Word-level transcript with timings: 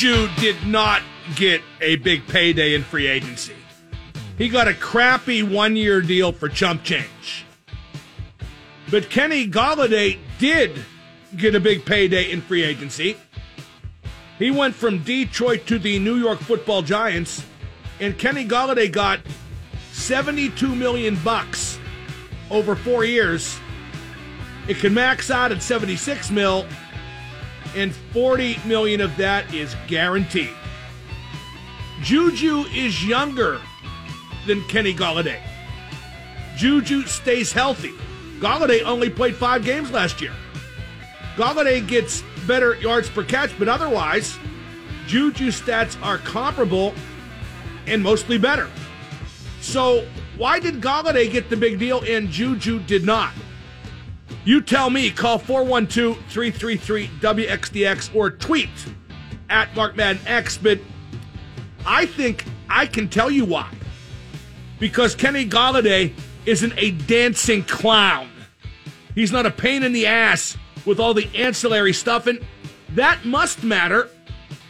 Juju 0.00 0.28
did 0.38 0.66
not 0.66 1.02
get 1.36 1.60
a 1.82 1.96
big 1.96 2.26
payday 2.26 2.72
in 2.72 2.82
free 2.82 3.06
agency. 3.06 3.52
He 4.38 4.48
got 4.48 4.66
a 4.66 4.72
crappy 4.72 5.42
one 5.42 5.76
year 5.76 6.00
deal 6.00 6.32
for 6.32 6.48
chump 6.48 6.84
change. 6.84 7.44
But 8.90 9.10
Kenny 9.10 9.46
Golladay 9.46 10.16
did 10.38 10.82
get 11.36 11.54
a 11.54 11.60
big 11.60 11.84
payday 11.84 12.30
in 12.30 12.40
free 12.40 12.62
agency. 12.62 13.14
He 14.38 14.50
went 14.50 14.74
from 14.74 15.00
Detroit 15.00 15.66
to 15.66 15.78
the 15.78 15.98
New 15.98 16.16
York 16.16 16.38
Football 16.38 16.80
Giants, 16.80 17.44
and 18.00 18.16
Kenny 18.16 18.46
Golladay 18.48 18.90
got 18.90 19.20
72 19.92 20.74
million 20.74 21.16
bucks 21.16 21.78
over 22.50 22.74
four 22.74 23.04
years. 23.04 23.60
It 24.66 24.78
can 24.78 24.94
max 24.94 25.30
out 25.30 25.52
at 25.52 25.62
76 25.62 26.30
mil, 26.30 26.64
and 27.76 27.94
40 27.94 28.58
million 28.66 29.00
of 29.00 29.16
that 29.16 29.52
is 29.54 29.74
guaranteed. 29.86 30.54
Juju 32.02 32.64
is 32.74 33.04
younger 33.04 33.60
than 34.46 34.62
Kenny 34.64 34.94
Golladay. 34.94 35.40
Juju 36.56 37.02
stays 37.06 37.52
healthy. 37.52 37.92
Golladay 38.38 38.82
only 38.82 39.10
played 39.10 39.36
five 39.36 39.64
games 39.64 39.90
last 39.90 40.20
year. 40.20 40.32
Golladay 41.36 41.86
gets 41.86 42.22
better 42.46 42.74
yards 42.76 43.08
per 43.08 43.22
catch, 43.22 43.56
but 43.58 43.68
otherwise, 43.68 44.38
Juju 45.06 45.48
stats 45.48 46.00
are 46.02 46.18
comparable 46.18 46.94
and 47.86 48.02
mostly 48.02 48.38
better. 48.38 48.68
So, 49.60 50.06
why 50.36 50.58
did 50.58 50.80
Golladay 50.80 51.30
get 51.30 51.50
the 51.50 51.56
big 51.56 51.78
deal 51.78 52.02
and 52.06 52.30
Juju 52.30 52.80
did 52.80 53.04
not? 53.04 53.32
You 54.44 54.60
tell 54.60 54.90
me. 54.90 55.10
Call 55.10 55.38
412 55.38 56.16
333 56.28 57.08
WXDX 57.20 58.14
or 58.14 58.30
tweet 58.30 58.70
at 59.48 59.74
Mark 59.76 59.96
Madden 59.96 60.22
X. 60.26 60.58
But 60.58 60.80
I 61.84 62.06
think 62.06 62.44
I 62.68 62.86
can 62.86 63.08
tell 63.08 63.30
you 63.30 63.44
why. 63.44 63.70
Because 64.78 65.14
Kenny 65.14 65.46
Golladay 65.46 66.14
isn't 66.46 66.72
a 66.76 66.92
dancing 66.92 67.62
clown. 67.64 68.30
He's 69.14 69.32
not 69.32 69.44
a 69.44 69.50
pain 69.50 69.82
in 69.82 69.92
the 69.92 70.06
ass 70.06 70.56
with 70.86 70.98
all 70.98 71.12
the 71.12 71.28
ancillary 71.34 71.92
stuff. 71.92 72.26
And 72.26 72.40
that 72.94 73.24
must 73.24 73.62
matter 73.62 74.08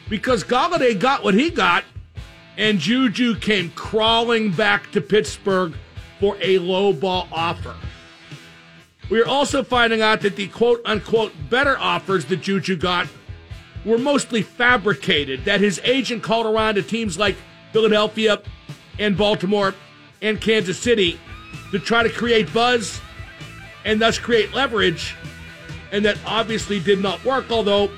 because 0.08 0.42
Golladay 0.42 0.98
got 0.98 1.22
what 1.22 1.34
he 1.34 1.50
got, 1.50 1.84
and 2.58 2.78
Juju 2.78 3.36
came 3.36 3.70
crawling 3.70 4.50
back 4.50 4.90
to 4.92 5.00
Pittsburgh 5.00 5.74
for 6.18 6.36
a 6.42 6.58
low 6.58 6.92
ball 6.92 7.28
offer. 7.32 7.74
We 9.11 9.20
are 9.20 9.27
also 9.27 9.64
finding 9.64 10.00
out 10.00 10.20
that 10.20 10.36
the 10.36 10.47
quote 10.48 10.80
unquote 10.84 11.33
better 11.50 11.77
offers 11.77 12.25
that 12.27 12.42
Juju 12.42 12.77
got 12.77 13.08
were 13.84 13.98
mostly 13.98 14.42
fabricated, 14.42 15.44
that 15.47 15.61
his 15.61 15.80
agent 15.83 16.22
called 16.22 16.47
around 16.47 16.77
to 16.77 16.83
teams 16.83 17.19
like 17.19 17.36
Philadelphia 17.72 18.41
and 18.98 19.19
Baltimore 19.19 19.75
and 20.22 20.41
Kansas 20.41 20.78
City 20.78 21.19
to 21.72 21.78
try 21.78 22.02
to 22.02 22.08
create 22.08 22.52
buzz 22.52 23.00
and 23.84 24.00
thus 24.00 24.19
create 24.19 24.52
leverage, 24.55 25.14
and 25.91 26.05
that 26.05 26.19
obviously 26.24 26.78
did 26.78 27.00
not 27.00 27.24
work, 27.24 27.50
although 27.50 27.91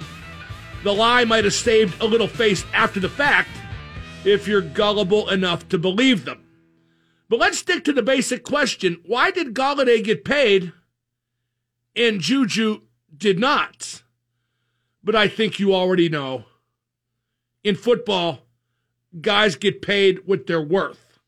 the 0.84 0.92
lie 0.92 1.24
might 1.24 1.44
have 1.44 1.52
saved 1.52 2.00
a 2.00 2.06
little 2.06 2.28
face 2.28 2.64
after 2.72 3.00
the 3.00 3.08
fact 3.08 3.50
if 4.24 4.46
you're 4.46 4.60
gullible 4.60 5.28
enough 5.28 5.68
to 5.68 5.78
believe 5.78 6.24
them. 6.24 6.44
But 7.28 7.40
let's 7.40 7.58
stick 7.58 7.84
to 7.84 7.92
the 7.92 8.02
basic 8.02 8.44
question 8.44 9.00
why 9.04 9.30
did 9.30 9.54
Golladay 9.54 10.02
get 10.02 10.24
paid 10.24 10.72
and 11.96 12.20
Juju 12.20 12.82
did 13.16 13.38
not? 13.38 14.02
But 15.02 15.16
I 15.16 15.28
think 15.28 15.58
you 15.58 15.74
already 15.74 16.08
know. 16.08 16.44
In 17.64 17.74
football, 17.74 18.40
guys 19.20 19.56
get 19.56 19.82
paid 19.82 20.26
what 20.26 20.46
they're 20.46 20.60
worth. 20.60 21.20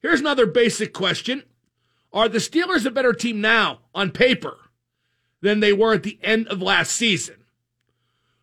Here's 0.00 0.20
another 0.20 0.46
basic 0.46 0.92
question 0.92 1.44
Are 2.12 2.28
the 2.28 2.38
Steelers 2.38 2.84
a 2.84 2.90
better 2.90 3.12
team 3.12 3.40
now, 3.40 3.80
on 3.94 4.10
paper, 4.10 4.56
than 5.40 5.60
they 5.60 5.72
were 5.72 5.94
at 5.94 6.02
the 6.02 6.18
end 6.22 6.48
of 6.48 6.60
last 6.60 6.92
season? 6.92 7.44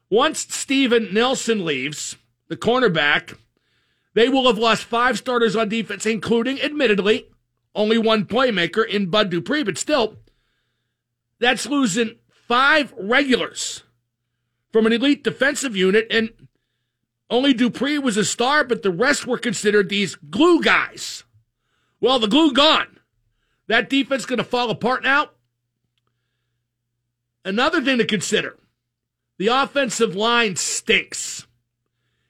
Once 0.10 0.40
Steven 0.50 1.14
Nelson 1.14 1.64
leaves, 1.64 2.16
the 2.48 2.58
cornerback, 2.58 3.38
they 4.16 4.28
will 4.28 4.48
have 4.48 4.58
lost 4.58 4.84
five 4.84 5.18
starters 5.18 5.56
on 5.56 5.70
defense, 5.70 6.06
including, 6.06 6.60
admittedly, 6.62 7.28
only 7.76 7.98
one 7.98 8.26
playmaker 8.26 8.86
in 8.86 9.10
Bud 9.10 9.30
Dupree, 9.30 9.64
but 9.64 9.78
still, 9.78 10.18
that's 11.40 11.66
losing 11.66 12.18
five 12.48 12.94
regulars 12.98 13.84
from 14.72 14.86
an 14.86 14.94
elite 14.94 15.24
defensive 15.24 15.76
unit, 15.76 16.08
and 16.12 16.30
only 17.30 17.54
Dupree 17.54 18.00
was 18.00 18.18
a 18.18 18.26
star, 18.26 18.64
but 18.64 18.84
the 18.84 18.92
rest 18.92 19.28
were 19.28 19.38
considered 19.38 19.90
these 19.90 20.16
glue 20.16 20.62
guys. 20.62 21.24
Well, 22.02 22.20
the 22.20 22.28
glue 22.28 22.54
gone. 22.54 23.00
That 23.68 23.90
defense 23.90 24.26
going 24.26 24.38
to 24.38 24.44
fall 24.44 24.70
apart 24.70 25.04
now. 25.04 25.30
Another 27.46 27.82
thing 27.82 27.98
to 28.00 28.06
consider 28.06 28.58
the 29.38 29.48
offensive 29.48 30.16
line 30.16 30.56
stinks. 30.56 31.48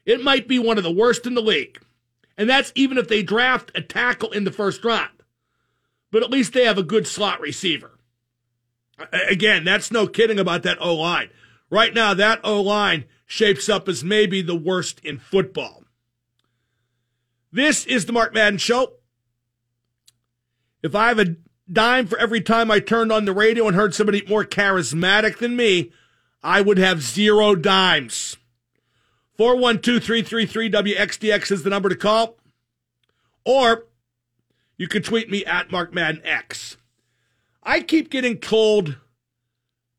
It 0.06 0.24
might 0.24 0.48
be 0.48 0.60
one 0.60 0.78
of 0.78 0.84
the 0.84 0.92
worst 0.92 1.26
in 1.26 1.34
the 1.34 1.42
league. 1.42 1.80
And 2.38 2.50
that's 2.50 2.72
even 2.76 2.98
if 2.98 3.08
they 3.08 3.22
draft 3.22 3.72
a 3.76 3.82
tackle 3.82 4.32
in 4.32 4.44
the 4.44 4.52
first 4.52 4.84
round. 4.86 5.12
But 6.12 6.24
at 6.24 6.30
least 6.30 6.54
they 6.54 6.66
have 6.66 6.78
a 6.78 6.84
good 6.84 7.06
slot 7.06 7.42
receiver. 7.42 7.99
Again, 9.30 9.64
that's 9.64 9.92
no 9.92 10.08
kidding 10.08 10.40
about 10.40 10.64
that 10.64 10.82
O 10.82 10.96
line. 10.96 11.30
Right 11.70 11.94
now, 11.94 12.14
that 12.14 12.40
O 12.44 12.62
line 12.62 13.06
shapes 13.26 13.70
up 13.70 13.88
as 13.88 14.04
maybe 14.04 14.42
the 14.42 14.56
worst 14.56 15.00
in 15.02 15.20
football. 15.20 15.84
This 17.52 17.86
is 17.86 18.06
the 18.06 18.14
Mark 18.14 18.34
Madden 18.34 18.60
Show. 18.60 18.94
If 20.82 20.96
I 20.96 21.10
have 21.10 21.20
a 21.20 21.36
dime 21.72 22.08
for 22.08 22.18
every 22.18 22.42
time 22.42 22.72
I 22.72 22.80
turned 22.80 23.12
on 23.12 23.26
the 23.26 23.34
radio 23.34 23.68
and 23.68 23.76
heard 23.76 23.94
somebody 23.94 24.24
more 24.28 24.46
charismatic 24.46 25.38
than 25.38 25.56
me, 25.56 25.92
I 26.44 26.62
would 26.62 26.78
have 26.78 27.02
zero 27.02 27.56
dimes. 27.56 28.38
412 29.38 30.04
333 30.04 30.70
WXDX 30.72 31.52
is 31.52 31.64
the 31.64 31.70
number 31.70 31.90
to 31.90 31.96
call. 31.96 32.38
Or 33.46 33.86
you 34.78 34.88
can 34.88 35.02
tweet 35.02 35.30
me 35.30 35.46
at 35.46 35.72
Mark 35.72 35.94
Madden 35.94 36.22
X. 36.26 36.78
I 37.64 37.82
keep 37.82 38.10
getting 38.10 38.38
told 38.38 38.98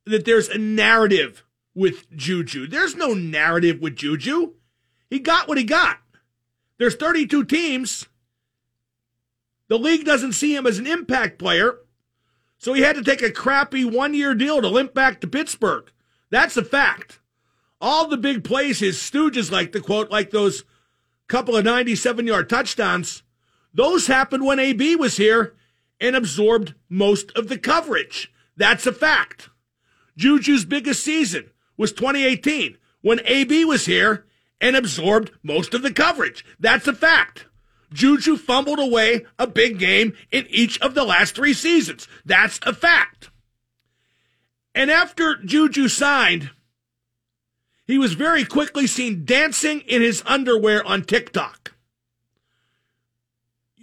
that 0.06 0.24
there's 0.24 0.48
a 0.48 0.58
narrative 0.58 1.44
with 1.74 2.10
Juju. 2.16 2.66
There's 2.66 2.96
no 2.96 3.14
narrative 3.14 3.80
with 3.80 3.96
Juju. 3.96 4.54
He 5.08 5.18
got 5.18 5.48
what 5.48 5.58
he 5.58 5.64
got. 5.64 5.98
There's 6.78 6.96
32 6.96 7.44
teams. 7.44 8.06
The 9.68 9.78
league 9.78 10.04
doesn't 10.04 10.32
see 10.32 10.54
him 10.54 10.66
as 10.66 10.78
an 10.78 10.86
impact 10.86 11.38
player, 11.38 11.78
so 12.58 12.72
he 12.72 12.82
had 12.82 12.96
to 12.96 13.04
take 13.04 13.22
a 13.22 13.30
crappy 13.30 13.84
one 13.84 14.14
year 14.14 14.34
deal 14.34 14.60
to 14.60 14.68
limp 14.68 14.94
back 14.94 15.20
to 15.20 15.28
Pittsburgh. 15.28 15.90
That's 16.30 16.56
a 16.56 16.64
fact. 16.64 17.20
All 17.80 18.08
the 18.08 18.16
big 18.16 18.44
plays 18.44 18.80
his 18.80 18.98
stooges 18.98 19.50
like 19.50 19.72
to 19.72 19.80
quote, 19.80 20.10
like 20.10 20.30
those 20.30 20.64
couple 21.28 21.56
of 21.56 21.64
97 21.64 22.26
yard 22.26 22.48
touchdowns, 22.48 23.22
those 23.72 24.08
happened 24.08 24.44
when 24.44 24.58
AB 24.58 24.96
was 24.96 25.16
here 25.16 25.54
and 26.00 26.16
absorbed 26.16 26.74
most 26.88 27.30
of 27.36 27.48
the 27.48 27.58
coverage. 27.58 28.32
That's 28.56 28.86
a 28.86 28.92
fact. 28.92 29.50
Juju's 30.16 30.64
biggest 30.64 31.02
season 31.02 31.50
was 31.76 31.92
2018 31.92 32.76
when 33.00 33.20
AB 33.24 33.64
was 33.64 33.86
here 33.86 34.26
and 34.60 34.76
absorbed 34.76 35.30
most 35.42 35.74
of 35.74 35.82
the 35.82 35.92
coverage. 35.92 36.44
That's 36.58 36.86
a 36.86 36.92
fact. 36.92 37.46
Juju 37.92 38.36
fumbled 38.36 38.78
away 38.78 39.26
a 39.38 39.46
big 39.46 39.78
game 39.78 40.14
in 40.30 40.46
each 40.48 40.80
of 40.80 40.94
the 40.94 41.04
last 41.04 41.34
three 41.34 41.54
seasons. 41.54 42.06
That's 42.24 42.60
a 42.62 42.72
fact. 42.72 43.30
And 44.74 44.90
after 44.90 45.36
Juju 45.36 45.88
signed, 45.88 46.50
he 47.86 47.98
was 47.98 48.12
very 48.12 48.44
quickly 48.44 48.86
seen 48.86 49.24
dancing 49.24 49.80
in 49.80 50.02
his 50.02 50.22
underwear 50.26 50.86
on 50.86 51.02
TikTok. 51.02 51.74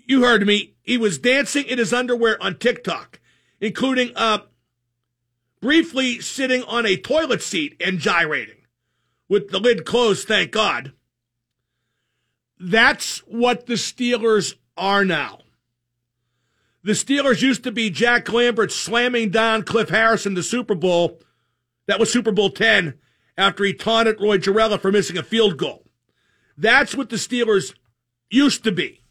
You 0.07 0.23
heard 0.23 0.47
me. 0.47 0.73
He 0.81 0.97
was 0.97 1.19
dancing 1.19 1.65
in 1.65 1.77
his 1.77 1.93
underwear 1.93 2.41
on 2.41 2.57
TikTok, 2.57 3.19
including 3.59 4.13
uh, 4.15 4.39
briefly 5.61 6.21
sitting 6.21 6.63
on 6.63 6.85
a 6.85 6.95
toilet 6.95 7.41
seat 7.41 7.75
and 7.85 7.99
gyrating 7.99 8.55
with 9.27 9.49
the 9.49 9.59
lid 9.59 9.85
closed, 9.85 10.27
thank 10.27 10.51
God. 10.51 10.93
That's 12.57 13.19
what 13.27 13.65
the 13.65 13.73
Steelers 13.73 14.55
are 14.77 15.03
now. 15.03 15.39
The 16.83 16.93
Steelers 16.93 17.41
used 17.41 17.63
to 17.65 17.71
be 17.71 17.89
Jack 17.89 18.31
Lambert 18.31 18.71
slamming 18.71 19.29
down 19.29 19.63
Cliff 19.63 19.89
Harris 19.89 20.25
in 20.25 20.35
the 20.35 20.43
Super 20.43 20.73
Bowl. 20.73 21.19
That 21.85 21.99
was 21.99 22.11
Super 22.11 22.31
Bowl 22.31 22.49
10 22.49 22.97
after 23.37 23.65
he 23.65 23.73
taunted 23.73 24.21
Roy 24.21 24.37
Gerela 24.37 24.79
for 24.79 24.91
missing 24.91 25.17
a 25.17 25.23
field 25.23 25.57
goal. 25.57 25.83
That's 26.57 26.95
what 26.95 27.09
the 27.09 27.17
Steelers 27.17 27.73
used 28.29 28.63
to 28.63 28.71
be. 28.71 29.01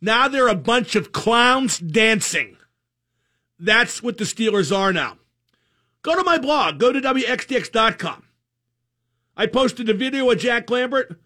Now 0.00 0.28
they're 0.28 0.48
a 0.48 0.54
bunch 0.54 0.96
of 0.96 1.12
clowns 1.12 1.78
dancing. 1.78 2.56
That's 3.58 4.02
what 4.02 4.16
the 4.16 4.24
Steelers 4.24 4.74
are 4.74 4.92
now. 4.92 5.18
Go 6.02 6.16
to 6.16 6.24
my 6.24 6.38
blog, 6.38 6.78
go 6.78 6.92
to 6.92 7.00
WXDX.com. 7.00 8.24
I 9.36 9.46
posted 9.46 9.88
a 9.88 9.94
video 9.94 10.30
of 10.30 10.38
Jack 10.38 10.70
Lambert. 10.70 11.20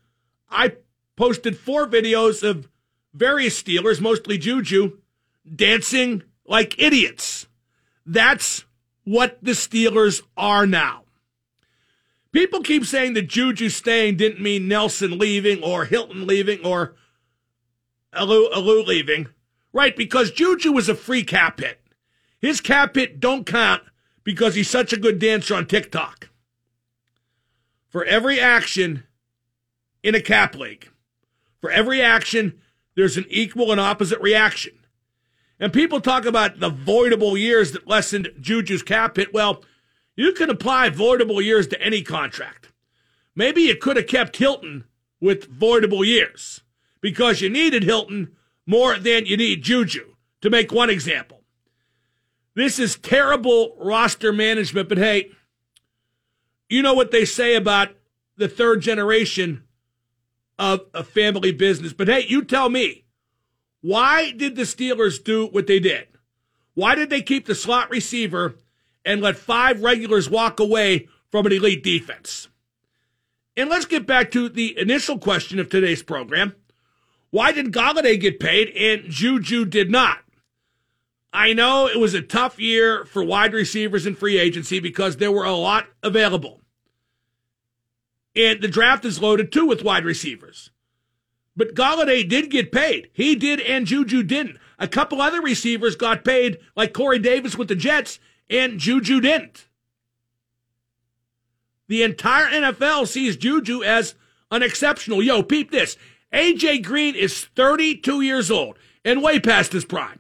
I 0.50 0.76
posted 1.17 1.56
four 1.56 1.87
videos 1.87 2.49
of 2.49 2.69
various 3.12 3.62
Steelers, 3.62 4.00
mostly 4.00 4.38
Juju, 4.38 4.99
dancing 5.55 6.23
like 6.44 6.79
idiots. 6.79 7.47
That's 8.05 8.65
what 9.05 9.38
the 9.43 9.53
Steelers 9.53 10.23
are 10.37 10.67
now. 10.67 11.03
People 12.32 12.62
keep 12.62 12.85
saying 12.85 13.12
that 13.15 13.29
Juju 13.29 13.69
staying 13.69 14.17
didn't 14.17 14.43
mean 14.43 14.67
Nelson 14.67 15.19
leaving 15.19 15.62
or 15.62 15.85
Hilton 15.85 16.27
leaving 16.27 16.65
or 16.65 16.97
Alou, 18.14 18.52
Alou 18.52 18.87
leaving. 18.87 19.28
Right, 19.72 19.96
because 19.96 20.31
Juju 20.31 20.72
was 20.72 20.88
a 20.88 20.94
free 20.94 21.25
cap 21.25 21.61
hit. 21.61 21.81
His 22.40 22.61
cap 22.61 22.94
hit 22.94 23.20
don't 23.20 23.44
count 23.44 23.82
because 24.22 24.55
he's 24.55 24.70
such 24.70 24.93
a 24.93 24.99
good 24.99 25.19
dancer 25.19 25.55
on 25.55 25.66
TikTok. 25.66 26.28
For 27.88 28.05
every 28.05 28.40
action 28.40 29.05
in 30.02 30.14
a 30.14 30.20
cap 30.20 30.55
league, 30.55 30.90
for 31.61 31.70
every 31.70 32.02
action, 32.02 32.61
there's 32.94 33.16
an 33.16 33.26
equal 33.28 33.72
and 33.72 33.81
opposite 33.81 34.20
reaction. 34.20 34.72
And 35.58 35.72
people 35.72 36.00
talk 36.00 36.25
about 36.25 36.60
the 36.60 36.70
voidable 36.70 37.38
years 37.38 37.72
that 37.72 37.87
lessened 37.87 38.31
Juju's 38.40 38.82
cap 38.82 39.17
hit. 39.17 39.32
Well, 39.32 39.64
you 40.17 40.32
can 40.32 40.50
apply 40.50 40.90
voidable 40.90 41.43
years 41.43 41.67
to 41.69 41.81
any 41.81 42.02
contract. 42.02 42.72
Maybe 43.34 43.62
you 43.62 43.76
could 43.76 43.96
have 43.96 44.06
kept 44.06 44.37
Hilton 44.37 44.84
with 45.20 45.50
voidable 45.50 46.05
years 46.05 46.60
because 47.05 47.43
you 47.43 47.51
needed 47.51 47.83
Hilton 47.85 48.31
more 48.65 48.99
than 48.99 49.27
you 49.27 49.37
need 49.37 49.62
Juju, 49.62 50.15
to 50.41 50.49
make 50.49 50.73
one 50.73 50.89
example. 50.89 51.43
This 52.55 52.79
is 52.79 52.97
terrible 52.97 53.77
roster 53.79 54.33
management, 54.33 54.89
but 54.89 54.97
hey, 54.97 55.31
you 56.67 56.81
know 56.81 56.95
what 56.95 57.11
they 57.11 57.27
say 57.27 57.56
about 57.56 57.91
the 58.39 58.49
third 58.49 58.81
generation 58.81 59.65
of 60.59 60.87
a 60.95 61.05
family 61.05 61.53
business. 61.53 61.93
But 61.93 62.09
hey, 62.09 62.25
you 62.27 62.43
tell 62.43 62.71
me, 62.71 63.05
why 63.83 64.31
did 64.31 64.56
the 64.56 64.62
Steelers 64.62 65.23
do 65.23 65.49
what 65.49 65.67
they 65.67 65.81
did? 65.81 66.09
Why 66.73 66.95
did 66.95 67.11
they 67.11 67.21
keep 67.21 67.45
the 67.45 67.55
slot 67.55 67.91
receiver 67.91 68.55
and 69.05 69.21
let 69.21 69.37
five 69.37 69.83
regulars 69.83 70.31
walk 70.31 70.59
away 70.59 71.09
from 71.31 71.45
an 71.45 71.53
elite 71.53 71.83
defense? 71.83 72.49
And 73.59 73.69
let's 73.69 73.85
get 73.85 74.06
back 74.06 74.31
to 74.31 74.49
the 74.49 74.79
initial 74.79 75.19
question 75.19 75.59
of 75.59 75.69
today's 75.69 76.03
program. 76.03 76.55
Why 77.34 77.50
did 77.50 77.72
Golladay 77.72 78.20
get 78.20 78.38
paid 78.38 78.69
and 78.76 79.10
Juju 79.10 79.64
did 79.64 79.90
not? 79.90 80.19
I 81.32 81.52
know 81.52 81.88
it 81.88 81.98
was 81.98 82.14
a 82.14 82.22
tough 82.22 82.60
year 82.60 83.04
for 83.06 83.25
wide 83.25 83.52
receivers 83.52 84.06
in 84.06 84.14
free 84.14 84.38
agency 84.38 84.78
because 84.78 85.16
there 85.16 85.32
were 85.32 85.42
a 85.42 85.50
lot 85.50 85.88
available. 86.00 86.60
And 88.36 88.60
the 88.60 88.69
draft 88.69 89.04
is 89.04 89.20
loaded 89.20 89.50
too 89.50 89.66
with 89.66 89.82
wide 89.82 90.04
receivers. 90.04 90.70
But 91.56 91.75
Golladay 91.75 92.28
did 92.28 92.52
get 92.52 92.70
paid. 92.70 93.10
He 93.12 93.34
did, 93.34 93.60
and 93.60 93.84
Juju 93.84 94.22
didn't. 94.22 94.58
A 94.78 94.86
couple 94.86 95.20
other 95.20 95.42
receivers 95.42 95.96
got 95.96 96.25
paid, 96.25 96.60
like 96.76 96.92
Corey 96.92 97.19
Davis 97.19 97.58
with 97.58 97.66
the 97.66 97.75
Jets, 97.75 98.20
and 98.48 98.78
Juju 98.78 99.20
didn't. 99.20 99.66
The 101.88 102.04
entire 102.04 102.46
NFL 102.46 103.08
sees 103.08 103.36
Juju 103.36 103.82
as 103.82 104.14
unexceptional. 104.52 105.20
Yo, 105.20 105.42
peep 105.42 105.72
this. 105.72 105.96
AJ 106.34 106.82
Green 106.82 107.14
is 107.14 107.44
32 107.44 108.20
years 108.20 108.50
old 108.50 108.76
and 109.04 109.22
way 109.22 109.38
past 109.38 109.72
his 109.72 109.84
prime. 109.84 110.19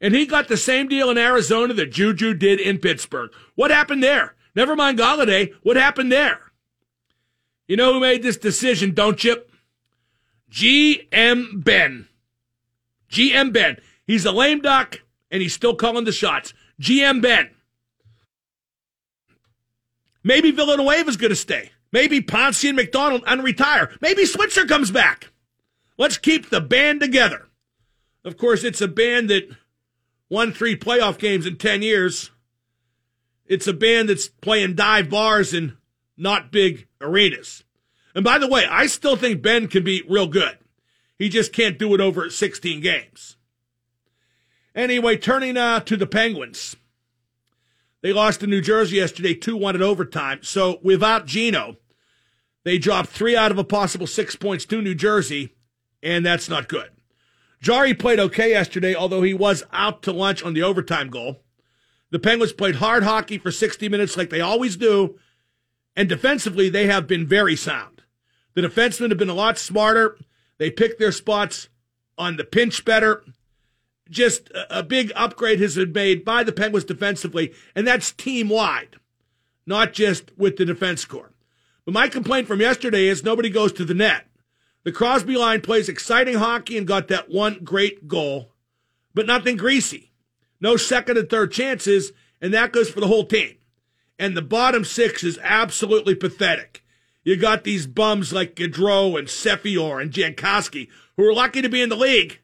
And 0.00 0.14
he 0.14 0.24
got 0.24 0.48
the 0.48 0.56
same 0.56 0.88
deal 0.88 1.10
in 1.10 1.18
Arizona 1.18 1.74
that 1.74 1.92
Juju 1.92 2.34
did 2.34 2.60
in 2.60 2.78
Pittsburgh. 2.78 3.30
What 3.54 3.70
happened 3.70 4.02
there? 4.02 4.34
Never 4.54 4.76
mind 4.76 4.98
Golladay. 4.98 5.52
What 5.62 5.76
happened 5.76 6.12
there? 6.12 6.52
You 7.66 7.76
know 7.76 7.92
who 7.92 8.00
made 8.00 8.22
this 8.22 8.36
decision, 8.36 8.94
don't 8.94 9.22
you? 9.22 9.42
GM 10.50 11.64
Ben. 11.64 12.08
GM 13.10 13.52
Ben. 13.52 13.78
He's 14.06 14.24
a 14.24 14.32
lame 14.32 14.60
duck, 14.60 15.00
and 15.30 15.40
he's 15.40 15.54
still 15.54 15.74
calling 15.74 16.04
the 16.04 16.12
shots. 16.12 16.52
GM 16.80 17.22
Ben. 17.22 17.50
Maybe 20.24 20.52
Villanueva's 20.52 21.16
going 21.16 21.30
to 21.30 21.36
stay. 21.36 21.70
Maybe 21.92 22.20
Pouncey 22.20 22.68
and 22.68 22.76
McDonald 22.76 23.24
unretire. 23.24 23.96
Maybe 24.00 24.24
Switzer 24.24 24.66
comes 24.66 24.90
back. 24.90 25.31
Let's 25.98 26.18
keep 26.18 26.50
the 26.50 26.60
band 26.60 27.00
together. 27.00 27.48
Of 28.24 28.36
course, 28.36 28.64
it's 28.64 28.80
a 28.80 28.88
band 28.88 29.30
that 29.30 29.48
won 30.28 30.52
three 30.52 30.76
playoff 30.76 31.18
games 31.18 31.46
in 31.46 31.56
10 31.56 31.82
years. 31.82 32.30
It's 33.46 33.66
a 33.66 33.72
band 33.72 34.08
that's 34.08 34.28
playing 34.28 34.76
dive 34.76 35.10
bars 35.10 35.52
and 35.52 35.76
not 36.16 36.52
big 36.52 36.86
arenas. 37.00 37.64
And 38.14 38.24
by 38.24 38.38
the 38.38 38.48
way, 38.48 38.64
I 38.66 38.86
still 38.86 39.16
think 39.16 39.42
Ben 39.42 39.68
can 39.68 39.84
be 39.84 40.02
real 40.08 40.26
good. 40.26 40.58
He 41.18 41.28
just 41.28 41.52
can't 41.52 41.78
do 41.78 41.94
it 41.94 42.00
over 42.00 42.28
16 42.30 42.80
games. 42.80 43.36
Anyway, 44.74 45.16
turning 45.16 45.56
uh, 45.56 45.80
to 45.80 45.96
the 45.96 46.06
Penguins. 46.06 46.76
They 48.00 48.12
lost 48.12 48.40
to 48.40 48.46
New 48.46 48.60
Jersey 48.60 48.96
yesterday, 48.96 49.34
2 49.34 49.56
1 49.56 49.76
in 49.76 49.82
overtime. 49.82 50.40
So 50.42 50.80
without 50.82 51.26
Gino, 51.26 51.76
they 52.64 52.78
dropped 52.78 53.10
three 53.10 53.36
out 53.36 53.50
of 53.50 53.58
a 53.58 53.64
possible 53.64 54.06
six 54.06 54.34
points 54.34 54.64
to 54.66 54.82
New 54.82 54.94
Jersey, 54.94 55.54
and 56.02 56.24
that's 56.24 56.48
not 56.48 56.68
good. 56.68 56.90
Jarry 57.60 57.94
played 57.94 58.18
okay 58.18 58.50
yesterday, 58.50 58.94
although 58.94 59.22
he 59.22 59.34
was 59.34 59.62
out 59.72 60.02
to 60.02 60.12
lunch 60.12 60.42
on 60.42 60.52
the 60.52 60.62
overtime 60.62 61.08
goal. 61.08 61.42
The 62.10 62.18
Penguins 62.18 62.52
played 62.52 62.76
hard 62.76 63.04
hockey 63.04 63.38
for 63.38 63.50
60 63.50 63.88
minutes 63.88 64.16
like 64.16 64.30
they 64.30 64.40
always 64.40 64.76
do, 64.76 65.18
and 65.96 66.08
defensively, 66.08 66.68
they 66.68 66.86
have 66.86 67.06
been 67.06 67.26
very 67.26 67.54
sound. 67.54 68.02
The 68.54 68.62
defensemen 68.62 69.10
have 69.10 69.18
been 69.18 69.28
a 69.28 69.34
lot 69.34 69.58
smarter. 69.58 70.18
They 70.58 70.70
picked 70.70 70.98
their 70.98 71.12
spots 71.12 71.68
on 72.18 72.36
the 72.36 72.44
pinch 72.44 72.84
better. 72.84 73.24
Just 74.10 74.50
a 74.68 74.82
big 74.82 75.12
upgrade 75.14 75.60
has 75.60 75.76
been 75.76 75.92
made 75.92 76.24
by 76.24 76.44
the 76.44 76.52
Penguins 76.52 76.84
defensively, 76.84 77.54
and 77.74 77.86
that's 77.86 78.12
team 78.12 78.48
wide, 78.48 78.96
not 79.66 79.92
just 79.92 80.36
with 80.36 80.56
the 80.56 80.64
defense 80.64 81.04
corps. 81.04 81.32
But 81.84 81.94
my 81.94 82.08
complaint 82.08 82.46
from 82.46 82.60
yesterday 82.60 83.06
is 83.06 83.24
nobody 83.24 83.48
goes 83.48 83.72
to 83.74 83.84
the 83.84 83.94
net. 83.94 84.26
The 84.84 84.92
Crosby 84.92 85.36
line 85.36 85.60
plays 85.60 85.88
exciting 85.88 86.34
hockey 86.34 86.76
and 86.76 86.86
got 86.86 87.08
that 87.08 87.30
one 87.30 87.60
great 87.62 88.08
goal, 88.08 88.52
but 89.14 89.26
nothing 89.26 89.56
greasy. 89.56 90.12
No 90.60 90.76
second 90.76 91.18
and 91.18 91.28
third 91.28 91.52
chances, 91.52 92.12
and 92.40 92.52
that 92.54 92.72
goes 92.72 92.90
for 92.90 93.00
the 93.00 93.06
whole 93.06 93.24
team 93.24 93.56
and 94.22 94.36
the 94.36 94.42
bottom 94.42 94.84
six 94.84 95.24
is 95.24 95.36
absolutely 95.42 96.14
pathetic. 96.14 96.84
You 97.24 97.36
got 97.36 97.64
these 97.64 97.88
bums 97.88 98.32
like 98.32 98.54
Gaudreau 98.54 99.18
and 99.18 99.26
Sceviour 99.26 100.00
and 100.00 100.12
Jankowski 100.12 100.86
who 101.16 101.26
are 101.28 101.34
lucky 101.34 101.60
to 101.60 101.68
be 101.68 101.82
in 101.82 101.88
the 101.88 101.96
league, 101.96 102.38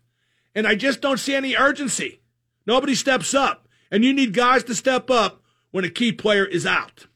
and 0.56 0.66
I 0.66 0.74
just 0.74 1.00
don't 1.00 1.20
see 1.20 1.36
any 1.36 1.54
urgency. 1.56 2.20
Nobody 2.66 2.96
steps 2.96 3.32
up, 3.32 3.68
and 3.92 4.04
you 4.04 4.12
need 4.12 4.34
guys 4.34 4.64
to 4.64 4.74
step 4.74 5.08
up 5.08 5.40
when 5.70 5.84
a 5.84 5.88
key 5.88 6.10
player 6.10 6.44
is 6.44 6.66
out. 6.66 7.06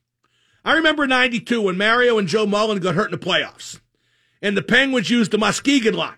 I 0.64 0.75
remember 0.75 1.08
92 1.08 1.61
when 1.61 1.76
Mario 1.76 2.16
and 2.16 2.28
Joe 2.28 2.46
Mullen 2.46 2.78
got 2.78 2.94
hurt 2.94 3.12
in 3.12 3.18
the 3.18 3.26
playoffs, 3.26 3.80
and 4.42 4.56
the 4.56 4.62
Penguins 4.62 5.08
used 5.08 5.30
the 5.30 5.38
Muskegon 5.38 5.94
line, 5.94 6.16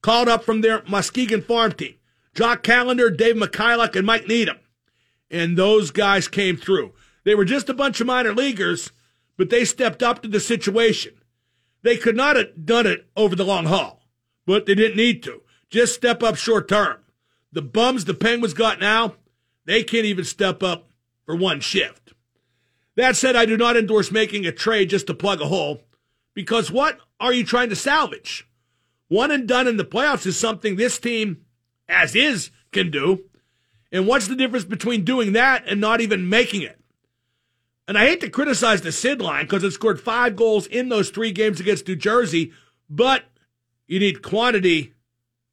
called 0.00 0.28
up 0.28 0.42
from 0.42 0.62
their 0.62 0.82
Muskegon 0.88 1.42
farm 1.42 1.72
team. 1.72 1.94
Jock 2.34 2.62
Callander, 2.62 3.10
Dave 3.10 3.36
Michayluk, 3.36 3.94
and 3.94 4.06
Mike 4.06 4.26
Needham. 4.26 4.58
And 5.30 5.56
those 5.56 5.90
guys 5.90 6.28
came 6.28 6.56
through. 6.56 6.92
They 7.24 7.34
were 7.34 7.44
just 7.44 7.68
a 7.68 7.74
bunch 7.74 8.00
of 8.00 8.06
minor 8.06 8.32
leaguers, 8.34 8.90
but 9.36 9.50
they 9.50 9.66
stepped 9.66 10.02
up 10.02 10.22
to 10.22 10.28
the 10.28 10.40
situation. 10.40 11.14
They 11.82 11.96
could 11.96 12.16
not 12.16 12.36
have 12.36 12.64
done 12.64 12.86
it 12.86 13.06
over 13.16 13.36
the 13.36 13.44
long 13.44 13.66
haul, 13.66 14.02
but 14.46 14.66
they 14.66 14.74
didn't 14.74 14.96
need 14.96 15.22
to. 15.24 15.42
Just 15.68 15.94
step 15.94 16.22
up 16.22 16.36
short 16.36 16.68
term. 16.68 16.98
The 17.52 17.62
bums 17.62 18.06
the 18.06 18.14
Penguins 18.14 18.54
got 18.54 18.80
now, 18.80 19.16
they 19.66 19.84
can't 19.84 20.06
even 20.06 20.24
step 20.24 20.62
up 20.62 20.88
for 21.24 21.36
one 21.36 21.60
shift. 21.60 22.14
That 22.96 23.16
said, 23.16 23.36
I 23.36 23.46
do 23.46 23.56
not 23.56 23.76
endorse 23.76 24.10
making 24.10 24.46
a 24.46 24.52
trade 24.52 24.90
just 24.90 25.06
to 25.06 25.14
plug 25.14 25.40
a 25.40 25.46
hole, 25.46 25.82
because 26.34 26.70
what 26.70 26.98
are 27.20 27.32
you 27.32 27.44
trying 27.44 27.68
to 27.70 27.76
salvage? 27.76 28.48
One 29.08 29.30
and 29.30 29.46
done 29.46 29.68
in 29.68 29.76
the 29.76 29.84
playoffs 29.84 30.26
is 30.26 30.38
something 30.38 30.76
this 30.76 30.98
team, 30.98 31.44
as 31.88 32.14
is, 32.14 32.50
can 32.72 32.90
do. 32.90 33.24
And 33.90 34.06
what's 34.06 34.28
the 34.28 34.36
difference 34.36 34.64
between 34.64 35.04
doing 35.04 35.32
that 35.32 35.64
and 35.66 35.80
not 35.80 36.00
even 36.00 36.28
making 36.28 36.62
it? 36.62 36.80
And 37.86 37.98
I 37.98 38.06
hate 38.06 38.20
to 38.20 38.30
criticize 38.30 38.80
the 38.80 38.92
Sid 38.92 39.20
line 39.20 39.44
because 39.44 39.64
it 39.64 39.72
scored 39.72 40.00
five 40.00 40.34
goals 40.34 40.66
in 40.66 40.88
those 40.88 41.10
three 41.10 41.32
games 41.32 41.60
against 41.60 41.86
New 41.86 41.96
Jersey, 41.96 42.52
but 42.88 43.24
you 43.86 43.98
need 43.98 44.22
quantity, 44.22 44.94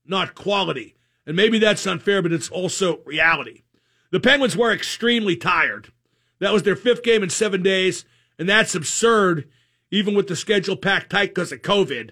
not 0.06 0.36
quality. 0.36 0.96
And 1.26 1.36
maybe 1.36 1.60
that's 1.60 1.86
unfair, 1.86 2.22
but 2.22 2.32
it's 2.32 2.50
also 2.50 3.02
reality. 3.06 3.64
The 4.12 4.20
Penguins 4.20 4.56
were 4.56 4.72
extremely 4.72 5.36
tired. 5.36 5.92
That 6.40 6.54
was 6.54 6.64
their 6.64 6.76
fifth 6.76 7.04
game 7.04 7.24
in 7.24 7.30
seven 7.30 7.62
days, 7.62 8.06
and 8.38 8.48
that's 8.48 8.74
absurd, 8.74 9.50
even 9.92 10.14
with 10.14 10.28
the 10.28 10.36
schedule 10.36 10.76
packed 10.76 11.10
tight 11.10 11.34
because 11.34 11.52
of 11.52 11.62
COVID. 11.62 12.12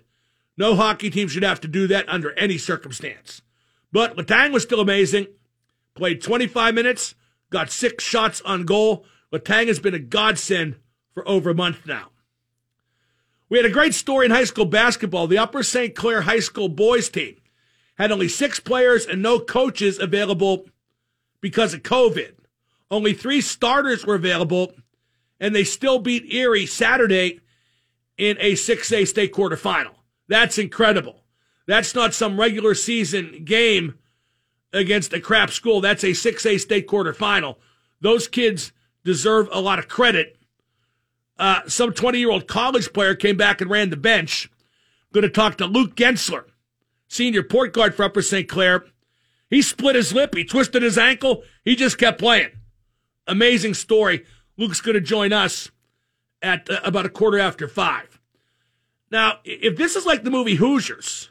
No 0.57 0.75
hockey 0.75 1.10
team 1.10 1.27
should 1.27 1.43
have 1.43 1.62
to 1.62 1.67
do 1.67 1.88
that 1.88 2.10
under 2.10 2.31
any 2.34 2.57
circumstance. 2.57 3.41
But 3.91 4.17
Letang 4.17 4.51
was 4.51 4.63
still 4.63 4.79
amazing. 4.79 5.27
Played 5.93 6.22
25 6.22 6.74
minutes, 6.74 7.15
got 7.50 7.72
six 7.72 8.03
shots 8.03 8.41
on 8.41 8.65
goal, 8.65 9.05
Letang 9.31 9.67
has 9.67 9.79
been 9.79 9.93
a 9.93 10.00
godsend 10.00 10.77
for 11.13 11.27
over 11.27 11.50
a 11.50 11.55
month 11.55 11.86
now. 11.86 12.10
We 13.50 13.57
had 13.57 13.65
a 13.65 13.72
great 13.72 13.93
story 13.93 14.25
in 14.25 14.31
high 14.31 14.46
school 14.46 14.65
basketball. 14.65 15.27
The 15.27 15.38
Upper 15.38 15.63
St. 15.63 15.96
Clair 15.96 16.22
High 16.22 16.39
School 16.39 16.69
boys 16.69 17.10
team 17.10 17.38
had 17.98 18.12
only 18.12 18.27
six 18.27 18.60
players 18.60 19.05
and 19.05 19.22
no 19.22 19.39
coaches 19.39 20.00
available 20.00 20.65
because 21.41 21.74
of 21.74 21.84
COVID. 21.84 22.36
Only 22.89 23.13
three 23.13 23.41
starters 23.41 24.05
were 24.05 24.15
available, 24.15 24.74
and 25.39 25.53
they 25.53 25.63
still 25.63 26.00
beat 26.00 26.34
Erie 26.34 26.65
Saturday 26.65 27.41
in 28.17 28.38
a 28.39 28.53
6A 28.53 29.07
state 29.07 29.33
quarterfinal. 29.33 29.93
That's 30.27 30.57
incredible. 30.57 31.24
That's 31.67 31.93
not 31.93 32.13
some 32.13 32.39
regular 32.39 32.74
season 32.74 33.43
game 33.43 34.00
against 34.74 35.13
a 35.13 35.19
crap 35.19 35.51
school. 35.51 35.81
That's 35.81 36.03
a 36.03 36.07
6A 36.07 36.59
state 36.59 36.88
quarterfinal. 36.88 37.57
Those 38.01 38.27
kids 38.27 38.71
deserve 39.03 39.50
a 39.51 39.62
lot 39.62 39.79
of 39.79 39.88
credit. 39.88 40.38
Uh, 41.38 41.62
some 41.67 41.93
20 41.93 42.17
year 42.19 42.31
old 42.31 42.47
college 42.47 42.91
player 42.93 43.15
came 43.15 43.38
back 43.38 43.62
and 43.62 43.69
ran 43.69 43.89
the 43.89 43.97
bench. 43.97 44.50
Going 45.13 45.24
to 45.24 45.29
talk 45.29 45.57
to 45.57 45.65
Luke 45.65 45.95
Gensler, 45.95 46.45
senior 47.07 47.43
point 47.43 47.74
guard 47.74 47.95
for 47.95 48.03
Upper 48.03 48.21
St. 48.21 48.47
Clair. 48.47 48.86
He 49.50 49.62
split 49.62 49.95
his 49.95 50.13
lip. 50.13 50.36
He 50.36 50.43
twisted 50.43 50.83
his 50.83 50.97
ankle. 50.97 51.43
He 51.63 51.75
just 51.75 51.97
kept 51.97 52.19
playing. 52.19 52.50
Amazing 53.27 53.75
story. 53.75 54.25
Luke's 54.57 54.81
going 54.81 54.95
to 54.95 55.01
join 55.01 55.31
us 55.31 55.71
at 56.41 56.70
uh, 56.70 56.79
about 56.84 57.06
a 57.06 57.10
quarter 57.10 57.39
after 57.39 57.67
five. 57.67 58.20
Now, 59.10 59.39
if 59.44 59.77
this 59.77 59.96
is 59.96 60.06
like 60.06 60.24
the 60.24 60.32
movie 60.32 60.56
Hoosiers, 60.56 61.29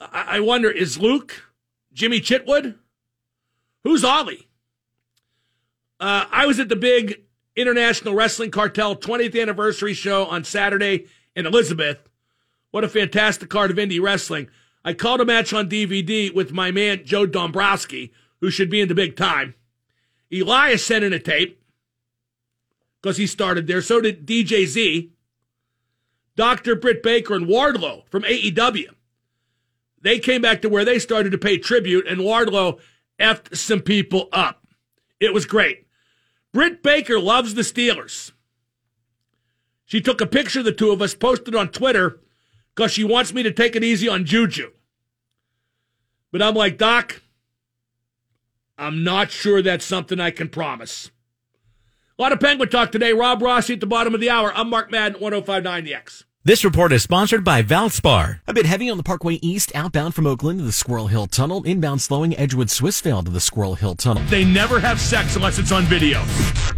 I, 0.00 0.24
I 0.36 0.40
wonder 0.40 0.70
is 0.70 0.98
Luke 0.98 1.44
Jimmy 1.92 2.20
Chitwood? 2.20 2.76
Who's 3.84 4.04
Ollie? 4.04 4.48
Uh, 5.98 6.26
I 6.30 6.44
was 6.46 6.60
at 6.60 6.68
the 6.68 6.76
big 6.76 7.22
International 7.54 8.14
Wrestling 8.14 8.50
Cartel 8.50 8.96
20th 8.96 9.40
anniversary 9.40 9.94
show 9.94 10.26
on 10.26 10.44
Saturday 10.44 11.06
in 11.34 11.46
Elizabeth. 11.46 12.06
What 12.70 12.84
a 12.84 12.88
fantastic 12.88 13.48
card 13.48 13.70
of 13.70 13.78
indie 13.78 14.02
wrestling. 14.02 14.48
I 14.84 14.92
called 14.92 15.20
a 15.20 15.24
match 15.24 15.52
on 15.52 15.70
DVD 15.70 16.32
with 16.34 16.52
my 16.52 16.70
man 16.70 17.02
Joe 17.04 17.26
Dombrowski, 17.26 18.12
who 18.40 18.50
should 18.50 18.68
be 18.68 18.80
in 18.80 18.88
the 18.88 18.94
big 18.94 19.16
time. 19.16 19.54
Elias 20.30 20.84
sent 20.84 21.04
in 21.04 21.12
a 21.12 21.18
tape 21.18 21.62
because 23.06 23.18
he 23.18 23.26
started 23.28 23.68
there. 23.68 23.80
So 23.80 24.00
did 24.00 24.26
DJ 24.26 24.66
Z, 24.66 25.12
Dr. 26.34 26.74
Britt 26.74 27.04
Baker, 27.04 27.34
and 27.34 27.46
Wardlow 27.46 28.02
from 28.08 28.24
AEW. 28.24 28.88
They 30.02 30.18
came 30.18 30.42
back 30.42 30.60
to 30.62 30.68
where 30.68 30.84
they 30.84 30.98
started 30.98 31.30
to 31.30 31.38
pay 31.38 31.56
tribute, 31.56 32.08
and 32.08 32.18
Wardlow 32.18 32.80
effed 33.20 33.56
some 33.56 33.78
people 33.78 34.28
up. 34.32 34.66
It 35.20 35.32
was 35.32 35.46
great. 35.46 35.86
Britt 36.52 36.82
Baker 36.82 37.20
loves 37.20 37.54
the 37.54 37.62
Steelers. 37.62 38.32
She 39.84 40.00
took 40.00 40.20
a 40.20 40.26
picture 40.26 40.58
of 40.58 40.64
the 40.64 40.72
two 40.72 40.90
of 40.90 41.00
us, 41.00 41.14
posted 41.14 41.54
on 41.54 41.68
Twitter, 41.68 42.18
because 42.74 42.90
she 42.90 43.04
wants 43.04 43.32
me 43.32 43.44
to 43.44 43.52
take 43.52 43.76
it 43.76 43.84
easy 43.84 44.08
on 44.08 44.24
Juju. 44.24 44.72
But 46.32 46.42
I'm 46.42 46.56
like, 46.56 46.76
Doc, 46.76 47.22
I'm 48.76 49.04
not 49.04 49.30
sure 49.30 49.62
that's 49.62 49.84
something 49.84 50.18
I 50.18 50.32
can 50.32 50.48
promise. 50.48 51.12
A 52.18 52.22
lot 52.22 52.32
of 52.32 52.40
Penguin 52.40 52.70
talk 52.70 52.92
today. 52.92 53.12
Rob 53.12 53.42
Rossi 53.42 53.74
at 53.74 53.80
the 53.80 53.86
bottom 53.86 54.14
of 54.14 54.22
the 54.22 54.30
hour. 54.30 54.50
I'm 54.54 54.70
Mark 54.70 54.90
Madden, 54.90 55.20
1059 55.20 55.84
The 55.84 55.94
X. 55.94 56.24
This 56.44 56.64
report 56.64 56.90
is 56.94 57.02
sponsored 57.02 57.44
by 57.44 57.62
Valspar. 57.62 58.40
A 58.46 58.54
bit 58.54 58.64
heavy 58.64 58.88
on 58.88 58.96
the 58.96 59.02
Parkway 59.02 59.34
East, 59.42 59.70
outbound 59.74 60.14
from 60.14 60.26
Oakland 60.26 60.60
to 60.60 60.64
the 60.64 60.72
Squirrel 60.72 61.08
Hill 61.08 61.26
Tunnel, 61.26 61.62
inbound 61.64 62.00
slowing 62.00 62.34
Edgewood 62.34 62.68
Swissvale 62.68 63.22
to 63.22 63.30
the 63.30 63.38
Squirrel 63.38 63.74
Hill 63.74 63.96
Tunnel. 63.96 64.22
They 64.30 64.46
never 64.46 64.80
have 64.80 64.98
sex 64.98 65.36
unless 65.36 65.58
it's 65.58 65.72
on 65.72 65.82
video. 65.82 66.24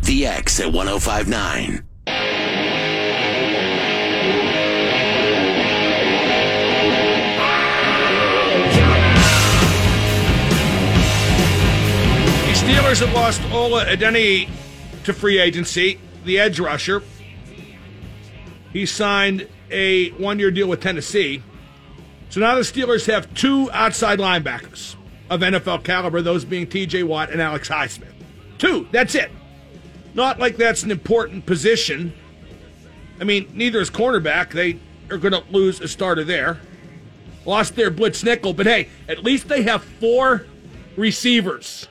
The 0.03 0.27
X 0.27 0.59
at 0.59 0.73
1059. 0.73 1.85
The 12.45 12.55
Steelers 12.55 13.07
have 13.07 13.15
lost 13.15 13.41
Ola 13.53 13.85
Adeniyi 13.85 14.49
to 15.09 15.15
free 15.15 15.39
agency, 15.39 15.99
the 16.25 16.39
edge 16.39 16.61
rusher. 16.61 17.03
He 18.73 18.85
signed 18.87 19.49
a 19.71 20.11
one 20.11 20.39
year 20.39 20.51
deal 20.51 20.69
with 20.69 20.83
Tennessee. 20.83 21.43
So 22.29 22.41
now 22.41 22.55
the 22.55 22.61
Steelers 22.61 23.07
have 23.07 23.33
two 23.33 23.71
outside 23.73 24.19
linebackers 24.19 24.97
of 25.31 25.41
NFL 25.41 25.83
caliber, 25.85 26.21
those 26.21 26.45
being 26.45 26.67
TJ 26.67 27.05
Watt 27.05 27.31
and 27.31 27.41
Alex 27.41 27.69
Highsmith. 27.69 28.13
Two, 28.59 28.87
that's 28.93 29.15
it. 29.15 29.31
Not 30.13 30.39
like 30.39 30.57
that's 30.57 30.83
an 30.83 30.91
important 30.91 31.47
position. 31.47 32.13
I 33.19 33.25
mean, 33.25 33.51
neither 33.55 33.81
is 33.81 33.91
cornerback. 33.91 34.51
They 34.51 34.79
are 35.11 35.19
going 35.19 35.33
to 35.33 35.43
lose 35.51 35.81
a 35.81 35.89
starter 35.89 36.25
there. 36.25 36.61
Lost 37.47 37.77
their 37.77 37.91
blitz 37.91 38.23
nickel, 38.23 38.53
but 38.53 38.67
hey, 38.67 38.89
at 39.09 39.25
least 39.25 39.49
they 39.49 39.63
have 39.63 39.83
four 39.83 40.47
receivers. 40.97 41.89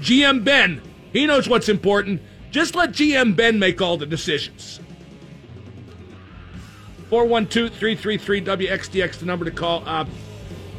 GM 0.00 0.42
Ben, 0.42 0.82
he 1.12 1.26
knows 1.26 1.48
what's 1.48 1.68
important. 1.68 2.22
Just 2.50 2.74
let 2.74 2.90
GM 2.90 3.36
Ben 3.36 3.58
make 3.58 3.80
all 3.80 3.96
the 3.96 4.06
decisions. 4.06 4.80
412 7.08 7.72
333 7.74 8.42
WXDX, 8.42 9.18
the 9.18 9.26
number 9.26 9.44
to 9.44 9.50
call. 9.50 9.82
Uh, 9.86 10.06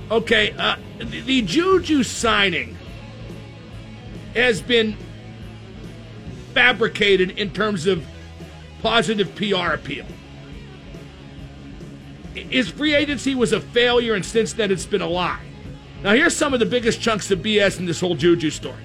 okay, 0.09 0.53
uh, 0.57 0.77
the, 0.97 1.21
the 1.21 1.41
Juju 1.41 2.03
signing 2.03 2.77
has 4.33 4.61
been 4.61 4.95
fabricated 6.53 7.31
in 7.31 7.51
terms 7.51 7.85
of 7.85 8.05
positive 8.81 9.35
PR 9.35 9.73
appeal. 9.73 10.05
His 12.33 12.69
free 12.69 12.95
agency 12.95 13.35
was 13.35 13.51
a 13.51 13.59
failure, 13.59 14.13
and 14.13 14.25
since 14.25 14.53
then 14.53 14.71
it's 14.71 14.85
been 14.85 15.01
a 15.01 15.07
lie. 15.07 15.41
Now, 16.01 16.13
here's 16.13 16.35
some 16.35 16.53
of 16.53 16.59
the 16.59 16.65
biggest 16.65 17.01
chunks 17.01 17.29
of 17.29 17.39
BS 17.39 17.77
in 17.77 17.85
this 17.85 17.99
whole 17.99 18.15
Juju 18.15 18.49
story. 18.49 18.81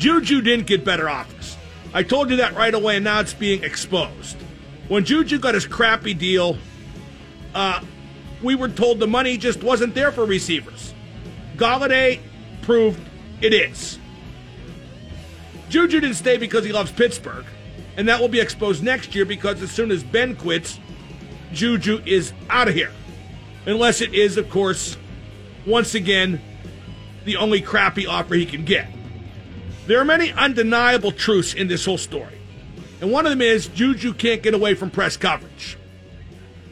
Juju 0.00 0.40
didn't 0.40 0.66
get 0.66 0.82
better 0.82 1.10
offers. 1.10 1.58
I 1.92 2.02
told 2.02 2.30
you 2.30 2.36
that 2.36 2.54
right 2.54 2.72
away, 2.72 2.96
and 2.96 3.04
now 3.04 3.20
it's 3.20 3.34
being 3.34 3.62
exposed. 3.62 4.38
When 4.88 5.04
Juju 5.04 5.38
got 5.38 5.52
his 5.52 5.66
crappy 5.66 6.14
deal, 6.14 6.56
uh, 7.54 7.82
we 8.42 8.54
were 8.54 8.70
told 8.70 8.98
the 8.98 9.06
money 9.06 9.36
just 9.36 9.62
wasn't 9.62 9.94
there 9.94 10.10
for 10.10 10.24
receivers. 10.24 10.94
Golladay 11.56 12.18
proved 12.62 12.98
it 13.42 13.52
is. 13.52 13.98
Juju 15.68 16.00
didn't 16.00 16.16
stay 16.16 16.38
because 16.38 16.64
he 16.64 16.72
loves 16.72 16.90
Pittsburgh, 16.90 17.44
and 17.98 18.08
that 18.08 18.20
will 18.20 18.28
be 18.28 18.40
exposed 18.40 18.82
next 18.82 19.14
year 19.14 19.26
because 19.26 19.60
as 19.60 19.70
soon 19.70 19.90
as 19.90 20.02
Ben 20.02 20.34
quits, 20.34 20.80
Juju 21.52 22.00
is 22.06 22.32
out 22.48 22.68
of 22.68 22.74
here. 22.74 22.92
Unless 23.66 24.00
it 24.00 24.14
is, 24.14 24.38
of 24.38 24.48
course, 24.48 24.96
once 25.66 25.94
again, 25.94 26.40
the 27.26 27.36
only 27.36 27.60
crappy 27.60 28.06
offer 28.06 28.34
he 28.34 28.46
can 28.46 28.64
get. 28.64 28.88
There 29.90 29.98
are 29.98 30.04
many 30.04 30.30
undeniable 30.30 31.10
truths 31.10 31.52
in 31.52 31.66
this 31.66 31.84
whole 31.84 31.98
story. 31.98 32.38
And 33.00 33.10
one 33.10 33.26
of 33.26 33.30
them 33.30 33.42
is 33.42 33.66
Juju 33.66 34.14
can't 34.14 34.40
get 34.40 34.54
away 34.54 34.74
from 34.76 34.88
press 34.88 35.16
coverage. 35.16 35.76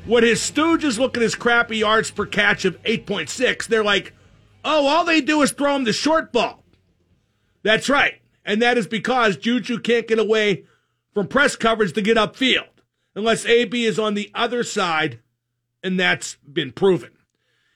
When 0.06 0.22
his 0.22 0.38
stooges 0.38 1.00
look 1.00 1.16
at 1.16 1.22
his 1.24 1.34
crappy 1.34 1.78
yards 1.78 2.12
per 2.12 2.26
catch 2.26 2.64
of 2.64 2.80
8.6, 2.84 3.66
they're 3.66 3.82
like, 3.82 4.14
oh, 4.64 4.86
all 4.86 5.04
they 5.04 5.20
do 5.20 5.42
is 5.42 5.50
throw 5.50 5.74
him 5.74 5.82
the 5.82 5.92
short 5.92 6.30
ball. 6.30 6.62
That's 7.64 7.88
right. 7.88 8.20
And 8.44 8.62
that 8.62 8.78
is 8.78 8.86
because 8.86 9.36
Juju 9.36 9.80
can't 9.80 10.06
get 10.06 10.20
away 10.20 10.66
from 11.12 11.26
press 11.26 11.56
coverage 11.56 11.94
to 11.94 12.02
get 12.02 12.16
upfield 12.16 12.68
unless 13.16 13.44
AB 13.46 13.84
is 13.84 13.98
on 13.98 14.14
the 14.14 14.30
other 14.32 14.62
side, 14.62 15.18
and 15.82 15.98
that's 15.98 16.36
been 16.36 16.70
proven. 16.70 17.10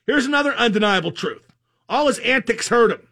Here's 0.06 0.24
another 0.24 0.54
undeniable 0.54 1.10
truth 1.10 1.48
all 1.88 2.06
his 2.06 2.20
antics 2.20 2.68
hurt 2.68 2.92
him. 2.92 3.08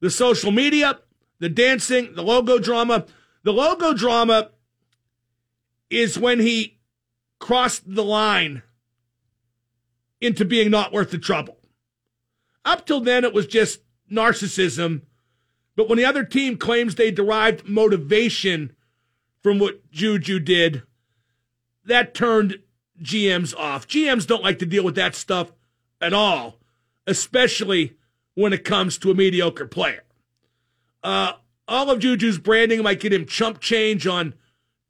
The 0.00 0.08
social 0.10 0.50
media, 0.50 1.00
the 1.44 1.50
dancing, 1.50 2.14
the 2.14 2.22
logo 2.22 2.58
drama. 2.58 3.04
The 3.42 3.52
logo 3.52 3.92
drama 3.92 4.50
is 5.90 6.18
when 6.18 6.40
he 6.40 6.78
crossed 7.38 7.82
the 7.86 8.02
line 8.02 8.62
into 10.22 10.46
being 10.46 10.70
not 10.70 10.90
worth 10.90 11.10
the 11.10 11.18
trouble. 11.18 11.58
Up 12.64 12.86
till 12.86 13.00
then, 13.00 13.24
it 13.24 13.34
was 13.34 13.46
just 13.46 13.80
narcissism. 14.10 15.02
But 15.76 15.86
when 15.86 15.98
the 15.98 16.06
other 16.06 16.24
team 16.24 16.56
claims 16.56 16.94
they 16.94 17.10
derived 17.10 17.68
motivation 17.68 18.74
from 19.42 19.58
what 19.58 19.90
Juju 19.90 20.38
did, 20.38 20.82
that 21.84 22.14
turned 22.14 22.60
GMs 23.02 23.54
off. 23.54 23.86
GMs 23.86 24.26
don't 24.26 24.42
like 24.42 24.60
to 24.60 24.66
deal 24.66 24.82
with 24.82 24.94
that 24.94 25.14
stuff 25.14 25.52
at 26.00 26.14
all, 26.14 26.58
especially 27.06 27.98
when 28.32 28.54
it 28.54 28.64
comes 28.64 28.96
to 28.96 29.10
a 29.10 29.14
mediocre 29.14 29.66
player. 29.66 30.04
Uh, 31.04 31.34
all 31.68 31.90
of 31.90 32.00
Juju's 32.00 32.38
branding 32.38 32.82
might 32.82 32.98
get 32.98 33.12
him 33.12 33.26
chump 33.26 33.60
change 33.60 34.06
on 34.06 34.34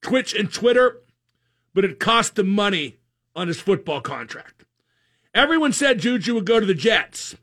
Twitch 0.00 0.32
and 0.32 0.50
Twitter, 0.50 1.02
but 1.74 1.84
it 1.84 1.98
cost 1.98 2.38
him 2.38 2.48
money 2.48 2.98
on 3.34 3.48
his 3.48 3.60
football 3.60 4.00
contract. 4.00 4.64
Everyone 5.34 5.72
said 5.72 5.98
Juju 5.98 6.34
would 6.34 6.46
go 6.46 6.60
to 6.60 6.66
the 6.66 6.74
Jets, 6.74 7.34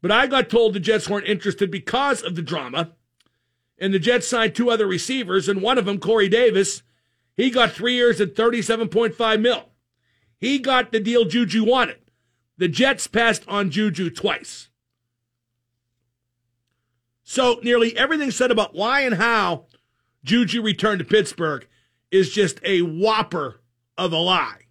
but 0.00 0.12
I 0.12 0.28
got 0.28 0.48
told 0.48 0.72
the 0.72 0.80
Jets 0.80 1.08
weren't 1.08 1.26
interested 1.26 1.70
because 1.70 2.22
of 2.22 2.36
the 2.36 2.42
drama. 2.42 2.92
And 3.76 3.92
the 3.92 3.98
Jets 3.98 4.28
signed 4.28 4.54
two 4.54 4.70
other 4.70 4.86
receivers, 4.86 5.48
and 5.48 5.60
one 5.60 5.78
of 5.78 5.84
them, 5.84 5.98
Corey 5.98 6.28
Davis, 6.28 6.82
He 7.36 7.50
got 7.50 7.72
three 7.72 7.94
years 7.94 8.20
at 8.20 8.36
37.5 8.36 9.40
mil. 9.40 9.70
He 10.38 10.60
got 10.60 10.92
the 10.92 11.00
deal 11.00 11.24
Juju 11.24 11.64
wanted. 11.64 11.98
The 12.56 12.68
Jets 12.68 13.08
passed 13.08 13.42
on 13.48 13.70
Juju 13.70 14.10
twice. 14.10 14.68
So 17.24 17.58
nearly 17.62 17.96
everything 17.96 18.30
said 18.30 18.50
about 18.50 18.74
why 18.74 19.00
and 19.00 19.14
how 19.14 19.64
Juju 20.24 20.62
returned 20.62 21.00
to 21.00 21.04
Pittsburgh 21.04 21.66
is 22.10 22.30
just 22.30 22.60
a 22.62 22.82
whopper 22.82 23.60
of 23.98 24.12
a 24.12 24.18
lie. 24.18 24.66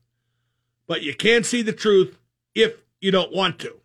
But 0.87 1.01
you 1.01 1.15
can't 1.15 1.45
see 1.45 1.61
the 1.61 1.73
truth 1.73 2.17
if 2.53 2.75
you 3.01 3.11
don't 3.11 3.33
want 3.33 3.59
to. 3.59 3.79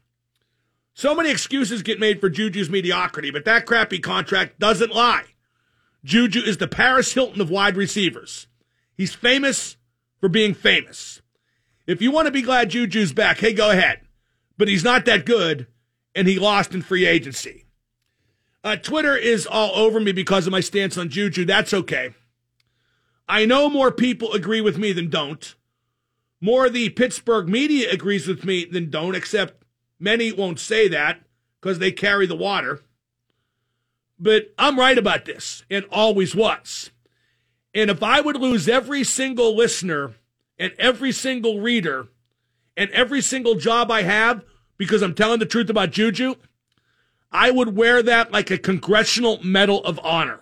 So 0.93 1.15
many 1.15 1.31
excuses 1.31 1.83
get 1.83 2.01
made 2.01 2.21
for 2.21 2.29
Juju's 2.29 2.69
mediocrity, 2.69 3.31
but 3.31 3.45
that 3.45 3.67
crappy 3.67 4.01
contract 4.01 4.59
doesn't 4.59 4.95
lie. 4.95 5.25
Juju 6.05 6.41
is 6.41 6.59
the 6.59 6.69
Paris 6.69 7.13
Hilton 7.13 7.41
of 7.41 7.51
wide 7.51 7.77
receivers. 7.77 8.49
He's 8.97 9.15
famous 9.15 9.77
for 10.21 10.29
being 10.29 10.55
famous. 10.55 11.23
If 11.87 12.03
you 12.03 12.11
want 12.11 12.27
to 12.27 12.33
be 12.33 12.43
glad 12.43 12.71
Juju's 12.71 13.13
back, 13.13 13.39
hey, 13.39 13.53
go 13.53 13.71
ahead. 13.71 14.01
But 14.57 14.69
he's 14.69 14.85
not 14.85 15.05
that 15.05 15.25
good, 15.25 15.69
and 16.15 16.27
he 16.27 16.39
lost 16.39 16.75
in 16.75 16.83
free 16.83 17.07
agency. 17.07 17.65
Uh, 18.69 18.77
Twitter 18.77 19.17
is 19.17 19.47
all 19.47 19.75
over 19.75 19.99
me 19.99 20.13
because 20.13 20.47
of 20.47 20.51
my 20.51 20.61
stance 20.61 20.99
on 20.99 21.09
Juju. 21.09 21.47
That's 21.47 21.73
okay. 21.73 22.13
I 23.27 23.47
know 23.47 23.71
more 23.71 23.91
people 23.91 24.35
agree 24.35 24.61
with 24.61 24.77
me 24.77 24.93
than 24.93 25.09
don't. 25.09 25.55
More 26.39 26.69
the 26.69 26.91
Pittsburgh 26.91 27.49
media 27.49 27.91
agrees 27.91 28.29
with 28.29 28.45
me 28.45 28.67
than 28.67 28.91
don't, 28.91 29.15
except 29.15 29.65
many 29.99 30.33
won't 30.33 30.61
say 30.61 30.87
that 30.87 31.23
because 31.59 31.79
they 31.79 31.91
carry 31.91 32.27
the 32.27 32.37
water. 32.37 32.83
But 34.19 34.53
I'm 34.59 34.79
right 34.79 34.99
about 34.99 35.25
this 35.25 35.65
and 35.71 35.87
always 35.91 36.35
was. 36.35 36.91
And 37.75 37.89
if 37.89 38.03
I 38.03 38.21
would 38.21 38.37
lose 38.37 38.69
every 38.69 39.03
single 39.03 39.57
listener 39.57 40.13
and 40.59 40.75
every 40.79 41.13
single 41.13 41.63
reader 41.63 42.09
and 42.77 42.91
every 42.91 43.23
single 43.23 43.55
job 43.55 43.91
I 43.91 44.03
have 44.03 44.45
because 44.77 45.01
I'm 45.01 45.15
telling 45.15 45.39
the 45.39 45.47
truth 45.47 45.71
about 45.71 45.91
Juju, 45.91 46.35
I 47.31 47.51
would 47.51 47.77
wear 47.77 48.03
that 48.03 48.33
like 48.33 48.51
a 48.51 48.59
congressional 48.59 49.43
medal 49.43 49.85
of 49.85 50.01
honor. 50.03 50.41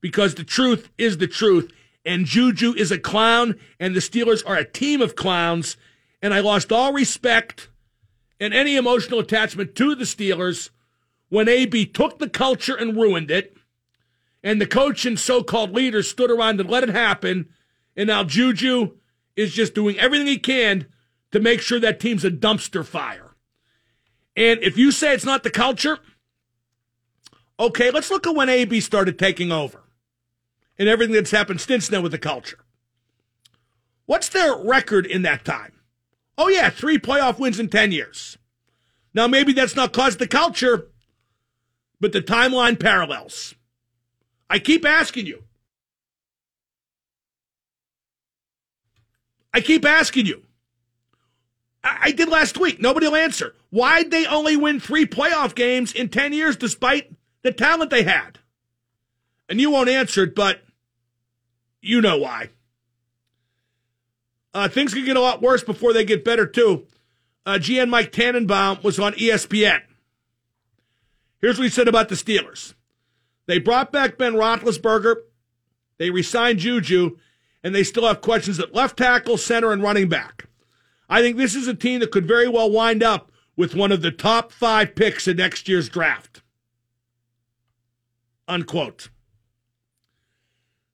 Because 0.00 0.34
the 0.34 0.44
truth 0.44 0.90
is 0.98 1.18
the 1.18 1.26
truth, 1.26 1.72
and 2.04 2.26
Juju 2.26 2.74
is 2.74 2.90
a 2.90 2.98
clown, 2.98 3.58
and 3.80 3.94
the 3.94 4.00
Steelers 4.00 4.42
are 4.46 4.56
a 4.56 4.64
team 4.64 5.00
of 5.00 5.16
clowns, 5.16 5.76
and 6.20 6.34
I 6.34 6.40
lost 6.40 6.72
all 6.72 6.92
respect 6.92 7.68
and 8.40 8.52
any 8.52 8.76
emotional 8.76 9.20
attachment 9.20 9.74
to 9.76 9.94
the 9.94 10.04
Steelers 10.04 10.70
when 11.28 11.48
AB 11.48 11.86
took 11.86 12.18
the 12.18 12.28
culture 12.28 12.76
and 12.76 12.96
ruined 12.96 13.30
it, 13.30 13.56
and 14.42 14.60
the 14.60 14.66
coach 14.66 15.06
and 15.06 15.18
so 15.18 15.42
called 15.42 15.72
leaders 15.72 16.08
stood 16.08 16.30
around 16.30 16.60
and 16.60 16.68
let 16.68 16.82
it 16.82 16.90
happen, 16.90 17.48
and 17.96 18.08
now 18.08 18.24
Juju 18.24 18.92
is 19.36 19.52
just 19.52 19.74
doing 19.74 19.98
everything 19.98 20.26
he 20.26 20.38
can 20.38 20.86
to 21.32 21.40
make 21.40 21.60
sure 21.60 21.80
that 21.80 21.98
team's 21.98 22.24
a 22.24 22.30
dumpster 22.30 22.84
fire. 22.84 23.23
And 24.36 24.60
if 24.62 24.76
you 24.76 24.90
say 24.90 25.14
it's 25.14 25.24
not 25.24 25.42
the 25.42 25.50
culture, 25.50 25.98
okay, 27.58 27.90
let's 27.90 28.10
look 28.10 28.26
at 28.26 28.34
when 28.34 28.48
AB 28.48 28.80
started 28.80 29.18
taking 29.18 29.52
over 29.52 29.82
and 30.78 30.88
everything 30.88 31.14
that's 31.14 31.30
happened 31.30 31.60
since 31.60 31.88
then 31.88 32.02
with 32.02 32.12
the 32.12 32.18
culture. 32.18 32.58
What's 34.06 34.28
their 34.28 34.56
record 34.56 35.06
in 35.06 35.22
that 35.22 35.44
time? 35.44 35.72
Oh, 36.36 36.48
yeah, 36.48 36.68
three 36.68 36.98
playoff 36.98 37.38
wins 37.38 37.60
in 37.60 37.68
10 37.68 37.92
years. 37.92 38.36
Now, 39.14 39.28
maybe 39.28 39.52
that's 39.52 39.76
not 39.76 39.92
caused 39.92 40.18
the 40.18 40.26
culture, 40.26 40.88
but 42.00 42.12
the 42.12 42.20
timeline 42.20 42.78
parallels. 42.78 43.54
I 44.50 44.58
keep 44.58 44.84
asking 44.84 45.26
you. 45.26 45.44
I 49.54 49.60
keep 49.60 49.84
asking 49.84 50.26
you. 50.26 50.42
I, 51.84 51.98
I 52.04 52.10
did 52.12 52.28
last 52.28 52.58
week. 52.58 52.80
Nobody 52.80 53.06
will 53.06 53.16
answer. 53.16 53.54
Why'd 53.70 54.10
they 54.10 54.26
only 54.26 54.56
win 54.56 54.80
three 54.80 55.06
playoff 55.06 55.54
games 55.54 55.92
in 55.92 56.08
10 56.08 56.32
years 56.32 56.56
despite 56.56 57.12
the 57.42 57.52
talent 57.52 57.90
they 57.90 58.02
had? 58.02 58.38
And 59.48 59.60
you 59.60 59.70
won't 59.70 59.90
answer 59.90 60.24
it, 60.24 60.34
but 60.34 60.62
you 61.80 62.00
know 62.00 62.18
why. 62.18 62.48
Uh, 64.54 64.68
things 64.68 64.94
can 64.94 65.04
get 65.04 65.16
a 65.16 65.20
lot 65.20 65.42
worse 65.42 65.62
before 65.62 65.92
they 65.92 66.04
get 66.04 66.24
better, 66.24 66.46
too. 66.46 66.86
Uh, 67.44 67.58
GN 67.60 67.90
Mike 67.90 68.12
Tannenbaum 68.12 68.78
was 68.82 68.98
on 68.98 69.12
ESPN. 69.14 69.82
Here's 71.40 71.58
what 71.58 71.64
he 71.64 71.70
said 71.70 71.88
about 71.88 72.08
the 72.08 72.14
Steelers. 72.14 72.72
They 73.46 73.58
brought 73.58 73.92
back 73.92 74.16
Ben 74.16 74.32
Roethlisberger. 74.32 75.16
They 75.98 76.08
resigned 76.08 76.60
Juju, 76.60 77.18
and 77.62 77.74
they 77.74 77.84
still 77.84 78.06
have 78.06 78.22
questions 78.22 78.58
at 78.58 78.74
left 78.74 78.96
tackle, 78.96 79.36
center, 79.36 79.72
and 79.72 79.82
running 79.82 80.08
back. 80.08 80.46
I 81.08 81.20
think 81.20 81.36
this 81.36 81.54
is 81.54 81.68
a 81.68 81.74
team 81.74 82.00
that 82.00 82.10
could 82.10 82.26
very 82.26 82.48
well 82.48 82.70
wind 82.70 83.02
up 83.02 83.30
with 83.56 83.74
one 83.74 83.92
of 83.92 84.02
the 84.02 84.10
top 84.10 84.52
five 84.52 84.94
picks 84.94 85.28
in 85.28 85.36
next 85.36 85.68
year's 85.68 85.88
draft. 85.88 86.42
Unquote. 88.48 89.10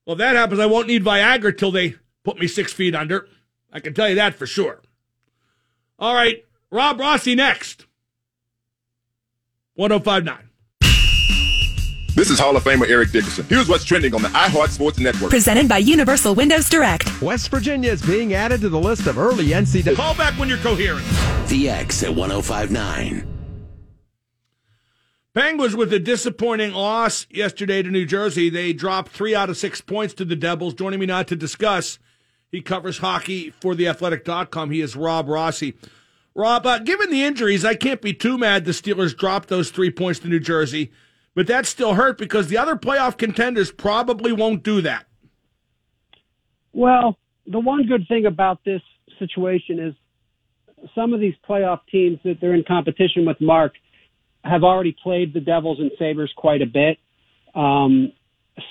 Well, 0.04 0.14
if 0.14 0.18
that 0.18 0.36
happens, 0.36 0.60
I 0.60 0.66
won't 0.66 0.88
need 0.88 1.04
Viagra 1.04 1.56
till 1.56 1.72
they 1.72 1.96
put 2.24 2.38
me 2.38 2.46
six 2.46 2.72
feet 2.72 2.94
under. 2.94 3.28
I 3.72 3.80
can 3.80 3.94
tell 3.94 4.08
you 4.08 4.14
that 4.16 4.34
for 4.34 4.46
sure. 4.46 4.82
All 5.98 6.14
right, 6.14 6.44
Rob 6.70 6.98
Rossi 6.98 7.34
next. 7.34 7.86
1059. 9.74 10.49
This 12.20 12.28
is 12.28 12.38
Hall 12.38 12.54
of 12.54 12.62
Famer 12.64 12.86
Eric 12.86 13.12
Dickerson. 13.12 13.46
Here's 13.48 13.66
what's 13.66 13.82
trending 13.82 14.14
on 14.14 14.20
the 14.20 14.28
iHeart 14.28 14.68
Sports 14.68 14.98
Network. 14.98 15.30
Presented 15.30 15.70
by 15.70 15.78
Universal 15.78 16.34
Windows 16.34 16.68
Direct. 16.68 17.22
West 17.22 17.50
Virginia 17.50 17.90
is 17.90 18.02
being 18.02 18.34
added 18.34 18.60
to 18.60 18.68
the 18.68 18.78
list 18.78 19.06
of 19.06 19.16
early 19.16 19.46
NCAA. 19.46 19.96
Call 19.96 20.14
back 20.14 20.38
when 20.38 20.46
you're 20.46 20.58
coherent. 20.58 21.06
The 21.48 21.70
X 21.70 22.02
at 22.02 22.14
1059. 22.14 23.26
Penguins 25.32 25.74
with 25.74 25.94
a 25.94 25.98
disappointing 25.98 26.72
loss 26.72 27.26
yesterday 27.30 27.80
to 27.82 27.88
New 27.88 28.04
Jersey. 28.04 28.50
They 28.50 28.74
dropped 28.74 29.12
three 29.12 29.34
out 29.34 29.48
of 29.48 29.56
six 29.56 29.80
points 29.80 30.12
to 30.12 30.26
the 30.26 30.36
Devils. 30.36 30.74
Joining 30.74 31.00
me 31.00 31.06
now 31.06 31.22
to 31.22 31.34
discuss, 31.34 31.98
he 32.50 32.60
covers 32.60 32.98
hockey 32.98 33.48
for 33.62 33.74
theathletic.com. 33.74 34.70
He 34.70 34.82
is 34.82 34.94
Rob 34.94 35.26
Rossi. 35.26 35.72
Rob, 36.34 36.66
uh, 36.66 36.80
given 36.80 37.08
the 37.08 37.24
injuries, 37.24 37.64
I 37.64 37.76
can't 37.76 38.02
be 38.02 38.12
too 38.12 38.36
mad 38.36 38.66
the 38.66 38.72
Steelers 38.72 39.16
dropped 39.16 39.48
those 39.48 39.70
three 39.70 39.90
points 39.90 40.20
to 40.20 40.28
New 40.28 40.38
Jersey, 40.38 40.92
but 41.34 41.46
that 41.46 41.66
still 41.66 41.94
hurt 41.94 42.18
because 42.18 42.48
the 42.48 42.58
other 42.58 42.76
playoff 42.76 43.16
contenders 43.16 43.70
probably 43.70 44.32
won't 44.32 44.62
do 44.62 44.80
that. 44.82 45.06
Well, 46.72 47.18
the 47.46 47.60
one 47.60 47.86
good 47.86 48.06
thing 48.08 48.26
about 48.26 48.64
this 48.64 48.82
situation 49.18 49.78
is 49.78 49.94
some 50.94 51.12
of 51.12 51.20
these 51.20 51.34
playoff 51.48 51.80
teams 51.90 52.18
that 52.24 52.38
they're 52.40 52.54
in 52.54 52.64
competition 52.64 53.26
with 53.26 53.40
Mark– 53.40 53.72
have 54.44 54.62
already 54.64 54.96
played 55.02 55.34
the 55.34 55.40
Devils 55.40 55.78
and 55.80 55.90
Sabres 55.98 56.32
quite 56.36 56.62
a 56.62 56.66
bit. 56.66 56.98
Um, 57.54 58.12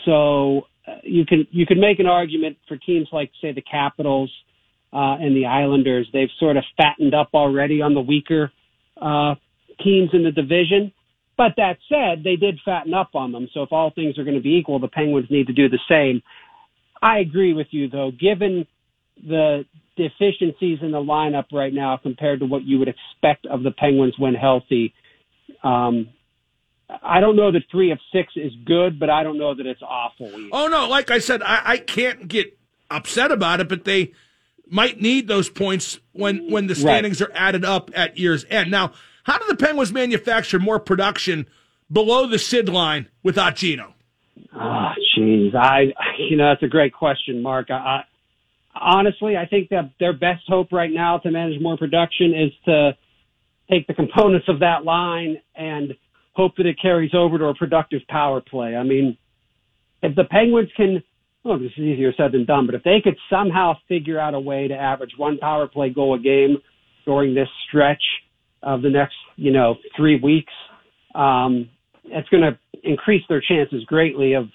so 0.06 0.64
uh, 0.88 0.96
you 1.04 1.26
can 1.26 1.48
you 1.52 1.66
can 1.66 1.80
make 1.80 2.00
an 2.00 2.08
argument 2.08 2.58
for 2.68 2.78
teams 2.78 3.08
like 3.12 3.32
say 3.42 3.52
the 3.52 3.62
Capitals 3.62 4.32
uh, 4.94 5.18
and 5.20 5.36
the 5.36 5.46
Islanders. 5.46 6.08
They've 6.12 6.30
sort 6.40 6.58
of 6.58 6.64
fattened 6.78 7.14
up 7.14 7.30
already 7.34 7.82
on 7.82 7.94
the 7.94 8.02
weaker 8.02 8.52
uh, 9.02 9.36
teams 9.84 10.10
in 10.14 10.24
the 10.24 10.32
division. 10.32 10.92
But 11.40 11.54
that 11.56 11.78
said, 11.88 12.26
they 12.26 12.36
did 12.36 12.60
fatten 12.66 12.94
up 12.94 13.12
on 13.14 13.32
them. 13.32 13.48
So 13.54 13.64
if 13.64 13.72
all 13.72 13.92
things 13.96 14.18
are 14.18 14.26
going 14.26 14.36
to 14.36 14.44
be 14.44 14.58
equal, 14.58 14.78
the 14.78 14.90
Penguins 14.90 15.28
need 15.30 15.48
to 15.48 15.54
do 15.54 15.70
the 15.70 15.80
same. 15.88 16.22
I 17.02 17.20
agree 17.20 17.54
with 17.54 17.68
you 17.72 17.90
though, 17.90 18.12
given 18.12 18.68
the 19.26 19.64
deficiencies 19.96 20.80
in 20.82 20.92
the 20.92 20.98
lineup 20.98 21.46
right 21.54 21.74
now 21.74 21.96
compared 21.96 22.42
to 22.42 22.46
what 22.46 22.64
you 22.64 22.78
would 22.80 22.90
expect 22.90 23.46
of 23.46 23.64
the 23.64 23.72
Penguins 23.72 24.16
when 24.18 24.34
healthy. 24.34 24.94
Um, 25.64 26.10
I 27.02 27.22
don't 27.22 27.38
know 27.38 27.54
that 27.54 27.64
three 27.72 27.92
of 27.92 28.00
six 28.12 28.34
is 28.36 28.52
good, 28.66 29.00
but 29.00 29.10
I 29.10 29.24
don't 29.24 29.38
know 29.38 29.56
that 29.56 29.66
it's 29.66 29.82
awful. 29.82 30.28
Either. 30.28 30.50
Oh 30.52 30.68
no, 30.68 30.90
like 30.90 31.10
I 31.10 31.20
said, 31.20 31.42
I, 31.42 31.62
I 31.64 31.78
can't 31.78 32.28
get 32.28 32.58
upset 32.92 33.32
about 33.32 33.62
it, 33.62 33.70
but 33.70 33.86
they 33.86 34.12
might 34.70 35.00
need 35.00 35.30
those 35.30 35.48
points 35.50 36.02
when 36.12 36.52
when 36.52 36.68
the 36.68 36.76
standings 36.76 37.22
right. 37.22 37.30
are 37.30 37.34
added 37.34 37.64
up 37.64 37.92
at 37.96 38.18
year's 38.18 38.46
end. 38.50 38.72
Now, 38.72 38.92
how 39.30 39.38
do 39.38 39.46
the 39.48 39.56
Penguins 39.56 39.94
manufacture 39.94 40.58
more 40.58 40.80
production 40.80 41.46
below 41.92 42.26
the 42.26 42.40
Sid 42.40 42.68
line 42.68 43.08
without 43.22 43.56
Gino? 43.56 43.94
Oh, 44.56 44.90
jeez, 45.16 45.54
I 45.54 45.94
you 46.18 46.36
know 46.36 46.50
that's 46.50 46.64
a 46.64 46.68
great 46.68 46.94
question, 46.94 47.44
Mark. 47.44 47.70
I, 47.70 47.76
I 47.76 48.04
honestly, 48.74 49.38
I 49.38 49.46
think 49.46 49.70
that 49.70 49.92
their 50.00 50.14
best 50.14 50.44
hope 50.48 50.72
right 50.72 50.90
now 50.92 51.20
to 51.20 51.30
manage 51.30 51.62
more 51.62 51.78
production 51.78 52.34
is 52.34 52.52
to 52.66 52.98
take 53.70 53.86
the 53.86 53.94
components 53.94 54.48
of 54.48 54.62
that 54.62 54.84
line 54.84 55.38
and 55.56 55.94
hope 56.34 56.56
that 56.58 56.66
it 56.66 56.78
carries 56.82 57.14
over 57.14 57.38
to 57.38 57.46
a 57.46 57.54
productive 57.54 58.02
power 58.08 58.42
play. 58.42 58.76
I 58.76 58.82
mean, 58.82 59.16
if 60.02 60.16
the 60.16 60.24
Penguins 60.24 60.70
can, 60.76 61.04
oh, 61.46 61.60
this 61.60 61.72
is 61.78 61.84
easier 61.84 62.14
said 62.18 62.32
than 62.32 62.46
done, 62.46 62.66
but 62.66 62.74
if 62.74 62.84
they 62.84 63.00
could 63.04 63.18
somehow 63.30 63.74
figure 63.88 64.20
out 64.20 64.34
a 64.34 64.40
way 64.40 64.68
to 64.68 64.74
average 64.74 65.12
one 65.18 65.38
power 65.38 65.68
play 65.68 65.92
goal 65.92 66.16
a 66.16 66.20
game 66.20 66.58
during 67.06 67.36
this 67.36 67.50
stretch 67.68 68.02
of 68.64 68.82
the 68.82 68.90
next, 68.90 69.16
you 69.36 69.52
know, 69.52 69.76
three 69.96 70.20
weeks, 70.20 70.54
um, 71.16 71.70
it's 72.06 72.30
going 72.30 72.44
to 72.44 72.58
increase 72.84 73.24
their 73.30 73.42
chances 73.42 73.84
greatly 73.86 74.34
of 74.34 74.46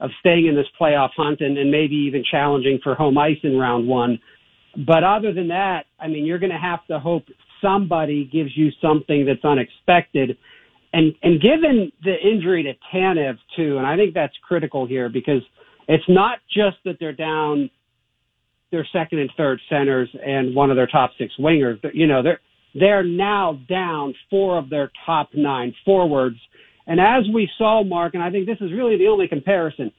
of 0.00 0.10
staying 0.20 0.46
in 0.46 0.56
this 0.56 0.66
playoff 0.78 1.10
hunt 1.16 1.40
and, 1.40 1.56
and 1.56 1.70
maybe 1.70 1.94
even 1.94 2.24
challenging 2.28 2.80
for 2.82 2.94
home 2.94 3.16
ice 3.16 3.38
in 3.44 3.56
round 3.56 3.86
one. 3.86 4.18
But 4.86 5.04
other 5.04 5.32
than 5.32 5.48
that, 5.48 5.84
I 6.00 6.08
mean, 6.08 6.26
you're 6.26 6.40
going 6.40 6.52
to 6.52 6.58
have 6.58 6.84
to 6.88 6.98
hope 6.98 7.22
somebody 7.62 8.24
gives 8.24 8.50
you 8.56 8.70
something 8.82 9.24
that's 9.24 9.44
unexpected. 9.44 10.36
And 10.92 11.14
and 11.22 11.40
given 11.40 11.90
the 12.02 12.14
injury 12.14 12.64
to 12.64 12.74
Tanev 12.92 13.36
too, 13.56 13.78
and 13.78 13.86
I 13.86 13.96
think 13.96 14.14
that's 14.14 14.34
critical 14.46 14.86
here 14.86 15.08
because 15.08 15.42
it's 15.88 16.04
not 16.08 16.38
just 16.52 16.76
that 16.84 16.96
they're 17.00 17.12
down 17.12 17.70
their 18.70 18.86
second 18.92 19.20
and 19.20 19.30
third 19.36 19.60
centers 19.68 20.08
and 20.24 20.54
one 20.54 20.70
of 20.70 20.76
their 20.76 20.86
top 20.86 21.12
six 21.18 21.32
wingers. 21.38 21.78
You 21.92 22.06
know, 22.06 22.22
they're 22.22 22.40
they're 22.74 23.04
now 23.04 23.58
down 23.68 24.14
four 24.30 24.58
of 24.58 24.68
their 24.68 24.90
top 25.06 25.30
nine 25.34 25.74
forwards. 25.84 26.36
And 26.86 27.00
as 27.00 27.24
we 27.32 27.48
saw, 27.56 27.82
Mark, 27.82 28.14
and 28.14 28.22
I 28.22 28.30
think 28.30 28.46
this 28.46 28.58
is 28.60 28.72
really 28.72 28.98
the 28.98 29.06
only 29.08 29.28
comparison, 29.28 29.92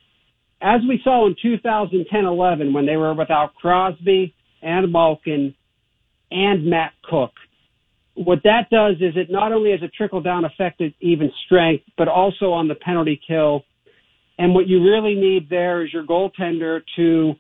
as 0.61 0.81
we 0.87 0.99
saw 1.03 1.27
in 1.27 1.35
2010-11 1.43 2.73
when 2.73 2.85
they 2.85 2.97
were 2.97 3.13
without 3.13 3.55
Crosby 3.55 4.33
and 4.61 4.91
Malkin 4.91 5.53
and 6.31 6.65
Matt 6.65 6.93
Cooke, 7.03 7.33
what 8.15 8.39
that 8.43 8.69
does 8.71 8.95
is 8.95 9.13
it 9.15 9.29
not 9.29 9.51
only 9.51 9.71
has 9.71 9.81
a 9.83 9.89
trickle 9.89 10.21
down 10.21 10.45
effect 10.45 10.81
at 10.81 10.93
even 11.01 11.31
strength, 11.45 11.83
but 11.97 12.07
also 12.07 12.51
on 12.51 12.67
the 12.67 12.75
penalty 12.75 13.19
kill. 13.27 13.63
And 14.37 14.53
what 14.53 14.67
you 14.67 14.83
really 14.83 15.15
need 15.15 15.49
there 15.49 15.83
is 15.83 15.93
your 15.93 16.05
goaltender 16.05 16.81
to 16.95 17.33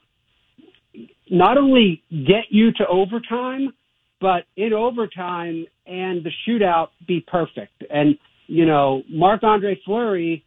not 1.29 1.57
only 1.57 2.03
get 2.11 2.45
you 2.49 2.71
to 2.73 2.87
overtime, 2.87 3.73
but 4.21 4.43
in 4.55 4.73
overtime 4.73 5.65
and 5.85 6.23
the 6.23 6.31
shootout 6.47 6.87
be 7.07 7.23
perfect. 7.25 7.83
And, 7.89 8.17
you 8.47 8.65
know, 8.65 9.03
Marc 9.09 9.43
Andre 9.43 9.79
Fleury 9.85 10.43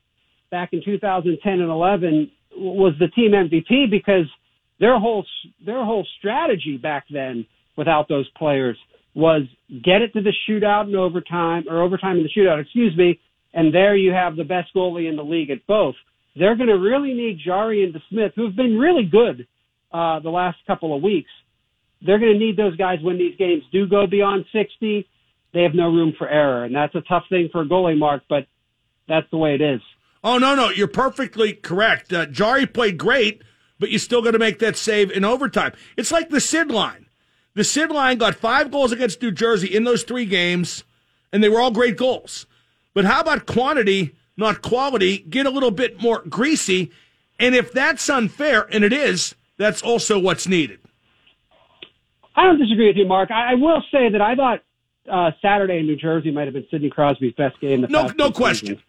back 0.50 0.70
in 0.72 0.82
2010 0.84 1.52
and 1.52 1.70
11 1.70 2.30
was 2.56 2.94
the 2.98 3.08
team 3.08 3.32
MVP 3.32 3.90
because 3.90 4.26
their 4.80 4.98
whole, 4.98 5.24
their 5.64 5.84
whole 5.84 6.06
strategy 6.18 6.76
back 6.76 7.04
then 7.10 7.46
without 7.76 8.08
those 8.08 8.28
players 8.36 8.76
was 9.14 9.42
get 9.84 10.02
it 10.02 10.12
to 10.12 10.22
the 10.22 10.32
shootout 10.48 10.88
in 10.88 10.94
overtime 10.94 11.64
or 11.68 11.82
overtime 11.82 12.16
in 12.18 12.22
the 12.22 12.30
shootout, 12.30 12.60
excuse 12.60 12.96
me. 12.96 13.18
And 13.52 13.74
there 13.74 13.96
you 13.96 14.12
have 14.12 14.36
the 14.36 14.44
best 14.44 14.68
goalie 14.74 15.08
in 15.08 15.16
the 15.16 15.24
league 15.24 15.50
at 15.50 15.66
both. 15.66 15.94
They're 16.36 16.56
going 16.56 16.68
to 16.68 16.78
really 16.78 17.14
need 17.14 17.40
Jarry 17.44 17.82
and 17.84 17.94
DeSmith, 17.94 18.32
who 18.36 18.44
have 18.44 18.56
been 18.56 18.78
really 18.78 19.04
good 19.04 19.46
uh, 19.92 20.20
the 20.20 20.30
last 20.30 20.58
couple 20.66 20.94
of 20.94 21.02
weeks. 21.02 21.30
They're 22.02 22.18
going 22.18 22.32
to 22.32 22.38
need 22.38 22.56
those 22.56 22.76
guys 22.76 22.98
when 23.02 23.18
these 23.18 23.36
games 23.36 23.64
do 23.72 23.86
go 23.86 24.06
beyond 24.06 24.44
60. 24.52 25.08
They 25.52 25.62
have 25.62 25.74
no 25.74 25.88
room 25.88 26.14
for 26.16 26.28
error, 26.28 26.64
and 26.64 26.74
that's 26.74 26.94
a 26.94 27.00
tough 27.02 27.24
thing 27.28 27.48
for 27.50 27.62
a 27.62 27.66
goalie, 27.66 27.98
Mark, 27.98 28.22
but 28.28 28.46
that's 29.08 29.28
the 29.30 29.38
way 29.38 29.54
it 29.54 29.60
is. 29.60 29.80
Oh, 30.22 30.38
no, 30.38 30.54
no, 30.54 30.68
you're 30.70 30.86
perfectly 30.88 31.52
correct. 31.54 32.12
Uh, 32.12 32.26
Jarry 32.26 32.66
played 32.66 32.98
great, 32.98 33.42
but 33.78 33.90
you 33.90 33.98
still 33.98 34.22
got 34.22 34.32
to 34.32 34.38
make 34.38 34.58
that 34.58 34.76
save 34.76 35.10
in 35.10 35.24
overtime. 35.24 35.72
It's 35.96 36.12
like 36.12 36.28
the 36.28 36.40
Sid 36.40 36.70
line. 36.70 37.06
The 37.54 37.64
Sid 37.64 37.90
line 37.90 38.18
got 38.18 38.34
five 38.34 38.70
goals 38.70 38.92
against 38.92 39.22
New 39.22 39.32
Jersey 39.32 39.74
in 39.74 39.84
those 39.84 40.02
three 40.02 40.26
games, 40.26 40.84
and 41.32 41.42
they 41.42 41.48
were 41.48 41.60
all 41.60 41.70
great 41.70 41.96
goals. 41.96 42.46
But 42.94 43.04
how 43.04 43.20
about 43.20 43.46
quantity, 43.46 44.14
not 44.36 44.62
quality? 44.62 45.18
Get 45.18 45.46
a 45.46 45.50
little 45.50 45.70
bit 45.70 46.00
more 46.00 46.22
greasy. 46.28 46.92
And 47.40 47.54
if 47.54 47.72
that's 47.72 48.08
unfair, 48.10 48.68
and 48.72 48.84
it 48.84 48.92
is, 48.92 49.34
that's 49.56 49.82
also 49.82 50.18
what's 50.18 50.46
needed. 50.46 50.80
I 52.38 52.44
don't 52.44 52.58
disagree 52.58 52.86
with 52.86 52.96
you, 52.96 53.06
Mark. 53.06 53.32
I, 53.32 53.52
I 53.52 53.54
will 53.54 53.82
say 53.90 54.10
that 54.12 54.20
I 54.20 54.36
thought 54.36 54.60
uh, 55.10 55.32
Saturday 55.42 55.78
in 55.78 55.86
New 55.86 55.96
Jersey 55.96 56.30
might 56.30 56.44
have 56.44 56.54
been 56.54 56.66
Sidney 56.70 56.88
Crosby's 56.88 57.34
best 57.36 57.60
game. 57.60 57.80
The 57.80 57.88
no, 57.88 58.12
no 58.16 58.30
question. 58.30 58.80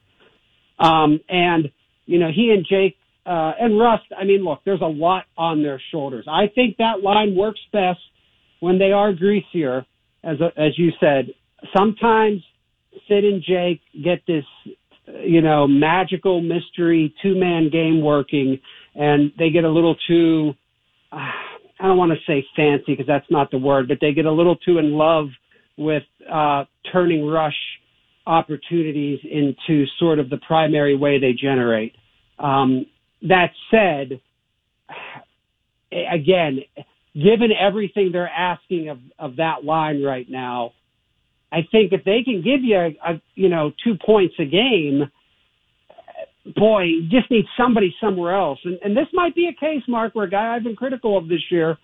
Um, 0.78 1.20
and 1.28 1.72
you 2.06 2.20
know, 2.20 2.30
he 2.34 2.52
and 2.56 2.64
Jake 2.70 2.96
uh, 3.26 3.54
and 3.60 3.80
Rust. 3.80 4.04
I 4.16 4.24
mean, 4.24 4.44
look, 4.44 4.60
there's 4.66 4.82
a 4.82 4.86
lot 4.86 5.26
on 5.36 5.64
their 5.64 5.82
shoulders. 5.92 6.26
I 6.30 6.46
think 6.54 6.78
that 6.78 7.02
line 7.02 7.36
works 7.36 7.60
best 7.74 8.00
when 8.60 8.78
they 8.78 8.92
are 8.92 9.14
greasier, 9.14 9.84
as 10.24 10.38
as 10.56 10.78
you 10.78 10.92
said. 11.00 11.34
Sometimes 11.76 12.44
Sid 13.08 13.24
and 13.26 13.42
Jake 13.42 13.82
get 14.04 14.22
this, 14.28 14.46
you 15.24 15.42
know, 15.42 15.68
magical 15.68 16.40
mystery 16.40 17.16
two 17.24 17.34
man 17.34 17.72
game 17.72 18.02
working, 18.02 18.60
and 18.94 19.32
they 19.40 19.50
get 19.50 19.64
a 19.64 19.70
little 19.70 19.96
too. 20.08 20.54
Uh, 21.12 21.32
I 21.80 21.88
don't 21.88 21.98
want 21.98 22.12
to 22.12 22.18
say 22.28 22.46
fancy 22.56 22.94
because 22.94 23.08
that's 23.08 23.30
not 23.30 23.52
the 23.52 23.58
word, 23.58 23.88
but 23.88 23.98
they 24.02 24.14
get 24.14 24.26
a 24.26 24.32
little 24.32 24.56
too 24.58 24.78
in 24.78 24.92
love 24.92 25.28
with 25.78 26.04
uh, 26.32 26.66
turning 26.92 27.26
rush 27.26 27.56
opportunities 28.28 29.20
into 29.24 29.86
sort 29.98 30.20
of 30.20 30.30
the 30.30 30.38
primary 30.46 30.96
way 30.96 31.20
they 31.20 31.34
generate. 31.34 31.96
Um, 32.38 32.86
that 33.24 33.52
said, 33.72 34.20
again, 35.92 36.60
given 37.14 37.50
everything 37.60 38.12
they're 38.12 38.28
asking 38.28 38.90
of, 38.90 39.00
of 39.18 39.38
that 39.38 39.64
line 39.64 40.04
right 40.04 40.28
now, 40.30 40.74
I 41.52 41.60
think 41.72 41.92
if 41.94 42.04
they 42.04 42.22
can 42.24 42.44
give 42.44 42.64
you 42.64 42.78
a, 42.78 43.14
a 43.14 43.22
you 43.36 43.50
know 43.50 43.72
two 43.84 43.96
points 44.06 44.36
a 44.40 44.46
game, 44.46 45.10
boy, 46.56 46.84
you 46.84 47.10
just 47.10 47.30
need 47.30 47.46
somebody 47.58 47.94
somewhere 48.02 48.36
else. 48.36 48.60
And, 48.64 48.80
and 48.84 48.96
this 48.96 49.08
might 49.14 49.36
be 49.36 49.48
a 49.48 49.60
case, 49.60 49.84
Mark, 49.88 50.16
where 50.16 50.26
a 50.26 50.30
guy 50.30 50.56
I've 50.56 50.64
been 50.64 50.76
critical 50.76 51.18
of 51.18 51.28
this 51.28 51.42
year, 51.52 51.78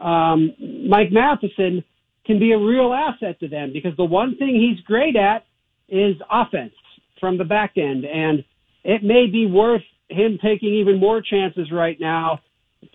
um, 0.00 0.52
Mike 0.88 1.10
Matheson, 1.10 1.84
can 2.26 2.38
be 2.38 2.52
a 2.52 2.58
real 2.58 2.92
asset 2.92 3.40
to 3.40 3.48
them 3.48 3.72
because 3.72 3.96
the 3.96 4.04
one 4.04 4.36
thing 4.36 4.54
he's 4.54 4.84
great 4.84 5.16
at 5.16 5.46
is 5.88 6.16
offense 6.30 6.74
from 7.18 7.38
the 7.38 7.44
back 7.44 7.72
end. 7.76 8.04
And 8.04 8.44
it 8.84 9.02
may 9.02 9.26
be 9.26 9.46
worth 9.46 9.82
him 10.08 10.38
taking 10.42 10.74
even 10.74 11.00
more 11.00 11.22
chances 11.22 11.72
right 11.72 11.98
now 11.98 12.40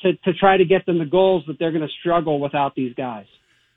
to, 0.02 0.14
to 0.14 0.34
try 0.34 0.58
to 0.58 0.66
get 0.66 0.86
them 0.86 1.00
the 1.00 1.06
goals 1.06 1.44
that 1.48 1.58
they're 1.60 1.72
going 1.72 1.88
to 1.88 1.94
struggle 2.00 2.40
without 2.40 2.76
these 2.76 2.94
guys. 2.96 3.26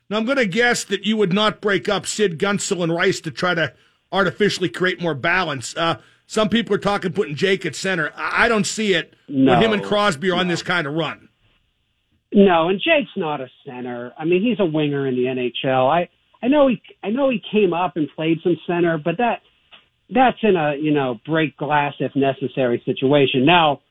Now, 0.09 0.17
I'm 0.17 0.25
going 0.25 0.37
to 0.37 0.45
guess 0.45 0.83
that 0.85 1.05
you 1.05 1.17
would 1.17 1.33
not 1.33 1.59
break 1.59 1.89
up 1.89 2.05
Sid 2.05 2.39
Guentzel 2.39 2.81
and 2.81 2.93
Rice 2.93 3.19
to 3.21 3.31
try 3.31 3.53
to 3.55 3.73
artificially 4.11 4.69
create 4.69 5.01
more 5.01 5.13
balance. 5.13 5.75
Uh, 5.75 5.97
some 6.27 6.49
people 6.49 6.75
are 6.75 6.79
talking 6.79 7.13
putting 7.13 7.35
Jake 7.35 7.65
at 7.65 7.75
center. 7.75 8.11
I 8.15 8.47
don't 8.49 8.65
see 8.65 8.93
it 8.93 9.15
no, 9.27 9.53
when 9.53 9.63
him 9.63 9.73
and 9.73 9.83
Crosby 9.83 10.29
are 10.29 10.35
no. 10.35 10.41
on 10.41 10.47
this 10.49 10.61
kind 10.61 10.85
of 10.85 10.93
run. 10.93 11.29
No, 12.33 12.67
and 12.67 12.79
Jake's 12.79 13.09
not 13.15 13.39
a 13.39 13.47
center. 13.65 14.13
I 14.19 14.25
mean, 14.25 14.43
he's 14.43 14.59
a 14.59 14.65
winger 14.65 15.07
in 15.07 15.15
the 15.15 15.23
NHL. 15.23 15.89
I 15.89 16.09
I 16.43 16.49
know 16.49 16.67
he 16.67 16.81
I 17.01 17.09
know 17.09 17.29
he 17.29 17.41
came 17.51 17.73
up 17.73 17.93
and 17.95 18.07
played 18.13 18.39
some 18.43 18.57
center, 18.67 18.97
but 18.97 19.17
that 19.17 19.39
that's 20.13 20.37
in 20.43 20.57
a 20.57 20.75
you 20.75 20.91
know 20.91 21.19
break 21.25 21.55
glass 21.55 21.93
if 21.99 22.11
necessary 22.15 22.81
situation. 22.85 23.45
Now, 23.45 23.81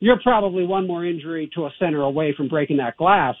you're 0.00 0.20
probably 0.20 0.66
one 0.66 0.88
more 0.88 1.04
injury 1.06 1.48
to 1.54 1.66
a 1.66 1.70
center 1.78 2.02
away 2.02 2.34
from 2.36 2.48
breaking 2.48 2.78
that 2.78 2.96
glass. 2.96 3.36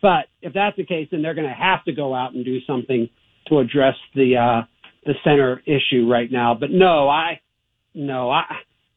But 0.00 0.26
if 0.40 0.54
that's 0.54 0.76
the 0.78 0.86
case, 0.86 1.08
then 1.10 1.20
they're 1.20 1.34
going 1.34 1.46
to 1.46 1.52
have 1.52 1.84
to 1.84 1.92
go 1.92 2.14
out 2.14 2.32
and 2.32 2.42
do 2.42 2.60
something 2.66 3.10
to 3.48 3.58
address 3.58 3.96
the 4.14 4.36
uh, 4.36 4.66
the 5.04 5.12
center 5.22 5.62
issue 5.66 6.08
right 6.10 6.32
now. 6.32 6.56
But 6.58 6.70
no, 6.70 7.06
I 7.06 7.40
no, 7.94 8.30
I 8.30 8.44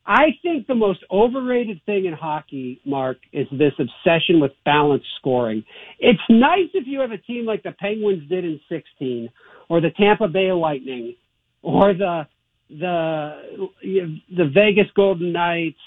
I 0.06 0.25
think 0.41 0.67
the 0.67 0.75
most 0.75 0.99
overrated 1.10 1.82
thing 1.86 2.06
in 2.06 2.13
hockey, 2.13 2.82
Mark, 2.86 3.17
is 3.32 3.47
this 3.51 3.71
obsession 3.79 4.41
with 4.41 4.51
balanced 4.65 5.08
scoring. 5.19 5.63
It's 5.99 6.19
nice 6.29 6.69
if 6.73 6.86
you 6.88 6.99
have 6.99 7.12
a 7.12 7.17
team 7.17 7.45
like 7.45 7.63
the 7.63 7.71
Penguins 7.71 8.27
did 8.27 8.43
in 8.43 8.60
16 8.67 9.29
or 9.69 9.79
the 9.79 9.91
Tampa 9.91 10.27
Bay 10.27 10.51
Lightning 10.51 11.15
or 11.62 11.93
the 11.93 12.27
the 12.69 13.69
the 13.89 14.51
Vegas 14.53 14.91
Golden 14.95 15.32
Knights. 15.32 15.77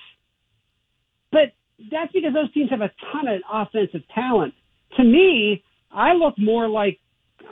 But 1.30 1.52
that's 1.90 2.12
because 2.12 2.32
those 2.32 2.52
teams 2.52 2.70
have 2.70 2.80
a 2.80 2.90
ton 3.12 3.28
of 3.28 3.42
offensive 3.52 4.02
talent. 4.14 4.54
To 4.96 5.04
me, 5.04 5.62
I 5.92 6.14
look 6.14 6.38
more 6.38 6.68
like 6.68 6.98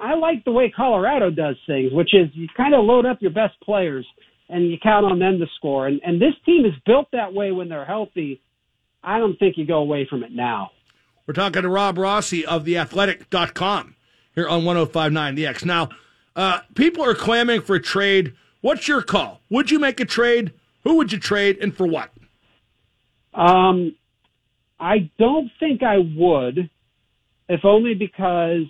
I 0.00 0.14
like 0.14 0.44
the 0.44 0.52
way 0.52 0.72
Colorado 0.74 1.30
does 1.30 1.56
things, 1.66 1.92
which 1.92 2.14
is 2.14 2.28
you 2.32 2.48
kind 2.56 2.74
of 2.74 2.84
load 2.84 3.04
up 3.04 3.18
your 3.20 3.32
best 3.32 3.60
players 3.62 4.06
and 4.54 4.70
you 4.70 4.78
count 4.80 5.04
on 5.04 5.18
them 5.18 5.40
to 5.40 5.46
score. 5.56 5.88
And, 5.88 6.00
and 6.04 6.22
this 6.22 6.34
team 6.46 6.64
is 6.64 6.72
built 6.86 7.08
that 7.10 7.34
way 7.34 7.50
when 7.50 7.68
they're 7.68 7.84
healthy. 7.84 8.40
I 9.02 9.18
don't 9.18 9.36
think 9.36 9.58
you 9.58 9.66
go 9.66 9.78
away 9.78 10.06
from 10.08 10.22
it 10.22 10.30
now. 10.30 10.70
We're 11.26 11.34
talking 11.34 11.62
to 11.62 11.68
Rob 11.68 11.98
Rossi 11.98 12.46
of 12.46 12.64
theathletic.com 12.64 13.96
here 14.36 14.48
on 14.48 14.64
1059 14.64 15.34
The 15.34 15.46
X. 15.48 15.64
Now, 15.64 15.88
uh, 16.36 16.60
people 16.76 17.04
are 17.04 17.16
clamoring 17.16 17.62
for 17.62 17.74
a 17.74 17.82
trade. 17.82 18.34
What's 18.60 18.86
your 18.86 19.02
call? 19.02 19.40
Would 19.50 19.72
you 19.72 19.80
make 19.80 19.98
a 19.98 20.04
trade? 20.04 20.52
Who 20.84 20.94
would 20.98 21.10
you 21.10 21.18
trade 21.18 21.58
and 21.60 21.76
for 21.76 21.88
what? 21.88 22.10
Um, 23.34 23.96
I 24.78 25.10
don't 25.18 25.50
think 25.58 25.82
I 25.82 25.96
would, 25.98 26.70
if 27.48 27.64
only 27.64 27.94
because 27.94 28.66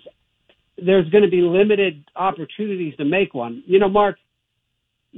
there's 0.83 1.07
going 1.09 1.23
to 1.23 1.29
be 1.29 1.41
limited 1.41 2.05
opportunities 2.15 2.95
to 2.97 3.05
make 3.05 3.35
one. 3.35 3.63
You 3.67 3.77
know, 3.77 3.89
Mark, 3.89 4.17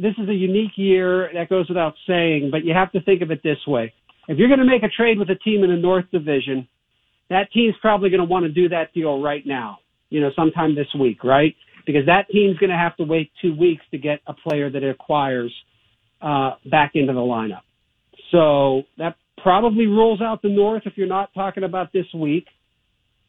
this 0.01 0.13
is 0.17 0.29
a 0.29 0.33
unique 0.33 0.73
year. 0.75 1.29
That 1.33 1.49
goes 1.49 1.67
without 1.67 1.95
saying, 2.07 2.49
but 2.51 2.63
you 2.63 2.73
have 2.73 2.91
to 2.91 3.01
think 3.01 3.21
of 3.21 3.31
it 3.31 3.41
this 3.43 3.57
way. 3.67 3.93
If 4.27 4.37
you're 4.37 4.49
going 4.49 4.59
to 4.59 4.65
make 4.65 4.83
a 4.83 4.89
trade 4.89 5.17
with 5.17 5.29
a 5.29 5.35
team 5.35 5.63
in 5.63 5.69
the 5.69 5.77
North 5.77 6.05
Division, 6.11 6.67
that 7.29 7.51
team's 7.51 7.75
probably 7.81 8.09
going 8.09 8.19
to 8.19 8.25
want 8.25 8.45
to 8.45 8.51
do 8.51 8.69
that 8.69 8.93
deal 8.93 9.21
right 9.21 9.45
now, 9.45 9.79
you 10.09 10.21
know, 10.21 10.29
sometime 10.35 10.75
this 10.75 10.87
week, 10.99 11.23
right? 11.23 11.55
Because 11.85 12.05
that 12.05 12.27
team's 12.31 12.57
going 12.57 12.69
to 12.69 12.77
have 12.77 12.95
to 12.97 13.03
wait 13.03 13.31
two 13.41 13.55
weeks 13.55 13.83
to 13.91 13.97
get 13.97 14.19
a 14.27 14.33
player 14.33 14.69
that 14.69 14.83
it 14.83 14.89
acquires 14.89 15.53
uh, 16.21 16.51
back 16.69 16.91
into 16.95 17.13
the 17.13 17.19
lineup. 17.19 17.61
So 18.31 18.83
that 18.97 19.15
probably 19.41 19.87
rules 19.87 20.21
out 20.21 20.41
the 20.41 20.49
North 20.49 20.83
if 20.85 20.93
you're 20.97 21.07
not 21.07 21.33
talking 21.33 21.63
about 21.63 21.93
this 21.93 22.05
week. 22.13 22.45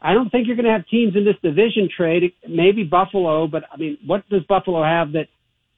I 0.00 0.12
don't 0.14 0.30
think 0.30 0.46
you're 0.46 0.56
going 0.56 0.66
to 0.66 0.72
have 0.72 0.86
teams 0.88 1.14
in 1.16 1.24
this 1.24 1.34
division 1.42 1.88
trade. 1.94 2.32
Maybe 2.48 2.84
Buffalo, 2.84 3.46
but 3.46 3.64
I 3.72 3.76
mean, 3.76 3.98
what 4.06 4.28
does 4.28 4.42
Buffalo 4.48 4.82
have 4.84 5.12
that 5.12 5.26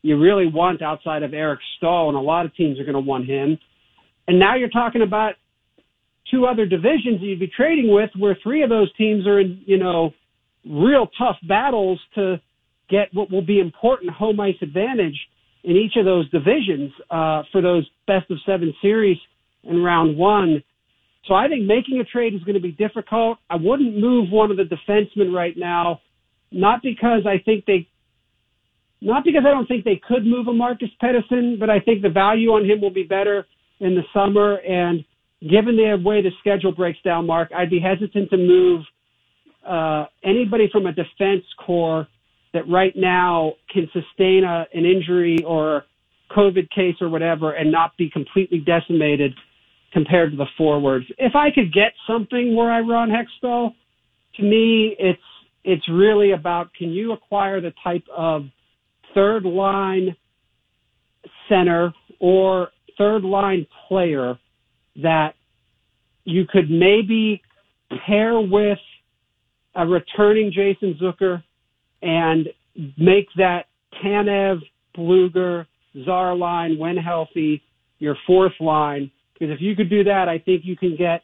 you 0.03 0.19
really 0.19 0.47
want 0.47 0.83
outside 0.83 1.23
of 1.23 1.35
Eric 1.35 1.61
Staal? 1.77 2.09
And 2.09 2.17
a 2.17 2.21
lot 2.21 2.47
of 2.47 2.55
teams 2.55 2.79
are 2.81 2.85
going 2.85 2.95
to 2.95 3.01
want 3.01 3.27
him. 3.27 3.59
And 4.29 4.39
now 4.39 4.57
you're 4.57 4.69
talking 4.69 5.03
about 5.03 5.35
two 6.31 6.47
other 6.47 6.67
divisions 6.67 7.21
you'd 7.21 7.41
be 7.41 7.49
trading 7.55 7.93
with, 7.93 8.11
where 8.17 8.37
three 8.43 8.63
of 8.63 8.71
those 8.71 8.93
teams 8.95 9.27
are 9.27 9.41
in, 9.41 9.63
you 9.67 9.79
know, 9.79 10.13
real 10.65 11.09
tough 11.19 11.37
battles 11.49 12.01
to 12.15 12.41
get 12.89 13.09
what 13.13 13.31
will 13.31 13.43
be 13.43 13.61
important 13.61 14.11
home 14.11 14.39
ice 14.41 14.57
advantage 14.63 15.19
in 15.65 15.77
each 15.77 15.93
of 15.97 16.05
those 16.05 16.29
divisions 16.31 16.93
uh, 17.11 17.43
for 17.53 17.61
those 17.61 17.89
best 18.07 18.31
of 18.31 18.39
seven 18.47 18.75
series 18.81 19.19
in 19.65 19.83
round 19.83 20.17
one. 20.17 20.63
So 21.27 21.35
I 21.35 21.49
think 21.49 21.67
making 21.67 22.01
a 22.01 22.05
trade 22.05 22.35
is 22.35 22.43
going 22.45 22.55
to 22.55 22.61
be 22.61 22.73
difficult. 22.73 23.39
I 23.49 23.57
wouldn't 23.57 23.97
move 23.99 24.31
one 24.31 24.51
of 24.51 24.57
the 24.57 24.65
defensemen 24.65 25.35
right 25.35 25.55
now, 25.57 26.01
not 26.51 26.83
because 26.83 27.27
I 27.27 27.39
think 27.45 27.67
they, 27.67 27.89
not 29.01 29.25
because 29.25 29.43
I 29.47 29.51
don't 29.51 29.67
think 29.67 29.85
they 29.85 30.01
could 30.07 30.27
move 30.27 30.49
a 30.49 30.53
Marcus 30.53 30.91
Pettersson, 31.03 31.59
but 31.59 31.71
I 31.71 31.81
think 31.81 32.03
the 32.03 32.11
value 32.11 32.51
on 32.51 32.65
him 32.65 32.81
will 32.81 32.93
be 32.93 33.03
better 33.03 33.47
in 33.81 33.95
the 33.95 34.03
summer. 34.13 34.57
And 34.57 35.05
given 35.43 35.77
the 35.77 35.97
way 36.05 36.23
the 36.23 36.31
schedule 36.41 36.73
breaks 36.73 36.99
down, 37.03 37.27
Mark, 37.27 37.51
I'd 37.57 37.71
be 37.71 37.81
hesitant 37.81 38.31
to 38.31 38.37
move 38.37 38.83
uh, 39.67 40.07
anybody 40.25 40.69
from 40.71 40.87
a 40.87 40.93
defense 40.93 41.45
core 41.65 42.09
that 42.53 42.69
right 42.69 42.93
now 42.97 43.55
can 43.73 43.89
sustain 43.93 44.45
a, 44.45 44.67
an 44.75 44.85
injury 44.85 45.39
or 45.47 45.85
COVID 46.37 46.69
case 46.71 46.97
or 47.01 47.09
whatever 47.09 47.53
and 47.53 47.71
not 47.73 47.97
be 47.97 48.11
completely 48.11 48.59
decimated 48.59 49.33
compared 49.93 50.33
to 50.33 50.37
the 50.37 50.47
forwards. 50.57 51.07
If 51.19 51.35
I 51.35 51.51
could 51.51 51.73
get 51.73 51.93
something 52.07 52.55
where 52.55 52.71
I 52.71 52.81
run 52.81 53.11
Hextall, 53.11 53.75
to 54.37 54.43
me, 54.43 54.95
it's 54.99 55.21
it's 55.63 55.87
really 55.91 56.33
about 56.33 56.73
can 56.75 56.91
you 56.91 57.13
acquire 57.13 57.61
the 57.61 57.73
type 57.85 58.05
of 58.17 58.45
third 59.15 59.45
line 59.45 60.17
center 61.49 61.93
or 62.21 62.69
third 62.97 63.25
line 63.25 63.67
player 63.89 64.39
that 65.03 65.35
you 66.25 66.45
could 66.47 66.71
maybe 66.71 67.43
pair 68.07 68.39
with 68.41 68.79
a 69.75 69.87
returning 69.87 70.53
Jason 70.53 70.99
Zucker 71.01 71.43
and 72.03 72.49
make 72.99 73.27
that 73.37 73.67
Tanev, 74.03 74.59
Blueger, 74.97 75.67
Czar 76.05 76.37
line 76.37 76.79
when 76.79 76.97
healthy 76.97 77.63
your 77.99 78.17
fourth 78.27 78.53
line. 78.61 79.11
Because 79.35 79.55
if 79.55 79.61
you 79.61 79.75
could 79.75 79.91
do 79.91 80.05
that, 80.05 80.29
I 80.29 80.39
think 80.39 80.63
you 80.65 80.77
can 80.77 80.97
get 80.97 81.23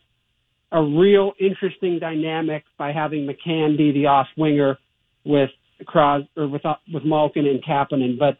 a 0.72 0.82
real 0.82 1.32
interesting 1.38 1.98
dynamic 1.98 2.64
by 2.78 2.92
having 2.92 3.26
McCann 3.26 3.76
be 3.76 3.92
the 3.92 4.06
off 4.06 4.26
winger 4.36 4.78
with 5.24 5.50
Cros 5.84 6.24
or 6.36 6.48
with 6.48 6.64
uh, 6.64 6.76
with 6.92 7.04
Malkin 7.04 7.46
and 7.46 7.62
Kapanen. 7.62 8.18
But 8.18 8.38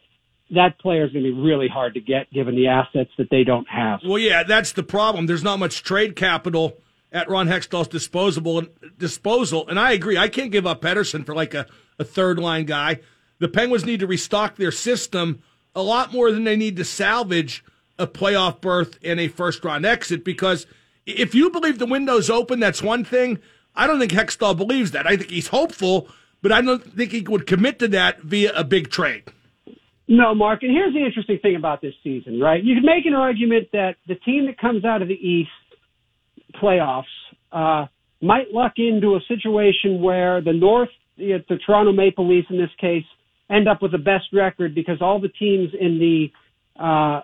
that 0.51 0.79
player 0.79 1.05
is 1.05 1.13
going 1.13 1.25
to 1.25 1.33
be 1.33 1.41
really 1.41 1.69
hard 1.69 1.95
to 1.95 2.01
get 2.01 2.31
given 2.33 2.55
the 2.55 2.69
assets 2.69 3.11
that 3.19 3.29
they 3.31 3.45
don't 3.45 3.69
have. 3.69 4.01
Well, 4.05 4.19
yeah, 4.19 4.43
that's 4.43 4.73
the 4.73 4.83
problem. 4.83 5.27
There's 5.27 5.43
not 5.43 5.59
much 5.59 5.83
trade 5.83 6.17
capital 6.17 6.79
at 7.13 7.29
Ron 7.29 7.49
Hextall's 7.49 7.89
disposable 7.89 8.63
disposal, 8.99 9.69
and 9.69 9.79
I 9.79 9.93
agree. 9.93 10.17
I 10.17 10.29
can't 10.29 10.53
give 10.53 10.67
up 10.67 10.83
Pettersson 10.83 11.25
for 11.25 11.35
like 11.35 11.55
a, 11.55 11.67
a 11.99 12.05
third 12.05 12.39
line 12.39 12.65
guy. 12.65 13.01
The 13.39 13.49
Penguins 13.49 13.85
need 13.85 14.01
to 14.01 14.07
restock 14.07 14.57
their 14.57 14.73
system 14.73 15.43
a 15.75 15.83
lot 15.83 16.13
more 16.13 16.33
than 16.33 16.45
they 16.45 16.57
need 16.57 16.77
to 16.77 16.85
salvage 16.85 17.65
a 17.99 18.07
playoff 18.07 18.61
berth 18.61 18.99
and 19.03 19.21
a 19.21 19.29
first 19.29 19.65
round 19.65 19.85
exit 19.85 20.25
because 20.25 20.67
if 21.07 21.35
you 21.35 21.51
believe 21.51 21.79
the 21.79 21.87
window's 21.87 22.31
open, 22.31 22.61
that's 22.61 22.83
one 22.83 23.05
thing. 23.05 23.39
I 23.75 23.87
don't 23.87 23.99
think 23.99 24.13
Hextall 24.13 24.57
believes 24.57 24.91
that. 24.93 25.07
I 25.07 25.17
think 25.17 25.31
he's 25.31 25.49
hopeful, 25.49 26.09
but 26.47 26.53
I 26.53 26.61
don't 26.61 26.81
think 26.95 27.11
he 27.11 27.23
would 27.23 27.45
commit 27.45 27.81
to 27.81 27.89
that 27.89 28.21
via 28.23 28.53
a 28.55 28.63
big 28.63 28.89
trade. 28.89 29.25
No, 30.07 30.33
Mark, 30.33 30.63
and 30.63 30.71
here's 30.71 30.95
the 30.95 31.05
interesting 31.05 31.41
thing 31.43 31.57
about 31.57 31.81
this 31.81 31.95
season, 32.05 32.39
right? 32.39 32.63
You 32.63 32.77
could 32.77 32.85
make 32.85 33.05
an 33.05 33.15
argument 33.15 33.67
that 33.73 33.97
the 34.07 34.15
team 34.15 34.47
that 34.47 34.57
comes 34.57 34.85
out 34.85 35.03
of 35.03 35.09
the 35.09 35.15
East 35.15 35.51
playoffs 36.63 37.03
uh, 37.51 37.87
might 38.23 38.53
luck 38.53 38.75
into 38.77 39.17
a 39.17 39.21
situation 39.27 40.01
where 40.01 40.41
the 40.41 40.53
North, 40.53 40.91
the, 41.19 41.45
the 41.49 41.57
Toronto 41.67 41.91
Maple 41.91 42.29
Leafs 42.29 42.47
in 42.49 42.59
this 42.59 42.71
case, 42.81 43.03
end 43.51 43.67
up 43.67 43.83
with 43.83 43.91
the 43.91 43.99
best 43.99 44.27
record 44.33 44.73
because 44.73 44.99
all 45.01 45.21
the 45.21 45.31
teams 45.31 45.71
in 45.81 45.99
the 45.99 46.81
uh, 46.81 47.23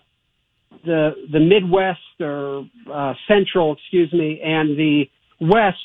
the 0.84 1.12
the 1.30 1.38
Midwest 1.38 2.00
or 2.18 2.66
uh, 2.92 3.14
Central, 3.28 3.74
excuse 3.74 4.12
me, 4.12 4.40
and 4.42 4.76
the 4.76 5.04
West, 5.40 5.76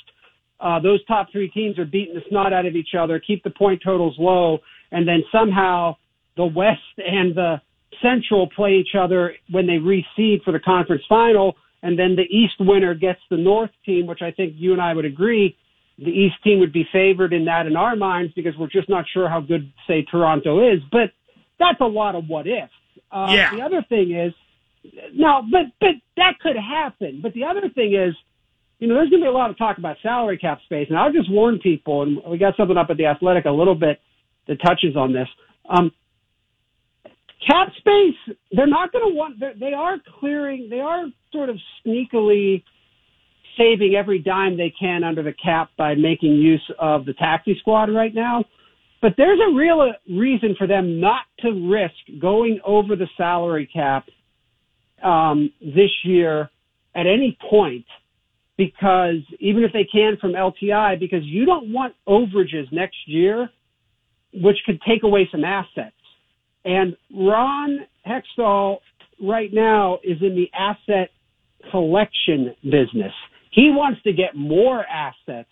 uh, 0.59 0.79
those 0.79 1.03
top 1.05 1.27
three 1.31 1.49
teams 1.49 1.77
are 1.77 1.85
beating 1.85 2.15
the 2.15 2.21
snot 2.29 2.53
out 2.53 2.65
of 2.65 2.75
each 2.75 2.95
other, 2.97 3.19
keep 3.19 3.43
the 3.43 3.49
point 3.49 3.81
totals 3.83 4.15
low, 4.17 4.59
and 4.91 5.07
then 5.07 5.23
somehow 5.31 5.95
the 6.35 6.45
West 6.45 6.81
and 6.97 7.35
the 7.35 7.61
Central 8.01 8.49
play 8.55 8.73
each 8.75 8.95
other 8.99 9.33
when 9.49 9.65
they 9.65 9.73
reseed 9.73 10.43
for 10.43 10.51
the 10.51 10.59
conference 10.59 11.03
final, 11.07 11.55
and 11.81 11.97
then 11.97 12.15
the 12.15 12.23
East 12.23 12.55
winner 12.59 12.93
gets 12.93 13.19
the 13.29 13.37
North 13.37 13.71
team, 13.85 14.07
which 14.07 14.21
I 14.21 14.31
think 14.31 14.53
you 14.55 14.73
and 14.73 14.81
I 14.81 14.93
would 14.93 15.05
agree 15.05 15.55
the 15.97 16.11
East 16.11 16.35
team 16.43 16.59
would 16.59 16.73
be 16.73 16.85
favored 16.91 17.33
in 17.33 17.45
that 17.45 17.65
in 17.65 17.75
our 17.75 17.95
minds 17.95 18.33
because 18.35 18.53
we're 18.57 18.67
just 18.67 18.87
not 18.87 19.05
sure 19.11 19.27
how 19.27 19.41
good, 19.41 19.71
say, 19.87 20.03
Toronto 20.03 20.71
is. 20.71 20.79
But 20.91 21.11
that's 21.59 21.81
a 21.81 21.85
lot 21.85 22.15
of 22.15 22.27
what 22.27 22.45
ifs. 22.45 22.71
Uh, 23.11 23.27
yeah. 23.31 23.55
The 23.55 23.61
other 23.61 23.85
thing 23.89 24.11
is, 24.15 24.33
no, 25.13 25.41
but 25.51 25.65
but 25.79 25.95
that 26.17 26.39
could 26.39 26.55
happen. 26.55 27.19
But 27.21 27.33
the 27.33 27.45
other 27.45 27.69
thing 27.73 27.95
is, 27.95 28.15
you 28.79 28.87
know, 28.87 28.95
there's 28.95 29.09
going 29.09 29.21
to 29.21 29.25
be 29.25 29.29
a 29.29 29.31
lot 29.31 29.49
of 29.49 29.57
talk 29.57 29.77
about 29.77 29.97
salary 30.03 30.37
cap 30.37 30.59
space, 30.65 30.87
and 30.89 30.97
I'll 30.97 31.11
just 31.11 31.31
warn 31.31 31.59
people. 31.59 32.03
And 32.03 32.19
we 32.27 32.37
got 32.37 32.55
something 32.57 32.77
up 32.77 32.89
at 32.89 32.97
the 32.97 33.05
Athletic 33.05 33.45
a 33.45 33.51
little 33.51 33.75
bit 33.75 33.99
that 34.47 34.61
touches 34.61 34.95
on 34.95 35.13
this. 35.13 35.27
Um, 35.69 35.91
cap 37.45 37.69
space, 37.77 38.35
they're 38.51 38.67
not 38.67 38.91
going 38.91 39.09
to 39.09 39.15
want. 39.15 39.39
They 39.39 39.73
are 39.73 39.97
clearing. 40.19 40.67
They 40.69 40.79
are 40.79 41.05
sort 41.31 41.49
of 41.49 41.57
sneakily 41.85 42.63
saving 43.57 43.95
every 43.97 44.19
dime 44.19 44.57
they 44.57 44.73
can 44.79 45.03
under 45.03 45.23
the 45.23 45.33
cap 45.33 45.69
by 45.77 45.95
making 45.95 46.33
use 46.33 46.71
of 46.79 47.05
the 47.05 47.13
taxi 47.13 47.55
squad 47.59 47.91
right 47.91 48.13
now. 48.13 48.45
But 49.01 49.13
there's 49.17 49.39
a 49.39 49.55
real 49.55 49.81
uh, 49.81 50.13
reason 50.13 50.55
for 50.57 50.67
them 50.67 50.99
not 50.99 51.21
to 51.39 51.69
risk 51.69 52.19
going 52.19 52.59
over 52.65 52.95
the 52.95 53.07
salary 53.15 53.69
cap 53.71 54.05
um, 55.03 55.51
this 55.61 55.91
year 56.03 56.49
at 56.95 57.05
any 57.05 57.37
point 57.49 57.85
because 58.57 59.21
even 59.39 59.63
if 59.63 59.71
they 59.71 59.87
can 59.89 60.17
from 60.19 60.33
LTI, 60.33 60.99
because 60.99 61.23
you 61.23 61.45
don't 61.45 61.71
want 61.71 61.93
overages 62.07 62.71
next 62.71 62.97
year, 63.05 63.49
which 64.33 64.57
could 64.65 64.79
take 64.87 65.03
away 65.03 65.27
some 65.31 65.43
assets. 65.43 65.95
And 66.65 66.97
Ron 67.15 67.79
Hextall 68.05 68.77
right 69.21 69.49
now 69.53 69.99
is 70.03 70.17
in 70.21 70.35
the 70.35 70.49
asset 70.57 71.09
collection 71.71 72.53
business. 72.63 73.13
He 73.51 73.69
wants 73.71 74.01
to 74.03 74.13
get 74.13 74.35
more 74.35 74.83
assets. 74.85 75.49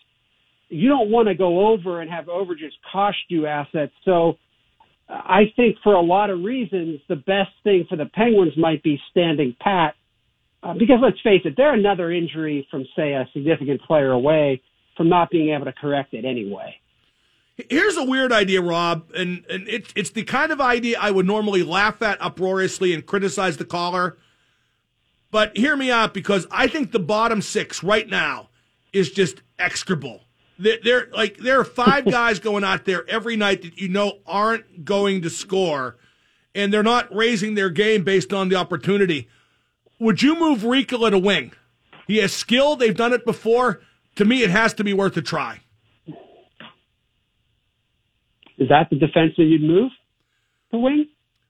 You 0.69 0.89
don't 0.89 1.09
want 1.09 1.27
to 1.27 1.35
go 1.35 1.67
over 1.67 2.01
and 2.01 2.11
have 2.11 2.25
overages 2.25 2.71
cost 2.91 3.17
you 3.29 3.45
assets. 3.45 3.93
So 4.03 4.37
uh, 5.07 5.13
I 5.13 5.43
think 5.55 5.77
for 5.83 5.93
a 5.93 6.01
lot 6.01 6.29
of 6.29 6.39
reasons, 6.39 6.99
the 7.07 7.15
best 7.15 7.51
thing 7.63 7.85
for 7.89 7.95
the 7.95 8.05
Penguins 8.05 8.53
might 8.57 8.83
be 8.83 8.99
standing 9.11 9.55
pat. 9.59 9.95
Uh, 10.65 10.73
because 10.73 10.97
let's 10.99 11.21
face 11.21 11.41
it, 11.45 11.53
they're 11.55 11.75
another 11.75 12.11
injury 12.11 12.67
from, 12.71 12.85
say, 12.95 13.13
a 13.13 13.29
significant 13.33 13.79
player 13.83 14.11
away 14.11 14.59
from 14.97 15.07
not 15.09 15.29
being 15.29 15.53
able 15.53 15.65
to 15.65 15.73
correct 15.73 16.15
it 16.15 16.25
anyway. 16.25 16.75
Here's 17.69 17.95
a 17.97 18.03
weird 18.03 18.31
idea, 18.31 18.61
Rob, 18.61 19.11
and, 19.15 19.45
and 19.47 19.67
it's 19.69 19.93
it's 19.95 20.09
the 20.09 20.23
kind 20.23 20.51
of 20.51 20.59
idea 20.59 20.97
I 20.99 21.11
would 21.11 21.25
normally 21.25 21.63
laugh 21.63 22.01
at 22.01 22.21
uproariously 22.21 22.93
and 22.93 23.05
criticize 23.05 23.57
the 23.57 23.63
caller. 23.63 24.17
But 25.31 25.55
hear 25.55 25.77
me 25.77 25.91
out 25.91 26.13
because 26.13 26.47
I 26.51 26.67
think 26.67 26.91
the 26.91 26.99
bottom 26.99 27.41
six 27.41 27.81
right 27.81 28.09
now 28.09 28.49
is 28.91 29.11
just 29.11 29.41
execrable. 29.57 30.21
They're, 30.57 30.79
they're 30.83 31.07
like 31.13 31.37
there 31.37 31.59
are 31.59 31.63
five 31.63 32.05
guys 32.11 32.39
going 32.39 32.65
out 32.65 32.83
there 32.83 33.07
every 33.07 33.37
night 33.37 33.61
that 33.61 33.77
you 33.79 33.87
know 33.87 34.19
aren't 34.25 34.83
going 34.83 35.21
to 35.21 35.29
score, 35.29 35.95
and 36.53 36.73
they're 36.73 36.83
not 36.83 37.13
raising 37.15 37.53
their 37.53 37.69
game 37.69 38.03
based 38.03 38.33
on 38.33 38.49
the 38.49 38.55
opportunity. 38.55 39.29
Would 39.99 40.21
you 40.21 40.37
move 40.37 40.59
Riikola 40.59 41.11
to 41.11 41.19
wing? 41.19 41.53
He 42.07 42.17
has 42.17 42.33
skill. 42.33 42.75
They've 42.75 42.95
done 42.95 43.13
it 43.13 43.25
before. 43.25 43.81
To 44.15 44.25
me, 44.25 44.43
it 44.43 44.49
has 44.49 44.73
to 44.75 44.83
be 44.83 44.93
worth 44.93 45.17
a 45.17 45.21
try. 45.21 45.61
Is 48.57 48.69
that 48.69 48.89
the 48.89 48.95
defense 48.95 49.33
that 49.37 49.43
you'd 49.43 49.63
move 49.63 49.91
to 50.71 50.77
wing? 50.77 51.07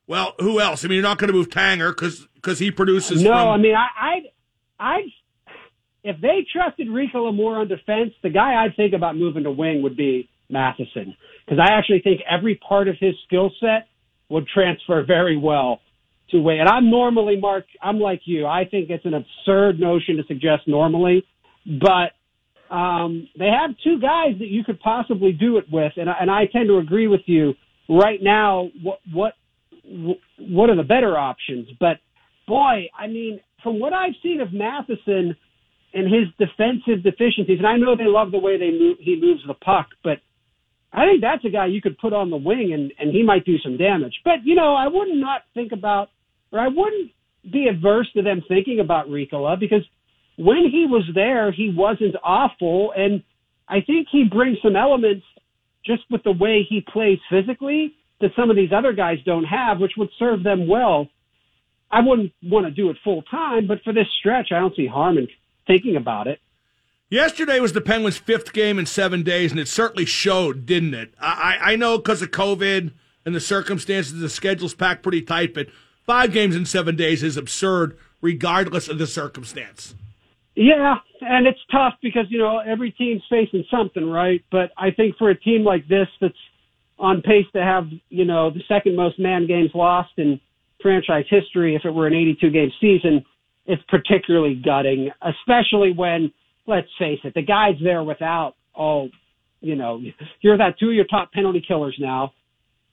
Well, 0.08 0.34
who 0.40 0.60
else? 0.60 0.84
I 0.84 0.88
mean, 0.88 0.96
you're 0.96 1.04
not 1.04 1.18
going 1.18 1.30
to 1.32 1.38
move 1.38 1.50
Tanger 1.50 1.90
because 1.90 2.60
he 2.60 2.72
produces. 2.72 3.22
No, 3.22 3.32
from, 3.32 3.38
I 3.38 3.58
mean, 3.58 3.76
I, 3.76 3.88
I, 4.00 4.14
I, 4.80 5.00
if 6.04 6.22
they 6.22 6.46
trusted 6.52 6.88
Riikola 6.88 7.36
more 7.36 7.58
on 7.58 7.68
defense, 7.68 8.14
the 8.22 8.30
guy 8.30 8.64
I'd 8.64 8.76
think 8.76 8.94
about 8.94 9.16
moving 9.16 9.44
to 9.44 9.52
wing 9.52 9.82
would 9.82 9.98
be 9.98 10.30
Matheson 10.50 11.16
because 11.46 11.60
I 11.60 11.74
actually 11.74 12.02
think 12.02 12.22
every 12.30 12.56
part 12.56 12.88
of 12.88 12.96
his 13.00 13.16
skill 13.26 13.52
set 13.60 13.88
would 14.30 14.48
transfer 14.48 15.04
very 15.04 15.38
well 15.38 15.80
to 16.32 16.40
wait. 16.42 16.60
And 16.60 16.68
I'm 16.70 16.90
normally, 16.90 17.38
Mark, 17.40 17.66
I'm 17.82 18.00
like 18.00 18.22
you. 18.26 18.46
I 18.46 18.66
think 18.66 18.90
it's 18.90 19.06
an 19.06 19.14
absurd 19.14 19.80
notion 19.80 20.18
to 20.18 20.24
suggest 20.28 20.64
normally, 20.68 21.24
but 21.66 22.12
um, 22.74 23.28
they 23.38 23.48
have 23.48 23.76
two 23.84 24.00
guys 24.00 24.40
that 24.40 24.48
you 24.48 24.64
could 24.64 24.80
possibly 24.80 25.32
do 25.32 25.58
it 25.58 25.66
with, 25.72 25.94
and, 25.98 26.10
I- 26.10 26.18
and 26.20 26.32
I 26.32 26.46
tend 26.48 26.68
to 26.70 26.78
agree 26.78 27.08
with 27.08 27.22
you. 27.26 27.54
Right 27.88 28.20
now, 28.22 28.70
what 28.82 28.98
what 29.14 29.34
what 30.40 30.70
are 30.72 30.76
the 30.76 30.82
better 30.84 31.16
options? 31.16 31.68
But 31.80 31.98
boy, 32.48 32.90
I 32.98 33.06
mean, 33.06 33.40
from 33.62 33.80
what 33.80 33.94
I've 33.94 34.16
seen 34.24 34.42
of 34.42 34.52
Matheson 34.52 35.36
and 35.94 36.06
his 36.12 36.26
defensive 36.40 37.04
deficiencies, 37.04 37.60
and 37.60 37.68
I 37.68 37.78
know 37.78 37.96
they 37.96 38.06
love 38.08 38.32
the 38.32 38.40
way 38.40 38.58
they 38.58 38.72
move, 38.72 38.98
he 39.00 39.20
moves 39.22 39.42
the 39.46 39.54
puck, 39.54 39.90
but 40.04 40.18
I 40.92 41.06
think 41.06 41.22
that's 41.22 41.46
a 41.46 41.50
guy 41.50 41.68
you 41.68 41.82
could 41.82 41.98
put 41.98 42.14
on 42.14 42.30
the 42.32 42.38
wing 42.38 42.72
and, 42.74 42.92
and 43.00 43.14
he 43.16 43.22
might 43.22 43.46
do 43.46 43.58
some 43.60 43.78
damage. 43.78 44.16
But, 44.24 44.44
you 44.46 44.56
know, 44.56 44.74
I 44.76 44.88
would 44.88 45.10
not 45.14 45.42
think 45.54 45.72
about, 45.72 46.08
or 46.52 46.60
I 46.60 46.68
wouldn't 46.68 47.12
be 47.52 47.68
adverse 47.68 48.12
to 48.14 48.22
them 48.22 48.44
thinking 48.48 48.80
about 48.80 49.08
Riikola 49.08 49.60
because 49.60 49.84
when 50.38 50.70
he 50.70 50.86
was 50.86 51.04
there, 51.14 51.52
he 51.52 51.74
wasn't 51.76 52.16
awful. 52.24 52.94
And 52.96 53.24
I 53.68 53.82
think 53.82 54.08
he 54.12 54.26
brings 54.26 54.58
some 54.62 54.76
elements 54.76 55.26
just 55.86 56.04
with 56.10 56.24
the 56.24 56.32
way 56.32 56.66
he 56.68 56.82
plays 56.82 57.20
physically 57.30 57.96
that 58.22 58.32
some 58.36 58.50
of 58.50 58.56
these 58.56 58.72
other 58.76 58.94
guys 58.94 59.18
don't 59.26 59.44
have, 59.44 59.80
which 59.80 59.94
would 59.98 60.10
serve 60.18 60.44
them 60.44 60.68
well. 60.68 61.08
I 61.92 62.02
wouldn't 62.02 62.34
want 62.42 62.66
to 62.66 62.72
do 62.72 62.90
it 62.90 62.98
full 63.04 63.22
time, 63.24 63.68
but 63.68 63.84
for 63.84 63.94
this 63.94 64.08
stretch, 64.20 64.52
I 64.52 64.60
don't 64.60 64.76
see 64.76 64.88
harm 64.88 65.18
in 65.18 65.28
thinking 65.68 65.96
about 65.96 66.28
it. 66.28 66.40
Yesterday 67.10 67.60
was 67.60 67.74
the 67.74 67.82
Penguins' 67.82 68.18
fifth 68.18 68.52
game 68.52 68.80
in 68.80 68.88
seven 68.88 69.22
days, 69.22 69.52
and 69.52 69.60
it 69.60 69.68
certainly 69.68 70.06
showed, 70.06 70.66
didn't 70.66 70.96
it? 70.96 71.14
I, 71.20 71.58
I 71.62 71.76
know 71.76 71.98
because 71.98 72.22
of 72.22 72.32
COVID 72.32 72.92
and 73.26 73.36
the 73.36 73.40
circumstances, 73.40 74.20
the 74.20 74.30
schedule's 74.30 74.74
packed 74.74 75.04
pretty 75.04 75.22
tight, 75.22 75.54
but 75.54 75.68
five 76.06 76.32
games 76.32 76.56
in 76.56 76.66
seven 76.66 76.96
days 76.96 77.24
is 77.24 77.38
absurd, 77.38 77.98
regardless 78.22 78.88
of 78.88 78.98
the 78.98 79.08
circumstance. 79.08 79.96
Yeah, 80.56 80.96
and 81.20 81.48
it's 81.48 81.60
tough 81.70 81.96
because 82.02 82.26
you 82.30 82.38
know 82.38 82.60
every 82.60 82.92
team's 82.92 83.24
facing 83.30 83.66
something, 83.70 84.10
right? 84.10 84.44
But 84.52 84.72
I 84.78 84.92
think 84.92 85.18
for 85.18 85.30
a 85.30 85.38
team 85.38 85.64
like 85.64 85.88
this 85.88 86.08
that's 86.22 86.34
on 86.98 87.22
pace 87.22 87.46
to 87.54 87.62
have 87.62 87.88
you 88.10 88.24
know 88.24 88.52
the 88.52 88.62
second 88.68 88.96
most 88.96 89.20
man 89.20 89.48
games 89.48 89.72
lost 89.74 90.12
in 90.18 90.40
franchise 90.82 91.26
history, 91.30 91.76
if 91.76 91.84
it 91.84 91.92
were 91.92 92.08
an 92.08 92.14
82 92.14 92.50
game 92.52 92.72
season, 92.80 93.26
it's 93.66 93.82
particularly 93.90 94.56
gutting, 94.64 95.10
especially 95.22 95.92
when 95.92 96.32
let's 96.68 96.88
face 96.98 97.20
it, 97.24 97.34
the 97.34 97.42
guys 97.42 97.76
there 97.84 98.04
without 98.04 98.54
oh, 98.78 99.10
you 99.62 99.76
know, 99.76 100.02
you're 100.42 100.54
without 100.54 100.78
two 100.80 100.90
of 100.90 100.96
your 100.96 101.06
top 101.06 101.34
penalty 101.34 101.64
killers 101.66 101.98
now, 102.00 102.34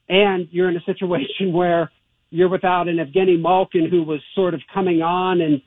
and 0.09 0.47
you're 0.51 0.69
in 0.69 0.75
a 0.75 0.83
situation 0.85 1.53
where 1.53 1.91
you're 2.33 2.49
without 2.49 2.87
an 2.87 2.97
Evgeny 2.97 3.39
Malkin 3.39 3.87
who 3.87 4.01
was 4.01 4.19
sort 4.33 4.55
of 4.55 4.61
coming 4.73 5.03
on 5.03 5.39
and 5.39 5.61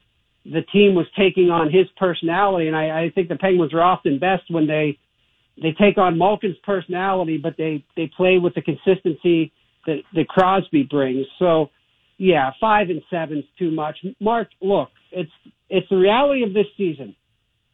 the 0.45 0.63
team 0.73 0.97
was 0.97 1.07
taking 1.17 1.49
on 1.49 1.73
his 1.73 1.87
personality. 1.97 2.67
And 2.67 2.77
I, 2.77 3.05
I 3.05 3.11
think 3.15 3.29
the 3.29 3.37
Penguins 3.37 3.73
are 3.73 3.83
often 3.83 4.19
best 4.19 4.43
when 4.51 4.67
they 4.67 4.99
they 5.63 5.73
take 5.81 5.97
on 5.97 6.19
Malkin's 6.19 6.57
personality, 6.65 7.39
but 7.39 7.55
they 7.57 7.85
they 7.97 8.11
play 8.17 8.39
with 8.39 8.55
the 8.55 8.63
consistency 8.63 9.53
that 9.87 9.99
that 10.15 10.27
Crosby 10.29 10.83
brings. 10.83 11.27
So 11.39 11.71
yeah, 12.19 12.51
five 12.61 12.91
and 12.91 13.01
seven's 13.11 13.45
too 13.57 13.71
much. 13.71 13.99
Mark, 14.21 14.49
look, 14.61 14.89
it's 15.13 15.31
it's 15.71 15.89
the 15.89 15.97
reality 15.97 16.43
of 16.43 16.53
this 16.53 16.67
season. 16.77 17.15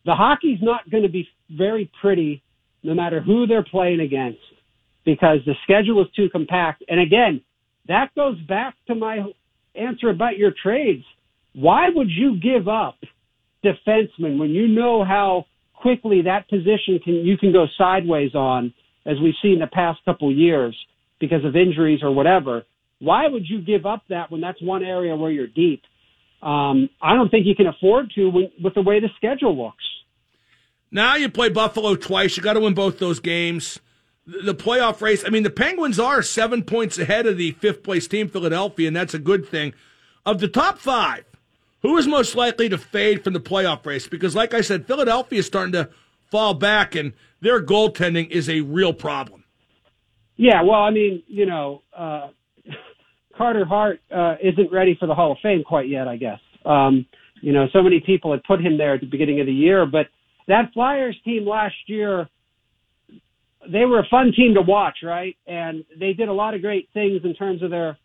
The 0.04 0.14
hockey's 0.14 0.58
not 0.60 0.90
going 0.90 1.04
to 1.04 1.08
be 1.08 1.26
very 1.50 1.90
pretty, 1.98 2.42
no 2.82 2.92
matter 2.92 3.22
who 3.22 3.46
they're 3.46 3.64
playing 3.64 4.00
against, 4.00 4.40
because 5.06 5.38
the 5.46 5.54
schedule 5.62 6.02
is 6.02 6.08
too 6.14 6.28
compact. 6.30 6.84
And 6.88 7.00
again, 7.00 7.40
that 7.88 8.14
goes 8.14 8.40
back 8.42 8.74
to 8.86 8.94
my 8.94 9.24
answer 9.74 10.10
about 10.10 10.36
your 10.36 10.52
trades. 10.62 11.04
Why 11.54 11.88
would 11.94 12.08
you 12.10 12.38
give 12.40 12.68
up 12.68 12.96
defensemen 13.64 14.38
when 14.38 14.50
you 14.50 14.68
know 14.68 15.04
how 15.04 15.46
quickly 15.74 16.22
that 16.22 16.48
position 16.48 17.00
can 17.02 17.14
you 17.14 17.36
can 17.36 17.52
go 17.52 17.66
sideways 17.76 18.34
on, 18.34 18.72
as 19.04 19.16
we've 19.20 19.34
seen 19.42 19.58
the 19.58 19.66
past 19.66 20.00
couple 20.04 20.32
years 20.32 20.76
because 21.20 21.44
of 21.44 21.56
injuries 21.56 22.00
or 22.02 22.12
whatever? 22.12 22.64
Why 23.00 23.26
would 23.26 23.48
you 23.48 23.60
give 23.60 23.84
up 23.84 24.02
that 24.10 24.30
when 24.30 24.40
that's 24.40 24.62
one 24.62 24.84
area 24.84 25.16
where 25.16 25.30
you're 25.30 25.48
deep? 25.48 25.82
Um, 26.40 26.88
I 27.00 27.14
don't 27.14 27.30
think 27.30 27.46
you 27.46 27.54
can 27.54 27.66
afford 27.66 28.12
to 28.14 28.28
with, 28.28 28.50
with 28.62 28.74
the 28.74 28.82
way 28.82 29.00
the 29.00 29.08
schedule 29.16 29.56
looks. 29.56 29.84
Now 30.90 31.16
you 31.16 31.28
play 31.28 31.48
Buffalo 31.48 31.96
twice. 31.96 32.36
You 32.36 32.42
got 32.42 32.52
to 32.52 32.60
win 32.60 32.74
both 32.74 32.98
those 32.98 33.18
games. 33.18 33.80
The 34.26 34.54
playoff 34.54 35.00
race. 35.00 35.24
I 35.26 35.30
mean, 35.30 35.42
the 35.42 35.50
Penguins 35.50 35.98
are 35.98 36.22
seven 36.22 36.62
points 36.62 36.98
ahead 36.98 37.26
of 37.26 37.36
the 37.36 37.52
fifth 37.52 37.82
place 37.82 38.06
team, 38.06 38.28
Philadelphia, 38.28 38.86
and 38.86 38.96
that's 38.96 39.14
a 39.14 39.18
good 39.18 39.46
thing. 39.46 39.74
Of 40.24 40.38
the 40.38 40.46
top 40.46 40.78
five, 40.78 41.24
who 41.82 41.96
is 41.98 42.06
most 42.06 42.36
likely 42.36 42.68
to 42.68 42.78
fade 42.78 43.24
from 43.24 43.32
the 43.32 43.40
playoff 43.40 43.84
race? 43.84 44.06
Because, 44.06 44.36
like 44.36 44.54
I 44.54 44.60
said, 44.60 44.86
Philadelphia 44.86 45.40
is 45.40 45.46
starting 45.46 45.72
to 45.72 45.90
fall 46.30 46.54
back, 46.54 46.94
and 46.94 47.12
their 47.40 47.60
goaltending 47.60 48.30
is 48.30 48.48
a 48.48 48.60
real 48.60 48.92
problem. 48.92 49.42
Yeah, 50.36 50.62
well, 50.62 50.80
I 50.80 50.90
mean, 50.90 51.22
you 51.26 51.46
know, 51.46 51.82
uh, 51.96 52.28
Carter 53.36 53.64
Hart 53.64 54.00
uh, 54.14 54.36
isn't 54.42 54.70
ready 54.72 54.96
for 54.98 55.06
the 55.06 55.14
Hall 55.14 55.32
of 55.32 55.38
Fame 55.42 55.64
quite 55.64 55.88
yet, 55.88 56.06
I 56.06 56.16
guess. 56.16 56.38
Um, 56.64 57.06
you 57.40 57.52
know, 57.52 57.66
so 57.72 57.82
many 57.82 58.00
people 58.00 58.30
had 58.30 58.44
put 58.44 58.60
him 58.60 58.78
there 58.78 58.94
at 58.94 59.00
the 59.00 59.06
beginning 59.06 59.40
of 59.40 59.46
the 59.46 59.52
year, 59.52 59.84
but 59.84 60.06
that 60.46 60.72
Flyers 60.72 61.16
team 61.24 61.46
last 61.46 61.74
year, 61.86 62.28
they 63.70 63.84
were 63.84 64.00
a 64.00 64.06
fun 64.10 64.32
team 64.34 64.54
to 64.54 64.62
watch, 64.62 64.98
right? 65.02 65.36
And 65.46 65.84
they 65.98 66.12
did 66.12 66.28
a 66.28 66.32
lot 66.32 66.54
of 66.54 66.62
great 66.62 66.88
things 66.94 67.20
in 67.24 67.34
terms 67.34 67.62
of 67.62 67.70
their 67.70 67.98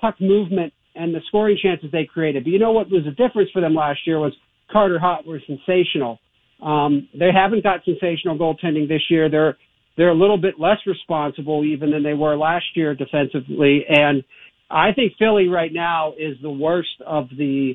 puck 0.00 0.20
movement 0.20 0.72
and 0.94 1.14
the 1.14 1.20
scoring 1.28 1.58
chances 1.62 1.90
they 1.92 2.04
created. 2.04 2.44
But 2.44 2.50
you 2.50 2.58
know 2.58 2.72
what 2.72 2.90
was 2.90 3.06
a 3.06 3.10
difference 3.10 3.50
for 3.52 3.60
them 3.60 3.74
last 3.74 4.00
year 4.06 4.18
was 4.18 4.32
Carter 4.70 4.98
Hart 4.98 5.26
was 5.26 5.40
sensational. 5.46 6.18
Um, 6.62 7.08
they 7.18 7.30
haven't 7.34 7.62
got 7.62 7.84
sensational 7.84 8.38
goaltending 8.38 8.88
this 8.88 9.02
year. 9.10 9.30
They're 9.30 9.56
they're 9.96 10.10
a 10.10 10.14
little 10.14 10.38
bit 10.38 10.54
less 10.58 10.78
responsible 10.86 11.64
even 11.64 11.90
than 11.90 12.02
they 12.02 12.14
were 12.14 12.36
last 12.36 12.64
year 12.74 12.94
defensively. 12.94 13.84
And 13.88 14.22
I 14.70 14.92
think 14.92 15.14
Philly 15.18 15.48
right 15.48 15.72
now 15.72 16.12
is 16.12 16.36
the 16.40 16.50
worst 16.50 17.02
of 17.06 17.28
the 17.36 17.74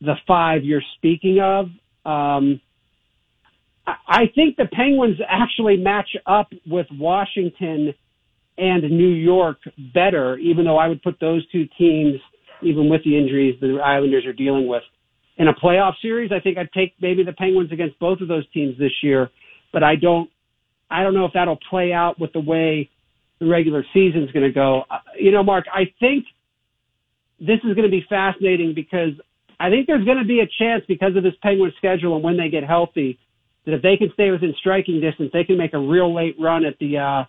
the 0.00 0.14
five 0.26 0.64
you're 0.64 0.82
speaking 0.96 1.40
of. 1.40 1.66
Um, 2.10 2.60
I 4.06 4.24
think 4.34 4.56
the 4.56 4.66
Penguins 4.66 5.18
actually 5.28 5.76
match 5.76 6.10
up 6.26 6.48
with 6.66 6.86
Washington 6.92 7.94
and 8.58 8.82
New 8.90 9.12
York 9.12 9.58
better, 9.94 10.36
even 10.38 10.64
though 10.64 10.76
I 10.76 10.88
would 10.88 11.02
put 11.02 11.18
those 11.20 11.46
two 11.50 11.66
teams, 11.78 12.20
even 12.62 12.90
with 12.90 13.02
the 13.04 13.16
injuries 13.16 13.56
the 13.60 13.80
Islanders 13.82 14.26
are 14.26 14.32
dealing 14.32 14.68
with, 14.68 14.82
in 15.38 15.48
a 15.48 15.54
playoff 15.54 15.94
series. 16.02 16.30
I 16.32 16.40
think 16.40 16.58
I'd 16.58 16.72
take 16.72 16.94
maybe 17.00 17.24
the 17.24 17.32
Penguins 17.32 17.72
against 17.72 17.98
both 17.98 18.20
of 18.20 18.28
those 18.28 18.48
teams 18.52 18.78
this 18.78 18.92
year, 19.02 19.30
but 19.72 19.82
I 19.82 19.96
don't, 19.96 20.28
I 20.90 21.02
don't 21.02 21.14
know 21.14 21.24
if 21.24 21.32
that'll 21.32 21.58
play 21.70 21.92
out 21.92 22.20
with 22.20 22.32
the 22.32 22.40
way 22.40 22.90
the 23.38 23.46
regular 23.46 23.84
season's 23.94 24.30
going 24.32 24.46
to 24.46 24.52
go. 24.52 24.82
Uh, 24.90 24.98
You 25.18 25.32
know, 25.32 25.42
Mark, 25.42 25.64
I 25.72 25.84
think 25.98 26.26
this 27.38 27.58
is 27.64 27.74
going 27.74 27.84
to 27.84 27.90
be 27.90 28.04
fascinating 28.08 28.74
because 28.74 29.12
I 29.58 29.70
think 29.70 29.86
there's 29.86 30.04
going 30.04 30.18
to 30.18 30.26
be 30.26 30.40
a 30.40 30.48
chance 30.58 30.84
because 30.86 31.16
of 31.16 31.22
this 31.22 31.32
Penguin 31.42 31.72
schedule 31.78 32.16
and 32.16 32.24
when 32.24 32.36
they 32.36 32.50
get 32.50 32.64
healthy 32.64 33.18
that 33.66 33.74
if 33.74 33.82
they 33.82 33.96
can 33.96 34.10
stay 34.14 34.30
within 34.30 34.54
striking 34.58 35.00
distance, 35.00 35.30
they 35.32 35.44
can 35.44 35.58
make 35.58 35.74
a 35.74 35.78
real 35.78 36.14
late 36.14 36.36
run 36.40 36.64
at 36.64 36.78
the 36.78 36.98
uh, 36.98 37.24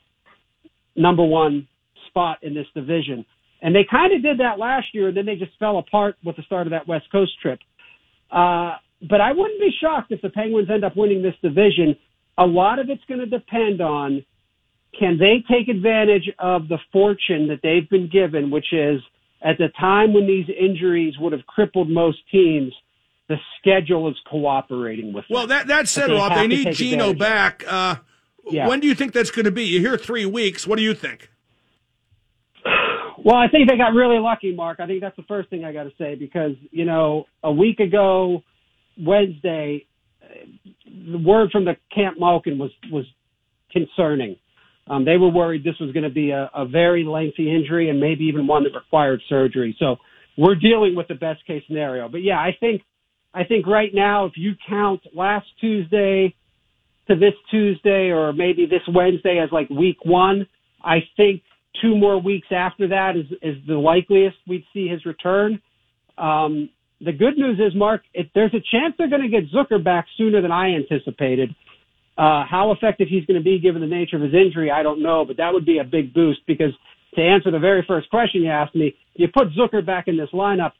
number 0.96 1.24
one 1.24 1.67
spot 2.08 2.39
in 2.41 2.54
this 2.54 2.67
division. 2.74 3.26
And 3.62 3.76
they 3.76 3.86
kind 3.89 4.13
of 4.13 4.24
did 4.24 4.39
that 4.39 4.58
last 4.58 4.88
year, 4.94 5.10
and 5.10 5.17
then 5.17 5.26
they 5.26 5.36
just 5.36 5.52
fell 5.60 5.78
apart 5.78 6.15
with 6.24 6.36
the 6.36 6.44
start 6.44 6.67
of 6.67 6.72
that 6.72 6.88
West 6.88 7.06
Coast 7.12 7.32
trip. 7.41 7.60
Uh, 8.32 8.76
but 9.08 9.22
I 9.22 9.32
wouldn't 9.32 9.60
be 9.60 9.72
shocked 9.82 10.12
if 10.12 10.22
the 10.22 10.30
Penguins 10.30 10.70
end 10.72 10.84
up 10.84 10.96
winning 10.96 11.22
this 11.22 11.36
division. 11.41 11.96
A 12.38 12.46
lot 12.46 12.80
of 12.80 12.89
it's 12.89 13.04
going 13.08 13.20
to 13.20 13.26
depend 13.26 13.82
on 13.82 14.26
can 14.98 15.17
they 15.17 15.44
take 15.50 15.67
advantage 15.67 16.30
of 16.39 16.67
the 16.67 16.78
fortune 16.91 17.48
that 17.48 17.60
they've 17.63 17.89
been 17.89 18.10
given, 18.12 18.52
which 18.52 18.74
is 18.74 19.00
at 19.44 19.58
the 19.58 19.70
time 19.80 20.13
when 20.13 20.27
these 20.27 20.46
injuries 20.50 21.15
would 21.19 21.34
have 21.34 21.46
crippled 21.46 21.90
most 21.90 22.17
teams, 22.32 22.73
the 23.32 23.38
schedule 23.60 24.10
is 24.12 24.17
cooperating 24.29 25.13
with 25.13 25.25
them. 25.27 25.36
Well, 25.36 25.48
that 25.48 25.67
that 25.67 25.88
said, 25.88 26.10
they 26.10 26.13
Rob, 26.13 26.34
they 26.36 26.48
need 26.48 26.73
Gino 26.73 27.13
back. 27.13 27.63
Uh, 27.67 27.96
Yeah. 28.50 28.67
When 28.67 28.79
do 28.79 28.88
you 28.88 28.96
think 28.96 29.13
that's 29.13 29.32
going 29.32 29.46
to 29.46 29.52
be? 29.52 29.63
You 29.63 29.79
hear 29.79 29.98
three 29.98 30.25
weeks. 30.25 30.65
What 30.67 30.77
do 30.77 30.84
you 30.84 30.96
think? 30.96 31.29
Well, 33.23 33.36
I 33.36 33.48
think 33.50 33.69
they 33.69 33.77
got 33.77 33.94
really 33.94 34.17
lucky, 34.17 34.54
Mark. 34.56 34.79
I 34.79 34.88
think 34.88 35.00
that's 35.00 35.15
the 35.15 35.27
first 35.27 35.50
thing 35.52 35.63
I 35.63 35.71
got 35.71 35.84
to 35.84 35.92
say 35.98 36.15
because, 36.15 36.54
you 36.71 36.86
know, 36.86 37.25
a 37.44 37.52
week 37.52 37.79
ago, 37.79 38.42
Wednesday, 39.00 39.86
uh, 40.23 40.27
the 41.12 41.19
word 41.19 41.52
from 41.52 41.65
the 41.65 41.75
Camp 41.94 42.17
Malkin 42.19 42.58
was, 42.58 42.71
was 42.92 43.06
concerning. 43.71 44.38
Um, 44.88 45.06
they 45.06 45.17
were 45.17 45.29
worried 45.29 45.63
this 45.63 45.79
was 45.79 45.92
going 45.92 46.04
to 46.04 46.10
be 46.10 46.32
a, 46.32 46.50
a 46.56 46.65
very 46.65 47.04
lengthy 47.04 47.48
injury 47.56 47.90
and 47.92 48.00
maybe 48.00 48.23
even 48.25 48.48
one 48.48 48.63
that 48.63 48.73
required 48.73 49.21
surgery. 49.29 49.75
So 49.77 49.98
we're 50.36 50.56
dealing 50.56 50.96
with 50.96 51.08
the 51.08 51.13
best 51.13 51.46
case 51.46 51.63
scenario. 51.67 52.10
But 52.10 52.23
yeah, 52.23 52.40
I 52.40 52.58
think, 52.60 52.82
I 53.34 53.44
think 53.44 53.65
right 53.65 53.92
now, 53.94 54.25
if 54.25 54.34
you 54.36 54.54
count 54.67 55.02
last 55.15 55.48
Tuesday 55.60 56.36
to 57.08 57.15
this 57.15 57.34
Tuesday 57.50 58.10
or 58.10 58.34
maybe 58.34 58.65
this 58.65 58.82
Wednesday 58.94 59.40
as 59.44 59.50
like 59.52 59.69
week 59.69 59.98
one, 60.04 60.48
I 60.84 61.00
think 61.17 61.42
two 61.82 61.96
more 61.96 62.21
weeks 62.21 62.48
after 62.52 62.90
that 62.90 63.15
is, 63.15 63.25
is 63.42 63.56
the 63.67 63.75
likeliest 63.75 64.38
we'd 64.48 64.65
see 64.73 64.88
his 64.88 65.06
return. 65.06 65.62
Um, 66.17 66.69
the 67.00 67.13
good 67.13 67.38
news 67.38 67.60
is, 67.60 67.73
Mark, 67.75 68.02
if 68.13 68.27
there's 68.36 68.54
a 68.54 68.62
chance 68.71 68.94
they're 68.98 69.10
going 69.10 69.21
to 69.23 69.27
get 69.27 69.52
Zucker 69.52 69.84
back 69.84 70.06
sooner 70.17 70.42
than 70.42 70.52
I 70.52 70.75
anticipated. 70.75 71.56
Uh, 72.17 72.44
how 72.48 72.71
effective 72.71 73.08
he's 73.08 73.25
going 73.25 73.40
to 73.40 73.44
be 73.44 73.60
given 73.60 73.82
the 73.82 73.88
nature 73.88 74.17
of 74.17 74.21
his 74.21 74.34
injury, 74.34 74.69
I 74.69 74.84
don't 74.84 75.02
know, 75.02 75.25
but 75.25 75.38
that 75.38 75.54
would 75.54 75.65
be 75.65 75.79
a 75.79 75.84
big 75.84 76.13
boost 76.13 76.42
because 76.46 76.71
to 77.15 77.21
answer 77.21 77.50
the 77.50 77.60
very 77.60 77.84
first 77.88 78.10
question 78.10 78.44
you 78.44 78.50
asked 78.50 78.75
me, 78.75 78.94
you 79.15 79.27
put 79.34 79.48
Zucker 79.54 79.84
back 79.84 80.08
in 80.08 80.17
this 80.17 80.29
lineup. 80.34 80.73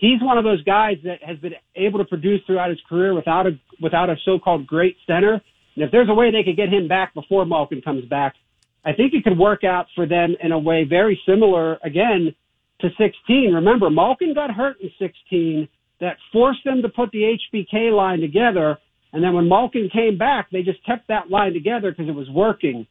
He's 0.00 0.22
one 0.22 0.38
of 0.38 0.44
those 0.44 0.62
guys 0.64 0.96
that 1.04 1.22
has 1.22 1.36
been 1.38 1.52
able 1.76 1.98
to 1.98 2.06
produce 2.06 2.40
throughout 2.46 2.70
his 2.70 2.78
career 2.88 3.12
without 3.12 3.46
a 3.46 3.50
without 3.82 4.08
a 4.08 4.16
so-called 4.24 4.66
great 4.66 4.96
center. 5.06 5.34
And 5.74 5.84
if 5.84 5.92
there's 5.92 6.08
a 6.08 6.14
way 6.14 6.30
they 6.30 6.42
could 6.42 6.56
get 6.56 6.70
him 6.70 6.88
back 6.88 7.12
before 7.12 7.44
Malkin 7.44 7.82
comes 7.82 8.06
back, 8.06 8.34
I 8.82 8.94
think 8.94 9.12
it 9.12 9.24
could 9.24 9.36
work 9.36 9.62
out 9.62 9.86
for 9.94 10.06
them 10.06 10.36
in 10.42 10.52
a 10.52 10.58
way 10.58 10.84
very 10.84 11.20
similar 11.26 11.78
again 11.84 12.34
to 12.80 12.88
16. 12.96 13.52
Remember, 13.52 13.90
Malkin 13.90 14.32
got 14.32 14.50
hurt 14.50 14.80
in 14.80 14.90
16. 14.98 15.68
That 16.00 16.16
forced 16.32 16.64
them 16.64 16.80
to 16.80 16.88
put 16.88 17.10
the 17.10 17.36
HBK 17.52 17.94
line 17.94 18.20
together. 18.20 18.78
And 19.12 19.22
then 19.22 19.34
when 19.34 19.50
Malkin 19.50 19.90
came 19.92 20.16
back, 20.16 20.48
they 20.50 20.62
just 20.62 20.84
kept 20.86 21.08
that 21.08 21.28
line 21.28 21.52
together 21.52 21.90
because 21.90 22.08
it 22.08 22.14
was 22.14 22.30
working. 22.30 22.86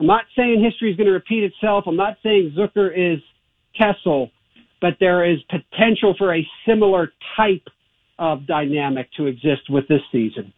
I'm 0.00 0.06
not 0.06 0.24
saying 0.36 0.64
history 0.64 0.90
is 0.90 0.96
going 0.96 1.06
to 1.06 1.12
repeat 1.12 1.44
itself. 1.44 1.84
I'm 1.86 1.94
not 1.94 2.16
saying 2.24 2.56
Zucker 2.58 2.90
is 2.92 3.20
Kessel, 3.78 4.30
but 4.84 4.98
there 5.00 5.24
is 5.24 5.38
potential 5.48 6.14
for 6.18 6.34
a 6.34 6.46
similar 6.68 7.10
type 7.38 7.66
of 8.18 8.46
dynamic 8.46 9.10
to 9.16 9.24
exist 9.24 9.70
with 9.70 9.88
this 9.88 10.02
season. 10.12 10.52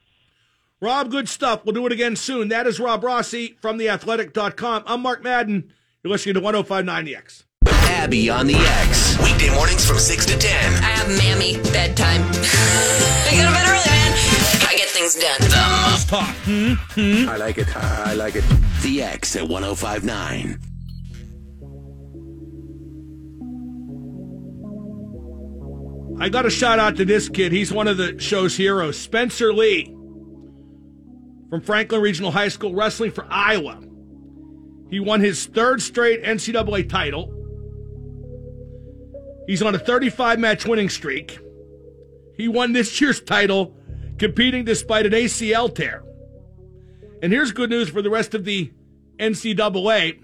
Rob, 0.80 1.12
good 1.12 1.28
stuff. 1.28 1.64
We'll 1.64 1.74
do 1.74 1.86
it 1.86 1.92
again 1.92 2.16
soon. 2.16 2.48
That 2.48 2.66
is 2.66 2.80
Rob 2.80 3.04
Rossi 3.04 3.56
from 3.60 3.78
theathletic.com. 3.78 4.82
I'm 4.84 5.00
Mark 5.00 5.22
Madden. 5.22 5.72
You're 6.02 6.10
listening 6.10 6.34
to 6.34 6.40
1059 6.40 7.04
The 7.04 7.14
X. 7.14 7.44
Abby 7.68 8.28
on 8.28 8.48
the 8.48 8.56
X. 8.56 9.16
Weekday 9.22 9.54
mornings 9.54 9.86
from 9.86 9.98
6 9.98 10.26
to 10.26 10.36
10. 10.36 10.52
I 10.82 10.86
have 10.86 11.08
mammy 11.16 11.58
bedtime. 11.70 12.22
I 12.26 13.30
go 13.30 13.46
to 13.46 13.54
bed 13.54 13.68
early, 13.68 13.88
man. 13.88 14.12
I 14.66 14.74
get 14.76 14.88
things 14.88 15.14
done. 15.14 15.40
The 15.40 15.56
Muff 15.86 16.10
Talk. 16.10 16.34
Hmm? 16.42 16.72
Hmm? 17.00 17.28
I 17.28 17.36
like 17.36 17.58
it. 17.58 17.76
I 17.76 18.14
like 18.14 18.34
it. 18.34 18.44
The 18.82 19.04
X 19.04 19.36
at 19.36 19.46
1059. 19.46 20.75
I 26.18 26.30
got 26.30 26.46
a 26.46 26.50
shout 26.50 26.78
out 26.78 26.96
to 26.96 27.04
this 27.04 27.28
kid. 27.28 27.52
He's 27.52 27.72
one 27.72 27.88
of 27.88 27.98
the 27.98 28.18
show's 28.18 28.56
heroes. 28.56 28.98
Spencer 28.98 29.52
Lee 29.52 29.84
from 31.50 31.60
Franklin 31.60 32.00
Regional 32.00 32.30
High 32.30 32.48
School, 32.48 32.74
wrestling 32.74 33.10
for 33.10 33.26
Iowa. 33.28 33.82
He 34.90 34.98
won 34.98 35.20
his 35.20 35.44
third 35.46 35.82
straight 35.82 36.22
NCAA 36.22 36.88
title. 36.88 37.32
He's 39.46 39.62
on 39.62 39.74
a 39.74 39.78
35 39.78 40.38
match 40.38 40.66
winning 40.66 40.88
streak. 40.88 41.38
He 42.36 42.48
won 42.48 42.72
this 42.72 42.98
year's 43.00 43.20
title 43.20 43.76
competing 44.18 44.64
despite 44.64 45.04
an 45.04 45.12
ACL 45.12 45.74
tear. 45.74 46.02
And 47.22 47.30
here's 47.30 47.52
good 47.52 47.68
news 47.68 47.90
for 47.90 48.00
the 48.00 48.10
rest 48.10 48.34
of 48.34 48.44
the 48.44 48.72
NCAA. 49.18 50.22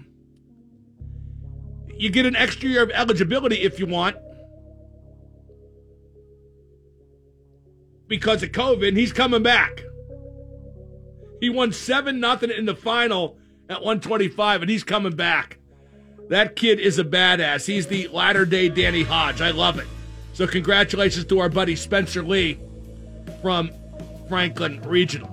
You 1.95 2.09
get 2.09 2.25
an 2.25 2.35
extra 2.35 2.69
year 2.69 2.83
of 2.83 2.89
eligibility 2.89 3.61
if 3.61 3.79
you 3.79 3.85
want 3.85 4.17
because 8.13 8.43
of 8.43 8.51
COVID, 8.51 8.95
he's 8.95 9.11
coming 9.11 9.41
back. 9.41 9.83
He 11.41 11.49
won 11.49 11.71
7 11.71 12.19
nothing 12.19 12.51
in 12.51 12.65
the 12.65 12.75
final 12.75 13.39
at 13.67 13.77
125, 13.77 14.61
and 14.61 14.69
he's 14.69 14.83
coming 14.83 15.15
back. 15.15 15.57
That 16.29 16.55
kid 16.55 16.79
is 16.79 16.99
a 16.99 17.03
badass. 17.03 17.65
He's 17.65 17.87
the 17.87 18.07
latter 18.09 18.45
day 18.45 18.69
Danny 18.69 19.01
Hodge. 19.01 19.41
I 19.41 19.49
love 19.49 19.79
it. 19.79 19.87
So, 20.33 20.45
congratulations 20.45 21.25
to 21.25 21.39
our 21.39 21.49
buddy 21.49 21.75
Spencer 21.75 22.21
Lee 22.21 22.59
from 23.41 23.71
Franklin 24.29 24.79
Regional. 24.83 25.31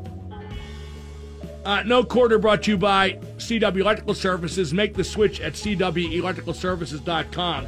Uh, 1.66 1.82
no 1.82 2.02
quarter 2.02 2.38
brought 2.38 2.62
to 2.62 2.70
you 2.70 2.78
by 2.78 3.12
CW 3.36 3.80
Electrical 3.80 4.14
Services. 4.14 4.72
Make 4.72 4.94
the 4.94 5.04
switch 5.04 5.38
at 5.42 5.52
CWElectricalServices.com. 5.52 7.66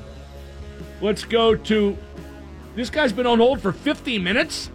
Let's 1.02 1.24
go 1.24 1.54
to. 1.54 1.98
This 2.74 2.88
guy's 2.88 3.12
been 3.12 3.26
on 3.26 3.40
hold 3.40 3.60
for 3.60 3.72
50 3.72 4.18
minutes. 4.18 4.70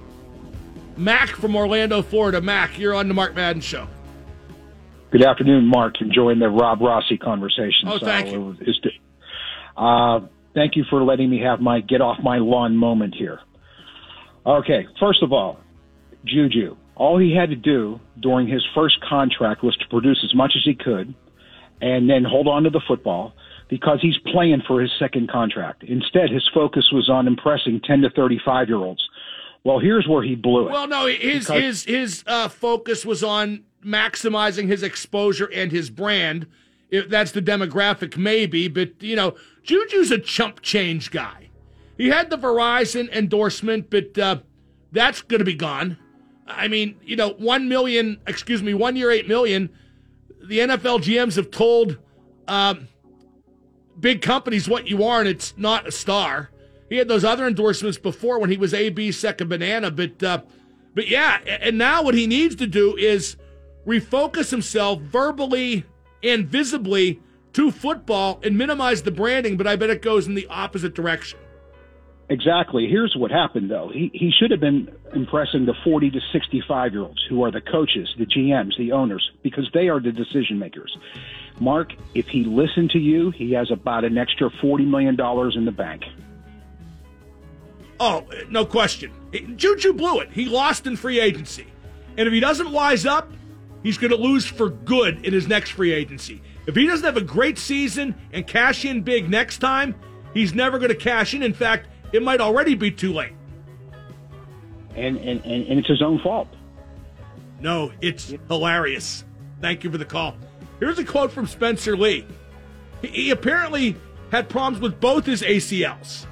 Mac 0.97 1.29
from 1.29 1.55
Orlando, 1.55 2.01
Florida. 2.01 2.41
Mac, 2.41 2.77
you're 2.77 2.93
on 2.93 3.07
the 3.07 3.13
Mark 3.13 3.35
Madden 3.35 3.61
Show. 3.61 3.87
Good 5.11 5.23
afternoon, 5.23 5.65
Mark. 5.65 6.01
Enjoying 6.01 6.39
the 6.39 6.49
Rob 6.49 6.81
Rossi 6.81 7.17
conversation. 7.17 7.87
Oh, 7.87 7.99
thank 7.99 8.31
you. 8.31 8.57
It's, 8.59 8.79
uh, 9.77 10.19
thank 10.53 10.75
you 10.75 10.83
for 10.89 11.03
letting 11.03 11.29
me 11.29 11.39
have 11.41 11.61
my 11.61 11.79
get 11.79 12.01
off 12.01 12.17
my 12.21 12.37
lawn 12.39 12.75
moment 12.75 13.15
here. 13.15 13.39
Okay, 14.45 14.87
first 14.99 15.23
of 15.23 15.31
all, 15.31 15.59
Juju. 16.25 16.75
All 16.95 17.19
he 17.19 17.35
had 17.35 17.49
to 17.49 17.55
do 17.55 17.99
during 18.19 18.47
his 18.47 18.65
first 18.73 18.99
contract 19.01 19.63
was 19.63 19.77
to 19.77 19.87
produce 19.87 20.19
as 20.23 20.33
much 20.33 20.53
as 20.55 20.63
he 20.65 20.73
could 20.73 21.13
and 21.79 22.09
then 22.09 22.23
hold 22.23 22.47
on 22.47 22.63
to 22.63 22.71
the 22.71 22.81
football 22.87 23.33
because 23.69 23.99
he's 24.01 24.17
playing 24.31 24.63
for 24.67 24.81
his 24.81 24.91
second 24.97 25.29
contract. 25.29 25.83
Instead, 25.83 26.29
his 26.31 26.49
focus 26.53 26.89
was 26.91 27.09
on 27.09 27.27
impressing 27.27 27.81
10 27.85 28.01
to 28.01 28.09
35 28.09 28.67
year 28.67 28.77
olds. 28.77 29.07
Well, 29.63 29.79
here's 29.79 30.07
where 30.07 30.23
he 30.23 30.35
blew 30.35 30.67
it. 30.67 30.71
Well, 30.71 30.87
no, 30.87 31.05
his 31.07 31.45
Because- 31.45 31.61
his 31.61 31.85
his 31.85 32.23
uh, 32.27 32.47
focus 32.47 33.05
was 33.05 33.23
on 33.23 33.63
maximizing 33.85 34.67
his 34.67 34.83
exposure 34.83 35.49
and 35.53 35.71
his 35.71 35.89
brand. 35.89 36.47
If 36.89 37.09
that's 37.09 37.31
the 37.31 37.41
demographic, 37.41 38.15
maybe, 38.15 38.69
but 38.69 39.01
you 39.03 39.15
know, 39.15 39.35
Juju's 39.63 40.09
a 40.11 40.17
chump 40.19 40.61
change 40.61 41.11
guy. 41.11 41.49
He 41.97 42.07
had 42.07 42.29
the 42.29 42.37
Verizon 42.37 43.11
endorsement, 43.11 43.89
but 43.89 44.17
uh, 44.17 44.37
that's 44.93 45.21
going 45.21 45.39
to 45.39 45.45
be 45.45 45.55
gone. 45.55 45.97
I 46.47 46.69
mean, 46.69 46.95
you 47.03 47.17
know, 47.17 47.31
one 47.31 47.67
million, 47.67 48.21
excuse 48.25 48.63
me, 48.63 48.73
one 48.73 48.95
year, 48.95 49.11
eight 49.11 49.27
million. 49.27 49.69
The 50.47 50.59
NFL 50.59 50.99
GMs 51.03 51.35
have 51.35 51.51
told 51.51 51.97
um, 52.47 52.87
big 53.99 54.21
companies 54.21 54.69
what 54.69 54.87
you 54.87 55.03
are, 55.03 55.19
and 55.19 55.27
it's 55.27 55.57
not 55.57 55.87
a 55.87 55.91
star. 55.91 56.51
He 56.89 56.97
had 56.97 57.07
those 57.07 57.23
other 57.23 57.47
endorsements 57.47 57.97
before 57.97 58.39
when 58.39 58.49
he 58.49 58.57
was 58.57 58.73
AB 58.73 59.11
second 59.11 59.49
banana, 59.49 59.91
but 59.91 60.23
uh, 60.23 60.41
but 60.93 61.07
yeah, 61.07 61.39
and 61.45 61.77
now 61.77 62.01
what 62.01 62.15
he 62.15 62.27
needs 62.27 62.55
to 62.55 62.67
do 62.67 62.95
is 62.95 63.35
refocus 63.85 64.51
himself 64.51 64.99
verbally 65.01 65.85
and 66.23 66.47
visibly 66.47 67.21
to 67.53 67.71
football 67.71 68.39
and 68.43 68.57
minimize 68.57 69.03
the 69.03 69.11
branding. 69.11 69.57
But 69.57 69.67
I 69.67 69.75
bet 69.75 69.89
it 69.89 70.01
goes 70.01 70.27
in 70.27 70.35
the 70.35 70.47
opposite 70.47 70.93
direction. 70.95 71.39
Exactly. 72.29 72.87
Here's 72.89 73.15
what 73.15 73.31
happened, 73.31 73.71
though. 73.71 73.89
He 73.93 74.11
he 74.13 74.31
should 74.37 74.51
have 74.51 74.59
been 74.59 74.89
impressing 75.13 75.65
the 75.65 75.73
40 75.83 76.11
to 76.11 76.19
65 76.33 76.91
year 76.91 77.03
olds 77.03 77.25
who 77.29 77.43
are 77.43 77.51
the 77.51 77.61
coaches, 77.61 78.13
the 78.17 78.25
GMs, 78.25 78.77
the 78.77 78.91
owners, 78.91 79.31
because 79.43 79.69
they 79.73 79.87
are 79.87 79.99
the 79.99 80.11
decision 80.11 80.59
makers. 80.59 80.97
Mark, 81.59 81.93
if 82.13 82.27
he 82.27 82.43
listened 82.43 82.91
to 82.91 82.99
you, 82.99 83.31
he 83.31 83.53
has 83.53 83.71
about 83.71 84.03
an 84.03 84.17
extra 84.17 84.49
40 84.61 84.85
million 84.85 85.15
dollars 85.15 85.55
in 85.55 85.65
the 85.65 85.71
bank. 85.71 86.03
Oh, 87.99 88.25
no 88.49 88.65
question. 88.65 89.11
Juju 89.55 89.93
blew 89.93 90.19
it. 90.19 90.31
He 90.31 90.45
lost 90.45 90.87
in 90.87 90.95
free 90.95 91.19
agency. 91.19 91.67
And 92.17 92.27
if 92.27 92.33
he 92.33 92.39
doesn't 92.39 92.71
wise 92.71 93.05
up, 93.05 93.31
he's 93.83 93.97
going 93.97 94.11
to 94.11 94.17
lose 94.17 94.45
for 94.45 94.69
good 94.69 95.25
in 95.25 95.33
his 95.33 95.47
next 95.47 95.71
free 95.71 95.93
agency. 95.93 96.41
If 96.65 96.75
he 96.75 96.85
doesn't 96.85 97.05
have 97.05 97.17
a 97.17 97.21
great 97.21 97.57
season 97.57 98.15
and 98.33 98.45
cash 98.45 98.85
in 98.85 99.01
big 99.01 99.29
next 99.29 99.59
time, 99.59 99.95
he's 100.33 100.53
never 100.53 100.77
going 100.79 100.89
to 100.89 100.95
cash 100.95 101.33
in. 101.33 101.41
In 101.41 101.53
fact, 101.53 101.87
it 102.11 102.21
might 102.21 102.41
already 102.41 102.75
be 102.75 102.91
too 102.91 103.13
late. 103.13 103.33
And 104.95 105.17
and, 105.17 105.45
and, 105.45 105.67
and 105.67 105.79
it's 105.79 105.87
his 105.87 106.01
own 106.01 106.19
fault. 106.19 106.47
No, 107.59 107.91
it's 108.01 108.33
hilarious. 108.47 109.23
Thank 109.61 109.83
you 109.83 109.91
for 109.91 109.97
the 109.97 110.05
call. 110.05 110.35
Here's 110.79 110.99
a 110.99 111.05
quote 111.05 111.31
from 111.31 111.47
Spencer 111.47 111.95
Lee. 111.95 112.25
He, 113.01 113.07
he 113.07 113.29
apparently 113.31 113.95
had 114.31 114.49
problems 114.49 114.81
with 114.81 114.99
both 114.99 115.25
his 115.25 115.41
ACLs. 115.41 116.25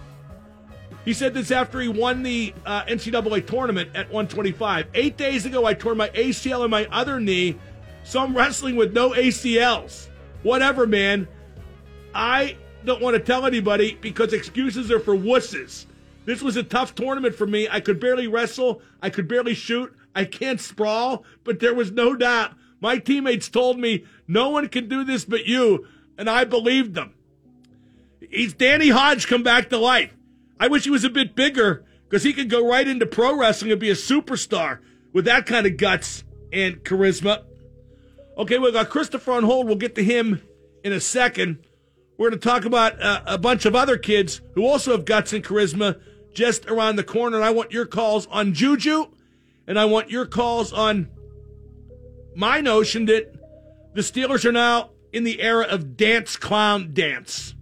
He 1.05 1.13
said 1.13 1.35
this 1.35 1.51
after 1.51 1.79
he 1.79 1.87
won 1.87 2.23
the 2.23 2.53
uh, 2.65 2.83
NCAA 2.85 3.45
tournament 3.45 3.91
at 3.93 4.07
125. 4.07 4.87
Eight 4.95 5.17
days 5.17 5.45
ago, 5.45 5.63
I 5.63 5.75
tore 5.75 5.93
my 5.93 6.09
ACL 6.09 6.65
in 6.65 6.71
my 6.71 6.87
other 6.91 7.19
knee, 7.19 7.57
so 8.03 8.19
I'm 8.19 8.35
wrestling 8.35 8.75
with 8.75 8.91
no 8.91 9.11
ACLs. 9.11 10.07
Whatever, 10.41 10.87
man. 10.87 11.27
I 12.13 12.57
don't 12.85 13.01
want 13.01 13.15
to 13.15 13.19
tell 13.19 13.45
anybody 13.45 13.97
because 14.01 14.33
excuses 14.33 14.89
are 14.91 14.99
for 14.99 15.15
wusses. 15.15 15.85
This 16.25 16.41
was 16.41 16.57
a 16.57 16.63
tough 16.63 16.95
tournament 16.95 17.35
for 17.35 17.45
me. 17.45 17.67
I 17.69 17.81
could 17.81 17.99
barely 17.99 18.27
wrestle. 18.27 18.81
I 19.01 19.11
could 19.11 19.27
barely 19.27 19.53
shoot. 19.53 19.95
I 20.15 20.25
can't 20.25 20.59
sprawl, 20.59 21.23
but 21.43 21.59
there 21.59 21.75
was 21.75 21.91
no 21.91 22.15
doubt. 22.15 22.53
My 22.79 22.97
teammates 22.97 23.49
told 23.49 23.79
me 23.79 24.05
no 24.27 24.49
one 24.49 24.69
can 24.69 24.87
do 24.87 25.03
this 25.03 25.25
but 25.25 25.45
you, 25.45 25.87
and 26.17 26.29
I 26.29 26.45
believed 26.45 26.95
them. 26.95 27.13
He's 28.29 28.53
Danny 28.53 28.89
Hodge 28.89 29.27
come 29.27 29.43
back 29.43 29.69
to 29.69 29.77
life. 29.77 30.11
I 30.59 30.67
wish 30.67 30.83
he 30.83 30.89
was 30.89 31.03
a 31.03 31.09
bit 31.09 31.35
bigger 31.35 31.83
because 32.07 32.23
he 32.23 32.33
could 32.33 32.49
go 32.49 32.67
right 32.67 32.87
into 32.87 33.05
pro 33.05 33.37
wrestling 33.37 33.71
and 33.71 33.79
be 33.79 33.89
a 33.89 33.95
superstar 33.95 34.79
with 35.13 35.25
that 35.25 35.45
kind 35.45 35.65
of 35.65 35.77
guts 35.77 36.23
and 36.51 36.83
charisma. 36.83 37.43
Okay, 38.37 38.57
we 38.57 38.71
got 38.71 38.89
Christopher 38.89 39.33
on 39.33 39.43
hold. 39.43 39.67
We'll 39.67 39.75
get 39.75 39.95
to 39.95 40.03
him 40.03 40.41
in 40.83 40.93
a 40.93 40.99
second. 40.99 41.65
We're 42.17 42.29
going 42.29 42.39
to 42.39 42.47
talk 42.47 42.65
about 42.65 43.01
uh, 43.01 43.21
a 43.25 43.37
bunch 43.37 43.65
of 43.65 43.75
other 43.75 43.97
kids 43.97 44.41
who 44.53 44.65
also 44.65 44.91
have 44.91 45.05
guts 45.05 45.33
and 45.33 45.43
charisma 45.43 45.99
just 46.33 46.65
around 46.67 46.95
the 46.95 47.03
corner. 47.03 47.37
And 47.37 47.45
I 47.45 47.49
want 47.49 47.71
your 47.71 47.85
calls 47.85 48.27
on 48.27 48.53
Juju, 48.53 49.07
and 49.67 49.79
I 49.79 49.85
want 49.85 50.09
your 50.09 50.25
calls 50.25 50.71
on 50.71 51.09
my 52.35 52.61
notion 52.61 53.05
that 53.05 53.33
the 53.93 54.01
Steelers 54.01 54.45
are 54.45 54.51
now 54.51 54.91
in 55.11 55.23
the 55.23 55.41
era 55.41 55.65
of 55.65 55.95
dance 55.95 56.35
clown 56.35 56.93
dance. 56.93 57.55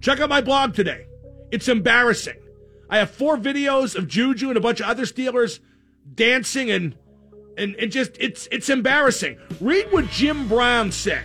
Check 0.00 0.20
out 0.20 0.28
my 0.28 0.40
blog 0.40 0.74
today. 0.74 1.06
It's 1.52 1.68
embarrassing. 1.68 2.38
I 2.88 2.98
have 2.98 3.10
four 3.10 3.36
videos 3.36 3.94
of 3.94 4.08
Juju 4.08 4.48
and 4.48 4.56
a 4.56 4.60
bunch 4.60 4.80
of 4.80 4.86
other 4.86 5.04
Steelers 5.04 5.60
dancing 6.14 6.70
and 6.70 6.96
and, 7.58 7.76
and 7.76 7.92
just 7.92 8.12
it's 8.18 8.48
it's 8.50 8.70
embarrassing. 8.70 9.38
Read 9.60 9.86
what 9.92 10.08
Jim 10.08 10.48
Brown 10.48 10.90
said. 10.90 11.24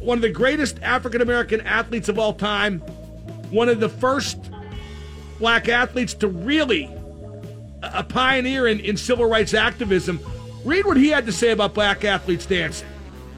One 0.00 0.18
of 0.18 0.22
the 0.22 0.30
greatest 0.30 0.80
African 0.80 1.20
American 1.20 1.60
athletes 1.62 2.08
of 2.08 2.18
all 2.18 2.32
time, 2.32 2.78
one 3.50 3.68
of 3.68 3.80
the 3.80 3.88
first 3.88 4.38
black 5.40 5.68
athletes 5.68 6.14
to 6.14 6.28
really 6.28 6.86
uh, 7.82 7.90
a 7.94 8.04
pioneer 8.04 8.68
in, 8.68 8.78
in 8.80 8.96
civil 8.96 9.26
rights 9.26 9.54
activism. 9.54 10.20
Read 10.64 10.84
what 10.84 10.96
he 10.96 11.08
had 11.08 11.26
to 11.26 11.32
say 11.32 11.50
about 11.50 11.74
black 11.74 12.04
athletes 12.04 12.46
dancing. 12.46 12.88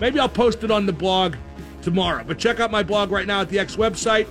Maybe 0.00 0.20
I'll 0.20 0.28
post 0.28 0.62
it 0.64 0.70
on 0.70 0.84
the 0.84 0.92
blog 0.92 1.36
tomorrow. 1.80 2.24
But 2.26 2.38
check 2.38 2.60
out 2.60 2.70
my 2.70 2.82
blog 2.82 3.10
right 3.10 3.26
now 3.26 3.40
at 3.40 3.48
the 3.48 3.58
X 3.58 3.76
website. 3.76 4.28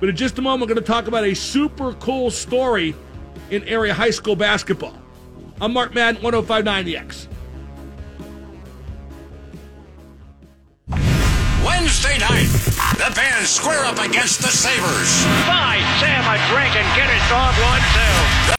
But 0.00 0.08
in 0.08 0.16
just 0.16 0.38
a 0.38 0.42
moment, 0.42 0.62
we're 0.62 0.74
going 0.74 0.84
to 0.84 0.92
talk 0.92 1.06
about 1.08 1.24
a 1.24 1.34
super 1.34 1.92
cool 1.94 2.30
story 2.30 2.94
in 3.50 3.62
area 3.64 3.92
high 3.92 4.10
school 4.10 4.34
basketball. 4.34 4.96
I'm 5.60 5.74
Mark 5.74 5.94
Madden, 5.94 6.22
1059 6.22 6.84
The 6.86 6.96
X. 6.96 7.28
Wednesday 11.62 12.16
night, 12.18 12.48
the 12.96 13.12
Bears 13.14 13.50
square 13.50 13.84
up 13.84 13.98
against 13.98 14.40
the 14.40 14.48
Sabres. 14.48 15.24
Buy 15.46 15.76
Sam 16.00 16.24
a 16.24 16.40
drink 16.48 16.74
and 16.76 16.96
get 16.96 17.10
it 17.10 17.28
dog 17.28 17.52
one, 17.60 17.80
too. 17.92 18.40